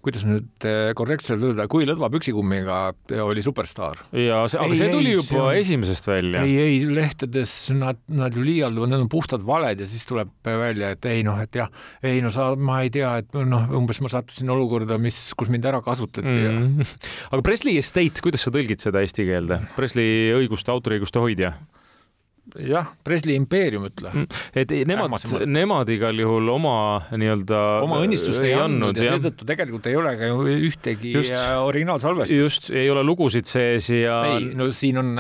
kuidas 0.02 0.24
nüüd 0.26 0.66
eh, 0.66 0.90
korrektselt 0.98 1.42
öelda, 1.46 1.68
kui 1.70 1.86
lõdva 1.88 2.08
püksikummiga 2.12 2.78
oli 3.22 3.44
superstaar. 3.44 4.00
ja 4.16 4.42
see, 4.50 4.60
aga 4.60 4.74
ei, 4.74 4.78
see 4.80 4.90
tuli 4.92 5.12
ei, 5.12 5.16
juba 5.20 5.44
on, 5.44 5.58
esimesest 5.60 6.08
välja. 6.10 6.44
ei, 6.46 6.56
ei 6.62 6.78
lehtedes 6.90 7.54
nad, 7.78 8.00
nad 8.10 8.36
ju 8.36 8.44
liialduvad, 8.46 8.92
need 8.92 9.04
on 9.06 9.10
puhtad 9.12 9.44
valed 9.46 9.82
ja 9.82 9.88
siis 9.90 10.06
tuleb 10.08 10.32
välja, 10.46 10.92
et 10.96 11.10
ei 11.10 11.22
noh, 11.26 11.38
et 11.42 11.60
jah, 11.62 11.70
ei 12.06 12.22
no 12.24 12.32
sa, 12.34 12.52
ma 12.58 12.82
ei 12.86 12.92
tea, 12.94 13.14
et 13.22 13.38
noh, 13.38 13.68
umbes 13.78 14.02
ma 14.02 14.10
sattusin 14.12 14.50
olukorda, 14.52 14.98
mis, 15.02 15.20
kus 15.38 15.52
mind 15.52 15.68
ära 15.70 15.82
kasutati 15.84 16.26
mm. 16.28 16.64
-hmm. 16.78 16.96
aga 17.32 17.42
Presley 17.46 17.78
Estate, 17.78 18.24
kuidas 18.24 18.46
sa 18.46 18.54
tõlgid 18.54 18.82
seda 18.82 19.04
eesti 19.04 19.28
keelde? 19.28 19.62
Presley 19.78 20.32
õiguste, 20.42 20.74
autoriõiguste 20.74 21.22
hoidja 21.22 21.54
jah, 22.60 22.92
Presley 23.04 23.36
impeerium 23.38 23.86
ütle. 23.88 24.12
Mm, 24.12 24.40
et 24.58 24.72
nemad, 24.88 25.26
nemad 25.48 25.90
igal 25.92 26.18
juhul 26.22 26.50
oma 26.52 26.74
nii-öelda 27.10 27.60
oma 27.84 28.00
õnnistust 28.04 28.42
ei 28.44 28.54
andnud 28.56 28.98
ja, 28.98 29.08
ja 29.08 29.16
seetõttu 29.16 29.46
tegelikult 29.48 29.88
ei 29.90 29.96
ole 29.98 30.14
ka 30.18 30.28
ju 30.30 30.56
ühtegi 30.68 31.14
just, 31.16 31.34
originaalsalvestust. 31.62 32.38
just, 32.38 32.70
ei 32.76 32.90
ole 32.92 33.04
lugusid 33.06 33.48
sees 33.50 33.88
ja. 33.92 34.18
ei, 34.34 34.50
no 34.58 34.68
siin 34.76 35.00
on, 35.00 35.12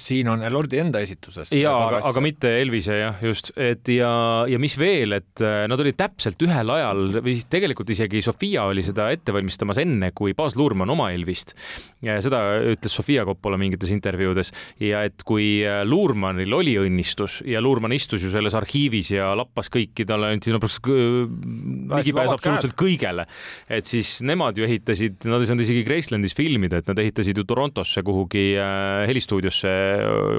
siin 0.00 0.30
on 0.32 0.44
Lordi 0.52 0.80
enda 0.82 1.02
esituses. 1.04 1.52
ja, 1.56 1.74
aga, 1.88 2.02
aga 2.10 2.22
mitte 2.24 2.52
Elvise 2.60 3.00
jah, 3.00 3.20
just, 3.24 3.52
et 3.56 3.88
ja, 3.92 4.10
ja 4.50 4.60
mis 4.62 4.76
veel, 4.80 5.16
et 5.18 5.44
äh, 5.44 5.64
nad 5.70 5.82
olid 5.82 5.98
täpselt 5.98 6.40
ühel 6.46 6.72
ajal 6.76 7.20
või 7.20 7.34
siis 7.34 7.48
tegelikult 7.52 7.90
isegi 7.94 8.22
Sofia 8.24 8.66
oli 8.70 8.84
seda 8.86 9.08
ette 9.14 9.34
valmistamas 9.34 9.80
enne, 9.82 10.12
kui 10.16 10.36
Baz 10.36 10.56
Luhrmann 10.58 10.92
oma 10.92 11.10
Elvist. 11.14 11.56
seda 12.00 12.42
ütles 12.72 12.94
Sofia 12.94 13.24
Coppola 13.26 13.58
mingites 13.60 13.92
intervjuudes 13.94 14.52
ja 14.82 15.04
et 15.06 15.24
kui 15.26 15.60
äh, 15.66 15.82
Luhrmannil 15.86 16.52
oli 16.54 16.75
oli 16.80 16.90
õnnistus 16.90 17.40
ja 17.48 17.60
Luurmann 17.64 17.94
istus 17.96 18.24
ju 18.24 18.30
selles 18.32 18.54
arhiivis 18.56 19.10
ja 19.14 19.32
lappas 19.38 19.70
kõiki, 19.72 20.06
talle 20.08 20.32
anti 20.34 20.54
no, 20.54 20.60
ligipääs 20.60 22.32
absoluutselt 22.34 22.76
kõigele. 22.78 23.26
et 23.68 23.88
siis 23.88 24.18
nemad 24.26 24.58
ju 24.58 24.66
ehitasid, 24.66 25.26
nad 25.28 25.42
ei 25.42 25.50
saanud 25.50 25.66
isegi 25.66 25.84
Gracelandis 25.86 26.36
filmida, 26.36 26.80
et 26.82 26.90
nad 26.90 27.02
ehitasid 27.02 27.38
ju 27.38 27.46
Torontosse 27.48 28.02
kuhugi 28.06 28.48
äh, 28.60 29.04
helistuudiosse 29.10 29.72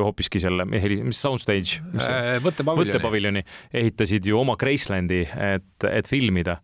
hoopiski 0.01 0.41
selle 0.43 0.67
heli, 0.77 1.01
mis 1.05 1.21
soundstage 1.21 1.81
äh,, 2.01 2.37
võttepaviljoni. 2.43 3.43
Ehitasid 3.77 4.27
ju 4.27 4.39
oma 4.39 4.57
Gracelandi, 4.59 5.23
et, 5.27 5.89
et 5.89 6.09
filmida 6.09 6.59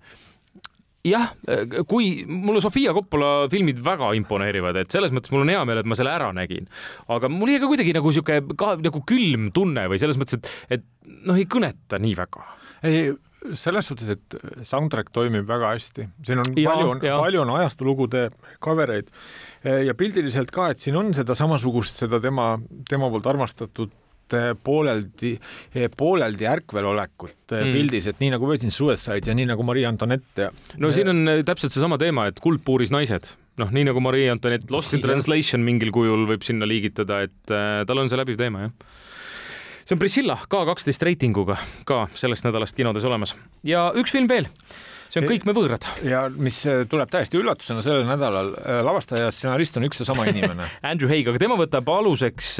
jah, 1.03 1.33
kui 1.89 2.23
mulle 2.29 2.61
Sofia 2.63 2.93
Coppola 2.95 3.49
filmid 3.51 3.81
väga 3.83 4.13
imponeerivad, 4.19 4.79
et 4.83 4.93
selles 4.93 5.11
mõttes 5.15 5.33
mul 5.33 5.43
on 5.43 5.51
hea 5.51 5.65
meel, 5.67 5.81
et 5.81 5.89
ma 5.89 5.97
selle 5.99 6.13
ära 6.13 6.31
nägin, 6.35 6.69
aga 7.11 7.31
mul 7.31 7.51
jäi 7.51 7.59
ka 7.63 7.69
kuidagi 7.71 7.95
nagu 7.97 8.13
sihuke 8.15 8.39
ka 8.59 8.73
nagu 8.79 9.03
külm 9.09 9.49
tunne 9.55 9.85
või 9.91 9.99
selles 10.01 10.19
mõttes, 10.19 10.39
et, 10.39 10.79
et 10.79 11.13
noh, 11.27 11.35
ei 11.35 11.47
kõneta 11.49 11.99
nii 12.01 12.15
väga. 12.19 12.47
ei, 12.87 13.13
selles 13.59 13.89
suhtes, 13.89 14.13
et 14.13 14.37
soundtrack 14.67 15.11
toimib 15.11 15.47
väga 15.47 15.73
hästi, 15.73 16.07
siin 16.23 16.39
on 16.39 16.53
ja, 16.55 16.71
palju, 16.71 16.93
palju 17.03 17.41
on 17.43 17.51
ajastulugude 17.57 18.21
cover 18.63 18.93
eid 18.95 19.11
ja 19.83 19.95
pildiliselt 19.99 20.51
ka, 20.55 20.69
et 20.71 20.79
siin 20.79 20.95
on 20.99 21.11
seda 21.15 21.35
samasugust, 21.35 21.99
seda 22.05 22.21
tema, 22.23 22.53
tema 22.89 23.11
poolt 23.11 23.27
armastatud 23.33 23.91
pooleldi, 24.63 25.33
eh, 25.75 25.89
pooleldi 25.97 26.47
ärkvelolekut 26.49 27.53
eh, 27.53 27.63
mm. 27.65 27.77
pildis, 27.77 28.09
et 28.11 28.21
nii 28.23 28.33
nagu 28.35 28.49
Virgin 28.49 28.73
Suicide 28.73 29.31
ja 29.31 29.37
nii 29.37 29.49
nagu 29.51 29.65
Marie 29.67 29.85
Antoinette 29.89 30.49
no 30.81 30.91
siin 30.95 31.11
on 31.13 31.23
täpselt 31.45 31.75
seesama 31.75 31.99
teema, 32.01 32.27
et 32.31 32.41
kuldpuuris 32.43 32.93
naised, 32.93 33.33
noh, 33.61 33.73
nii 33.73 33.87
nagu 33.91 34.03
Marie 34.03 34.29
Antoinette, 34.33 34.71
Lost 34.73 34.95
in 34.97 35.03
Translation 35.05 35.65
mingil 35.65 35.93
kujul 35.95 36.27
võib 36.29 36.45
sinna 36.45 36.69
liigitada, 36.69 37.23
et 37.27 37.53
tal 37.87 38.03
on 38.03 38.11
see 38.11 38.19
läbiv 38.19 38.39
teema, 38.39 38.67
jah. 38.67 38.91
See 39.83 39.97
on 39.97 39.99
Priscilla 39.99 40.37
ka 40.47 40.61
kaksteist 40.69 41.03
reitinguga 41.03 41.57
ka 41.83 42.05
sellest 42.15 42.45
nädalast 42.47 42.77
kinodes 42.77 43.03
olemas. 43.03 43.33
Ja 43.67 43.89
üks 43.99 44.13
film 44.15 44.29
veel. 44.31 44.47
See 45.11 45.19
on 45.19 45.27
Kõik 45.27 45.43
me 45.45 45.53
võõrad. 45.53 45.83
ja 46.07 46.23
mis 46.31 46.61
tuleb 46.89 47.11
täiesti 47.11 47.37
üllatusena 47.37 47.83
sellel 47.85 48.07
nädalal, 48.07 48.53
lavastaja 48.87 49.27
ja 49.27 49.33
stsenarist 49.35 49.75
on 49.77 49.85
üks 49.85 49.99
ja 50.01 50.07
sama 50.07 50.25
inimene. 50.31 50.69
Andrew 50.89 51.11
Haig, 51.11 51.27
aga 51.29 51.41
tema 51.43 51.59
võtab 51.59 51.91
aluseks 51.91 52.55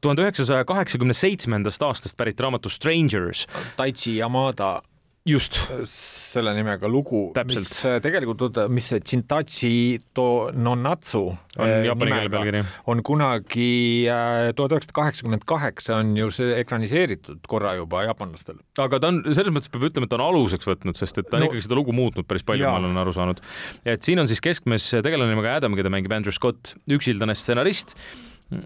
tuhande 0.00 0.26
üheksasaja 0.26 0.64
kaheksakümne 0.68 1.16
seitsmendast 1.16 1.82
aastast 1.82 2.16
pärit 2.16 2.40
raamatu 2.40 2.72
Strangers. 2.72 3.46
Taichi 3.76 4.18
Yamada 4.18 4.80
just 5.28 5.56
selle 5.88 6.52
nimega 6.56 6.88
lugu, 6.88 7.26
mis 7.44 7.72
tegelikult, 8.02 8.56
mis 8.72 8.86
see 8.92 9.02
Chintachi 9.04 9.72
to 10.16 10.24
Nonatsu 10.56 11.22
on 11.58 11.66
eh, 11.66 11.82
jaapani 11.84 12.14
keele 12.14 12.32
pealkiri. 12.32 12.62
on 12.88 13.02
kunagi 13.04 13.66
äh, 14.08 14.48
tuhat 14.56 14.72
üheksasada 14.76 14.96
kaheksakümmend 14.96 15.44
kaheksa 15.48 15.98
on 16.00 16.14
ju 16.16 16.30
see 16.32 16.54
ekraniseeritud 16.62 17.44
korra 17.50 17.74
juba 17.76 18.06
jaapanlastel. 18.08 18.62
aga 18.80 19.02
ta 19.02 19.12
on, 19.12 19.20
selles 19.28 19.52
mõttes 19.52 19.72
peab 19.72 19.90
ütlema, 19.90 20.08
et 20.08 20.14
ta 20.14 20.16
on 20.16 20.26
aluseks 20.30 20.72
võtnud, 20.72 20.96
sest 21.00 21.20
et 21.20 21.28
ta 21.28 21.36
on 21.36 21.44
no, 21.44 21.50
ikkagi 21.50 21.68
seda 21.68 21.76
lugu 21.78 21.94
muutnud 21.96 22.28
päris 22.30 22.46
palju, 22.46 22.64
ma 22.64 22.80
olen 22.80 23.04
aru 23.04 23.14
saanud. 23.16 23.44
et 23.84 24.08
siin 24.08 24.24
on 24.24 24.30
siis 24.30 24.40
keskmes 24.44 24.88
tegelane 25.04 25.34
nimega 25.34 25.58
Adam, 25.60 25.76
keda 25.76 25.92
mängib 25.92 26.16
Andrew 26.16 26.34
Scott, 26.34 26.78
üksildane 26.88 27.36
stsenarist 27.36 27.98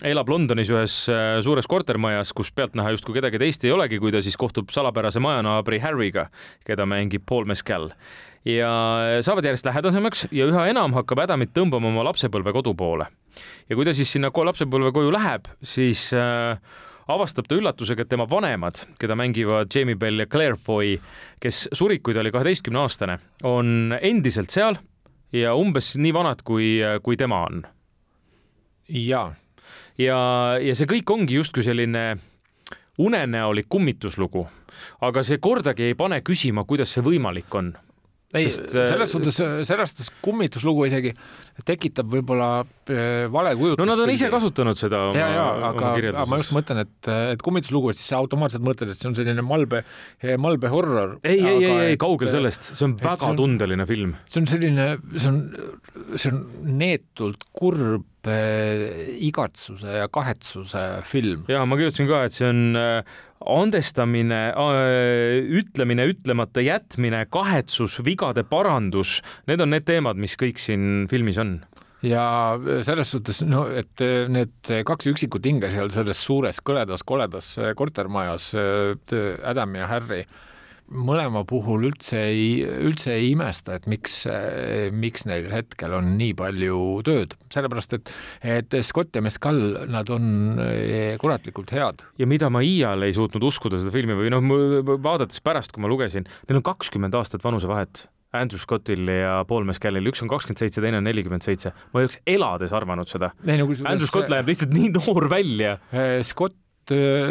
elab 0.04 0.30
Londonis 0.32 0.70
ühes 0.72 0.94
äh, 1.12 1.38
suures 1.44 1.68
kortermajas, 1.68 2.32
kus 2.36 2.50
pealtnäha 2.56 2.94
justkui 2.94 3.18
kedagi 3.18 3.40
teist 3.40 3.64
ei 3.66 3.74
olegi, 3.74 4.00
kui 4.00 4.12
ta 4.14 4.22
siis 4.24 4.36
kohtub 4.40 4.72
salapärase 4.72 5.20
majanaabri 5.22 5.80
Harry'ga, 5.82 6.28
keda 6.64 6.86
mängib 6.88 7.26
Paul 7.28 7.48
Mescal. 7.50 7.90
ja 8.44 8.70
saavad 9.24 9.46
järjest 9.48 9.64
lähedasemaks 9.64 10.26
ja 10.32 10.44
üha 10.50 10.66
enam 10.68 10.92
hakkab 10.92 11.22
Adamit 11.24 11.54
tõmbama 11.56 11.88
oma 11.88 12.02
lapsepõlve 12.10 12.52
kodu 12.52 12.74
poole. 12.76 13.06
ja 13.68 13.76
kui 13.76 13.84
ta 13.84 13.94
siis 13.94 14.12
sinna 14.12 14.32
lapsepõlve 14.32 14.92
koju 14.92 15.12
läheb, 15.12 15.48
siis 15.62 16.10
äh, 16.16 16.56
avastab 17.08 17.48
ta 17.48 17.56
üllatusega, 17.56 18.02
et 18.02 18.08
tema 18.08 18.28
vanemad, 18.30 18.86
keda 18.98 19.16
mängivad 19.16 19.68
Jamie 19.74 19.96
Bell 19.96 20.24
ja 20.24 20.26
Claire 20.26 20.56
Foy, 20.56 20.96
kes 21.40 21.68
surid, 21.72 22.00
kui 22.02 22.14
ta 22.14 22.24
oli 22.24 22.32
kaheteistkümne 22.32 22.80
aastane, 22.80 23.18
on 23.44 23.92
endiselt 24.00 24.50
seal 24.50 24.80
ja 25.32 25.54
umbes 25.54 25.94
nii 26.00 26.12
vanad, 26.14 26.44
kui, 26.44 26.78
kui 27.02 27.16
tema 27.20 27.44
on. 27.44 27.64
jaa 28.88 29.32
ja, 29.98 30.18
ja 30.60 30.74
see 30.74 30.88
kõik 30.90 31.10
ongi 31.10 31.38
justkui 31.38 31.64
selline 31.66 32.04
unenäolik 32.98 33.66
kummituslugu, 33.68 34.46
aga 35.02 35.24
see 35.26 35.40
kordagi 35.42 35.90
ei 35.90 35.96
pane 35.98 36.20
küsima, 36.22 36.64
kuidas 36.64 36.94
see 36.94 37.04
võimalik 37.04 37.54
on 37.54 37.72
ei, 38.34 38.48
äh, 38.50 38.86
selles 38.90 39.12
suhtes, 39.14 39.36
selles 39.68 39.92
suhtes 39.92 40.10
kummituslugu 40.24 40.86
isegi 40.88 41.12
tekitab 41.66 42.08
võib-olla 42.10 42.48
äh, 42.90 43.26
vale 43.32 43.52
kujutust. 43.58 43.80
no 43.80 43.86
nad 43.88 44.02
on 44.02 44.10
ise 44.12 44.30
kasutanud 44.32 44.78
seda 44.80 45.04
oma, 45.10 45.18
ja, 45.18 45.28
ja 45.36 45.44
aga, 45.70 45.92
aga 45.94 46.24
ma 46.30 46.40
just 46.40 46.54
mõtlen, 46.56 46.82
et, 46.84 47.10
et 47.34 47.44
kummituslugu, 47.44 47.92
et 47.92 48.00
siis 48.00 48.10
sa 48.12 48.18
automaatselt 48.22 48.64
mõtled, 48.66 48.90
et 48.90 48.98
see 49.00 49.10
on 49.10 49.18
selline 49.18 49.44
malbe, 49.46 49.84
malbe 50.42 50.72
horror. 50.72 51.18
ei, 51.22 51.38
ei, 51.38 51.60
ei, 51.62 51.76
ei, 51.92 52.00
kaugel 52.00 52.32
sellest, 52.32 52.72
see 52.74 52.88
on 52.88 52.96
väga 53.00 53.20
see 53.22 53.30
on- 53.34 53.40
tundeline 53.42 53.86
film. 53.90 54.16
see 54.30 54.42
on 54.42 54.50
selline, 54.50 54.88
see 55.14 55.30
on, 55.30 55.38
see 56.16 56.32
on 56.32 56.42
neetult 56.80 57.46
kurb 57.54 58.26
äh, 58.30 59.14
igatsuse 59.28 60.00
ja 60.00 60.08
kahetsuse 60.12 60.84
film. 61.06 61.46
ja 61.52 61.62
ma 61.68 61.78
kirjutasin 61.78 62.10
ka, 62.10 62.24
et 62.26 62.34
see 62.34 62.50
on 62.50 62.64
äh, 62.80 63.22
andestamine, 63.50 64.40
ütlemine, 65.60 66.06
ütlemata 66.12 66.64
jätmine, 66.64 67.24
kahetsus, 67.32 67.98
vigade 68.04 68.44
parandus, 68.48 69.18
need 69.50 69.62
on 69.64 69.74
need 69.74 69.86
teemad, 69.88 70.20
mis 70.20 70.36
kõik 70.40 70.60
siin 70.62 71.06
filmis 71.10 71.40
on. 71.42 71.58
ja 72.04 72.24
selles 72.84 73.14
suhtes, 73.14 73.42
no 73.48 73.64
et 73.68 74.00
need 74.28 74.72
kaks 74.84 75.08
üksikut 75.12 75.46
hinge 75.48 75.70
seal 75.72 75.92
selles 75.92 76.20
suures 76.20 76.60
kõledas 76.60 77.04
koledas 77.06 77.54
kortermajas, 77.76 78.50
Adam 79.44 79.78
ja 79.80 79.88
Harry, 79.88 80.24
mõlema 80.92 81.44
puhul 81.48 81.88
üldse 81.88 82.20
ei, 82.30 82.62
üldse 82.62 83.14
ei 83.16 83.30
imesta, 83.32 83.78
et 83.78 83.86
miks, 83.90 84.22
miks 84.94 85.26
neil 85.28 85.48
hetkel 85.52 85.96
on 85.96 86.14
nii 86.18 86.34
palju 86.38 86.80
tööd, 87.06 87.36
sellepärast 87.52 87.96
et, 87.98 88.12
et 88.56 88.78
Scott 88.86 89.16
ja 89.16 89.22
Mescal, 89.24 89.62
nad 89.90 90.10
on 90.14 90.60
eh, 90.64 91.14
kuratlikult 91.20 91.72
head. 91.74 92.04
ja 92.20 92.28
mida 92.30 92.50
ma 92.52 92.64
iial 92.64 93.06
ei 93.06 93.16
suutnud 93.16 93.44
uskuda 93.50 93.80
seda 93.80 93.94
filmi 93.94 94.16
või 94.18 94.32
noh, 94.34 94.44
vaadates 94.94 95.40
pärast, 95.44 95.74
kui 95.74 95.84
ma 95.84 95.90
lugesin, 95.90 96.28
neil 96.48 96.60
on 96.60 96.66
kakskümmend 96.66 97.16
aastat 97.18 97.44
vanusevahet. 97.44 98.06
Andrew 98.34 98.58
Scottil 98.58 99.06
ja 99.06 99.44
Paul 99.46 99.62
Mescalil, 99.68 100.10
üks 100.10 100.24
on 100.24 100.30
kakskümmend 100.32 100.58
seitse, 100.58 100.82
teine 100.82 100.98
on 100.98 101.06
nelikümmend 101.06 101.44
seitse. 101.46 101.70
ma 101.92 102.00
ei 102.00 102.08
oleks 102.08 102.18
elades 102.26 102.74
arvanud 102.74 103.06
seda. 103.06 103.30
Andrew 103.46 104.08
Scott 104.08 104.32
läheb 104.32 104.50
lihtsalt 104.50 104.74
nii 104.74 104.90
noor 104.96 105.28
välja. 105.30 105.76
Eh, 105.94 106.18
Scott, 106.26 106.56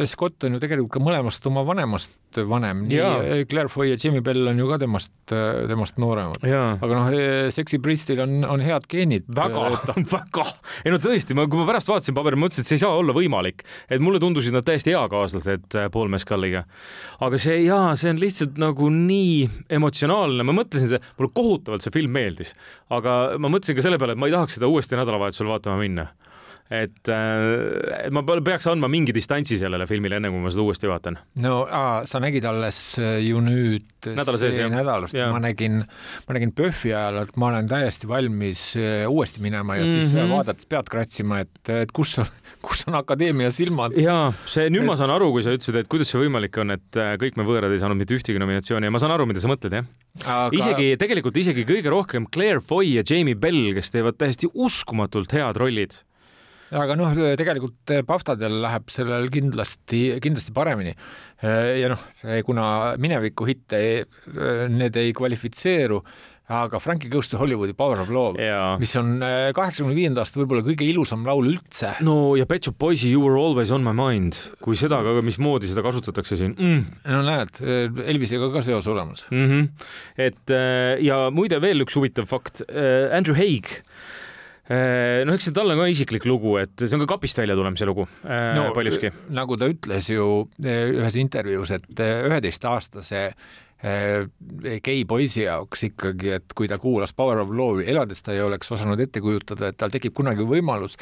Scott 0.10 0.48
on 0.48 0.58
ju 0.58 0.64
tegelikult 0.64 0.96
ka 0.96 1.02
mõlemast 1.04 1.46
oma 1.50 1.62
vanemast 1.68 2.16
vanem, 2.42 2.86
nii 2.90 3.46
Claire 3.50 3.70
Foy 3.70 3.92
ja 3.92 3.98
Jimmy 4.00 4.22
Bell 4.26 4.48
on 4.50 4.58
ju 4.58 4.68
ka 4.70 4.80
temast, 4.82 5.14
temast 5.30 6.00
nooremad. 6.02 6.42
aga 6.44 6.98
noh, 6.98 7.10
Sexy 7.54 7.80
Priestil 7.84 8.24
on, 8.24 8.40
on 8.50 8.64
head 8.64 8.88
geenid. 8.90 9.28
väga, 9.28 9.68
väga, 10.16 10.48
ei 10.84 10.94
no 10.94 11.00
tõesti, 11.04 11.38
ma, 11.38 11.46
kui 11.50 11.62
ma 11.62 11.68
pärast 11.70 11.92
vaatasin 11.92 12.18
paberit, 12.18 12.42
mõtlesin, 12.42 12.66
et 12.66 12.72
see 12.72 12.80
ei 12.80 12.84
saa 12.86 12.98
olla 12.98 13.16
võimalik, 13.16 13.64
et 13.90 14.04
mulle 14.04 14.22
tundusid 14.24 14.56
nad 14.56 14.66
täiesti 14.68 14.96
eakaaslased 14.96 15.78
äh, 15.78 15.90
Paul 15.94 16.12
Mescaliga. 16.14 16.66
aga 17.24 17.42
see 17.42 17.62
jaa, 17.68 17.94
see 18.00 18.14
on 18.14 18.22
lihtsalt 18.22 18.60
nagu 18.62 18.90
nii 18.94 19.70
emotsionaalne, 19.78 20.48
ma 20.48 20.58
mõtlesin, 20.64 20.90
see 20.96 21.04
mulle 21.20 21.34
kohutavalt 21.38 21.86
see 21.86 21.94
film 21.94 22.14
meeldis, 22.18 22.56
aga 22.94 23.38
ma 23.38 23.54
mõtlesin 23.54 23.78
ka 23.78 23.86
selle 23.86 24.02
peale, 24.02 24.18
et 24.18 24.22
ma 24.22 24.30
ei 24.30 24.36
tahaks 24.36 24.58
seda 24.58 24.72
uuesti 24.72 24.98
nädalavahetusel 25.00 25.54
vaatama 25.54 25.82
minna 25.82 26.10
et 26.72 27.10
äh, 27.12 28.10
ma 28.12 28.24
pe- 28.26 28.40
peaks 28.46 28.68
andma 28.72 28.88
mingi 28.92 29.14
distantsi 29.16 29.58
sellele 29.60 29.86
filmile, 29.90 30.18
enne 30.18 30.30
kui 30.32 30.40
ma 30.42 30.50
seda 30.54 30.64
uuesti 30.66 30.88
vaatan. 30.90 31.18
no 31.44 31.64
aa, 31.70 32.04
sa 32.10 32.20
nägid 32.24 32.46
alles 32.50 32.98
ju 33.00 33.42
nüüd 33.44 33.90
Nädala 34.04 34.36
sees, 34.40 34.56
see 34.58 34.68
nädal, 34.68 35.06
ma 35.32 35.40
nägin, 35.40 35.78
ma 36.28 36.34
nägin 36.36 36.52
PÖFFi 36.56 36.92
ajal, 36.92 37.22
et 37.24 37.38
ma 37.40 37.48
olen 37.54 37.68
täiesti 37.72 38.08
valmis 38.10 38.64
eh, 38.76 39.06
uuesti 39.08 39.40
minema 39.44 39.76
ja 39.78 39.86
mm 39.86 39.90
-hmm. 39.90 40.02
siis 40.02 40.14
Mhm. 40.14 40.32
vaadates 40.32 40.66
pead 40.66 40.90
kratsima, 40.92 41.40
et, 41.40 41.70
et 41.70 41.92
kus 41.92 42.18
kus 42.66 42.84
on 42.88 42.96
akadeemia 42.96 43.52
silmad. 43.52 43.96
jaa, 43.98 44.34
see, 44.46 44.70
nüüd 44.70 44.84
ma 44.86 44.96
saan 44.96 45.10
aru, 45.12 45.32
kui 45.32 45.44
sa 45.44 45.52
ütlesid, 45.56 45.76
et 45.80 45.88
kuidas 45.88 46.10
see 46.12 46.20
võimalik 46.22 46.58
on, 46.62 46.72
et 46.72 46.96
äh, 46.98 47.16
kõik 47.20 47.38
me 47.38 47.44
võõrad 47.44 47.72
ei 47.72 47.80
saanud 47.80 47.98
mitte 47.98 48.16
ühtegi 48.16 48.40
nominatsiooni 48.40 48.86
ja 48.86 48.92
ma 48.92 49.00
saan 49.00 49.12
aru, 49.12 49.26
mida 49.26 49.40
sa 49.40 49.48
mõtled, 49.48 49.72
jah 49.74 49.86
aga 50.26 50.56
isegi 50.58 50.96
tegelikult 50.98 51.38
isegi 51.38 51.64
kõige 51.66 51.90
rohkem 51.90 52.26
Claire 52.34 52.60
Foy 52.62 52.94
ja 52.96 53.04
Jamie 53.10 53.36
Bell, 53.36 53.74
kes 53.74 53.90
teevad 53.92 54.18
täiesti 54.18 54.48
uskumatult 54.54 55.32
head 55.34 55.56
rollid. 55.58 55.94
Aga 56.74 56.98
noh, 56.98 57.14
tegelikult 57.40 57.94
Paftadel 58.08 58.60
läheb 58.64 58.92
sellel 58.94 59.30
kindlasti, 59.34 60.04
kindlasti 60.24 60.54
paremini. 60.56 60.94
ja 61.44 61.90
noh, 61.92 62.04
kuna 62.48 62.66
mineviku 63.02 63.48
hitte, 63.50 63.80
need 64.72 64.96
ei 65.00 65.12
kvalifitseeru, 65.16 66.00
aga 66.54 66.80
Frankie 66.80 67.10
Goes 67.12 67.30
to 67.32 67.40
Hollywoodi 67.40 67.76
Power 67.76 68.02
of 68.04 68.10
Love, 68.14 68.48
mis 68.80 68.94
on 69.00 69.18
kaheksakümne 69.56 69.96
viienda 69.96 70.24
aasta 70.24 70.42
võib-olla 70.42 70.64
kõige 70.66 70.88
ilusam 70.88 71.24
laul 71.28 71.52
üldse. 71.54 71.94
no 72.04 72.34
ja 72.40 72.48
Pet 72.50 72.68
Shop 72.68 72.80
Boysi 72.80 73.12
You 73.12 73.24
were 73.24 73.40
always 73.40 73.72
on 73.72 73.86
my 73.86 73.94
mind, 73.96 74.40
kui 74.64 74.80
seda 74.80 75.02
ka, 75.06 75.16
mismoodi 75.24 75.72
seda 75.72 75.86
kasutatakse 75.86 76.40
siin 76.40 76.56
mm.. 76.56 77.06
no 77.12 77.22
näed, 77.28 77.64
Elvisega 78.08 78.52
ka 78.56 78.64
seos 78.66 78.90
olemas. 78.92 79.28
Mm 79.32 79.48
-hmm. 79.52 79.70
et 80.18 80.58
ja 81.04 81.30
muide 81.32 81.62
veel 81.64 81.84
üks 81.86 81.96
huvitav 82.00 82.28
fakt, 82.28 82.64
Andrew 83.12 83.36
Haig. 83.36 83.80
No 84.70 85.34
eks 85.36 85.50
see 85.50 85.56
tal 85.56 85.74
on 85.74 85.82
ka 85.82 85.90
isiklik 85.92 86.28
lugu, 86.30 86.56
et 86.62 86.86
see 86.86 86.96
on 86.96 87.04
ka 87.04 87.16
kapist 87.18 87.42
välja 87.42 87.58
tulemise 87.60 87.88
lugu 87.90 88.06
no, 88.24 88.70
paljuski. 88.76 89.12
nagu 89.36 89.60
ta 89.60 89.68
ütles 89.72 90.08
ju 90.14 90.30
ühes 90.64 91.20
intervjuus, 91.20 91.76
et 91.76 92.00
üheteistaastase 92.00 93.26
gei 93.84 95.02
poisi 95.04 95.44
jaoks 95.44 95.90
ikkagi, 95.90 96.30
et 96.38 96.54
kui 96.56 96.70
ta 96.72 96.78
kuulas 96.80 97.12
Power 97.16 97.42
of 97.42 97.52
Love'i 97.52 97.90
elades, 97.92 98.22
ta 98.24 98.32
ei 98.32 98.40
oleks 98.40 98.72
osanud 98.72 99.02
ette 99.04 99.20
kujutada, 99.24 99.74
et 99.74 99.78
tal 99.80 99.92
tekib 99.92 100.16
kunagi 100.16 100.46
võimalus 100.48 100.96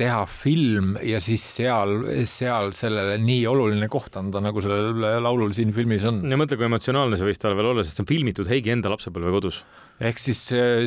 teha 0.00 0.24
film 0.26 0.96
ja 1.06 1.20
siis 1.22 1.44
seal, 1.46 2.00
seal 2.26 2.72
sellele 2.74 3.20
nii 3.22 3.44
oluline 3.46 3.86
koht 3.92 4.18
anda, 4.18 4.42
nagu 4.42 4.62
sellel 4.64 5.22
laulul 5.22 5.54
siin 5.54 5.70
filmis 5.76 6.06
on. 6.10 6.24
ja 6.26 6.38
mõtle, 6.40 6.58
kui 6.58 6.66
emotsionaalne 6.66 7.20
see 7.20 7.28
võis 7.28 7.38
tal 7.38 7.54
veel 7.54 7.70
olla, 7.70 7.86
sest 7.86 8.00
see 8.00 8.06
on 8.06 8.10
filmitud 8.10 8.50
Heigi 8.50 8.74
enda 8.74 8.90
lapsepõlvekodus. 8.90 9.62
Ehk 10.02 10.18
siis, 10.18 10.40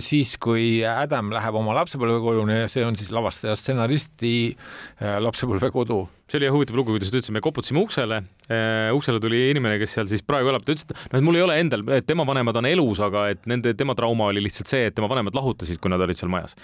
siis 0.04 0.36
kui 0.42 0.82
Adam 0.88 1.32
läheb 1.36 1.56
oma 1.56 1.76
lapsepõlvekoduni 1.80 2.64
ja 2.64 2.72
see 2.72 2.84
on 2.84 2.98
siis 3.00 3.14
lavastaja 3.16 3.56
stsenaristi 3.60 4.36
äh, 4.52 5.18
lapsepõlvekodu 5.24 6.04
see 6.28 6.42
oli 6.42 6.48
jah 6.50 6.56
huvitav 6.56 6.76
lugu, 6.76 6.92
kuidas 6.92 7.12
ta 7.12 7.22
ütles, 7.22 7.32
me 7.32 7.40
koputasime 7.44 7.80
uksele 7.80 8.18
uh,, 8.20 8.96
uksele 8.98 9.22
tuli 9.24 9.40
inimene, 9.54 9.78
kes 9.80 9.94
seal 9.96 10.10
siis 10.12 10.24
praegu 10.28 10.52
elab, 10.52 10.66
ta 10.68 10.74
ütles, 10.76 10.84
et 10.84 10.92
noh, 11.14 11.22
et 11.22 11.24
mul 11.24 11.40
ei 11.40 11.44
ole 11.46 11.56
endal, 11.62 11.86
et 11.96 12.08
tema 12.08 12.26
vanemad 12.28 12.60
on 12.60 12.68
elus, 12.68 13.00
aga 13.04 13.30
et 13.32 13.48
nende, 13.48 13.72
tema 13.80 13.96
trauma 13.96 14.28
oli 14.34 14.44
lihtsalt 14.44 14.68
see, 14.72 14.90
et 14.90 14.98
tema 14.98 15.08
vanemad 15.12 15.38
lahutasid, 15.38 15.80
kui 15.80 15.94
nad 15.94 16.04
olid 16.04 16.20
seal 16.20 16.32
majas. 16.32 16.58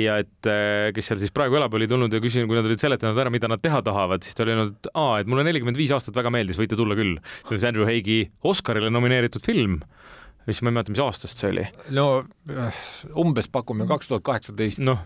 ja 0.00 0.16
et 0.24 0.50
kes 0.96 1.12
seal 1.12 1.20
siis 1.20 1.34
praegu 1.36 1.60
elab, 1.60 1.76
oli 1.76 1.88
tulnud 1.90 2.16
ja 2.16 2.22
küsinud, 2.24 2.48
kui 2.48 2.56
nad 2.56 2.68
olid 2.68 2.80
seletanud 2.80 3.20
ära, 3.20 3.32
mida 3.34 3.50
nad 3.52 3.60
teha 3.60 3.82
tahavad, 3.84 4.24
siis 4.24 4.36
ta 4.36 4.46
oli 4.46 4.56
öelnud, 4.56 4.78
et 4.80 4.92
aa, 4.94 5.20
et 5.20 5.28
mulle 5.28 5.44
nelikümmend 5.50 5.80
viis 5.80 5.92
aastat 5.92 6.16
väga 6.16 6.32
meeldis, 6.32 6.60
võite 6.60 6.80
tulla 6.80 6.96
küll. 6.96 7.20
see 7.44 7.58
on 7.58 7.60
see 7.60 7.74
Andrew 7.74 7.88
Haigi 7.88 8.22
Oscarile 8.40 8.88
nomineeritud 8.88 9.44
film 9.44 9.82
mis 10.48 10.60
ma 10.62 10.70
ei 10.70 10.76
mäleta, 10.76 10.92
mis 10.94 11.02
aastast 11.02 11.40
see 11.40 11.50
oli. 11.52 11.64
no 11.96 12.06
äh, 12.50 12.80
umbes 13.18 13.48
pakume 13.52 13.86
kaks 13.90 14.10
tuhat 14.10 14.24
kaheksateist. 14.26 14.82
noh, 14.84 15.02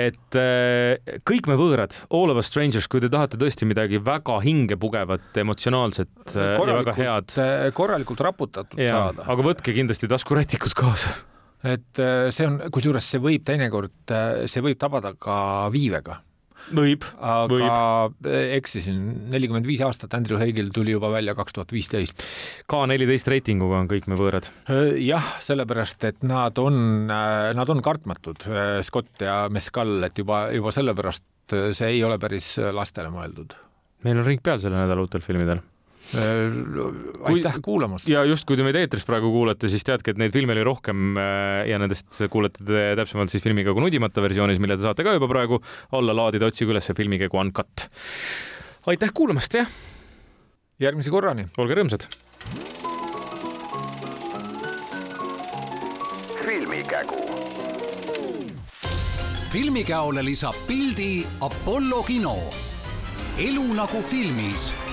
et 0.00 0.38
äh, 0.40 1.20
kõik 1.26 1.48
me 1.50 1.58
võõrad, 1.60 1.96
All 2.14 2.32
of 2.32 2.40
us 2.40 2.50
strangers, 2.50 2.88
kui 2.90 3.02
te 3.02 3.10
tahate 3.12 3.38
tõesti 3.40 3.68
midagi 3.68 4.00
väga 4.02 4.40
hingepugevat, 4.44 5.30
emotsionaalset 5.44 6.34
äh, 6.34 6.54
ja 6.58 6.80
väga 6.80 6.96
head, 6.98 7.38
korralikult 7.76 8.24
raputatud 8.24 8.82
ja, 8.82 8.98
saada. 8.98 9.28
aga 9.30 9.48
võtke 9.50 9.76
kindlasti 9.76 10.10
taskurätikud 10.10 10.76
kaasa. 10.78 11.14
et 11.64 12.04
see 12.34 12.46
on, 12.48 12.60
kusjuures 12.74 13.10
see 13.14 13.22
võib 13.22 13.44
teinekord, 13.46 14.14
see 14.50 14.64
võib 14.64 14.80
tabada 14.80 15.14
ka 15.18 15.36
viivega. 15.74 16.20
võib, 16.72 17.04
aga 17.18 17.68
äh, 18.08 18.54
eksisin, 18.56 19.00
nelikümmend 19.32 19.68
viis 19.68 19.82
aastat 19.84 20.14
Andrew 20.16 20.40
Haigil 20.40 20.70
tuli 20.74 20.94
juba 20.94 21.10
välja 21.12 21.34
kaks 21.36 21.56
tuhat 21.56 21.74
viisteist. 21.74 22.24
K 22.70 22.80
neliteist 22.90 23.28
reitinguga 23.32 23.82
on 23.82 23.90
kõik 23.90 24.08
me 24.10 24.18
võõrad. 24.18 24.50
jah, 25.00 25.34
sellepärast 25.44 26.08
et 26.08 26.24
nad 26.26 26.58
on, 26.62 27.06
nad 27.08 27.74
on 27.74 27.82
kartmatud, 27.84 28.48
Scott 28.86 29.24
ja 29.24 29.44
Mescal, 29.52 29.98
et 30.08 30.18
juba, 30.18 30.46
juba 30.54 30.72
sellepärast 30.74 31.24
see 31.76 31.92
ei 31.92 32.02
ole 32.04 32.16
päris 32.18 32.56
lastele 32.72 33.12
mõeldud. 33.12 33.52
meil 34.04 34.20
on 34.20 34.26
ring 34.26 34.42
peal 34.44 34.60
selle 34.62 34.80
nädala 34.80 35.04
uutel 35.04 35.24
filmidel. 35.24 35.60
Aitäh 37.30 37.56
kuulamast. 37.64 38.08
ja 38.08 38.24
just, 38.28 38.44
kui 38.48 38.58
te 38.58 38.66
meid 38.66 38.76
eetris 38.78 39.06
praegu 39.08 39.30
kuulate, 39.34 39.70
siis 39.72 39.86
teadke, 39.86 40.14
et 40.14 40.20
neid 40.20 40.34
filme 40.34 40.54
oli 40.56 40.66
rohkem 40.66 41.16
äh, 41.18 41.64
ja 41.70 41.80
nendest 41.82 42.20
kuulete 42.30 42.66
te 42.66 42.84
täpsemalt 43.00 43.32
siis 43.32 43.42
filmikägu 43.44 43.82
nudimata 43.82 44.22
versioonis, 44.24 44.60
mille 44.62 44.78
te 44.78 44.86
saate 44.86 45.06
ka 45.06 45.16
juba 45.16 45.30
praegu 45.30 45.60
alla 45.96 46.16
laadida, 46.16 46.52
otsige 46.52 46.74
üles 46.74 46.92
filmikägu 46.96 47.40
Uncut. 47.40 47.88
aitäh 48.86 49.14
kuulamast, 49.14 49.58
jah, 49.58 49.74
järgmise 50.82 51.14
korrani. 51.14 51.48
olge 51.58 51.80
rõõmsad 51.80 52.08
filmikägu. 56.44 57.24
filmikäole 59.50 60.24
lisab 60.24 60.54
pildi 60.66 61.26
Apollo 61.40 62.02
kino. 62.02 62.36
elu 63.38 63.74
nagu 63.74 64.02
filmis 64.02 64.83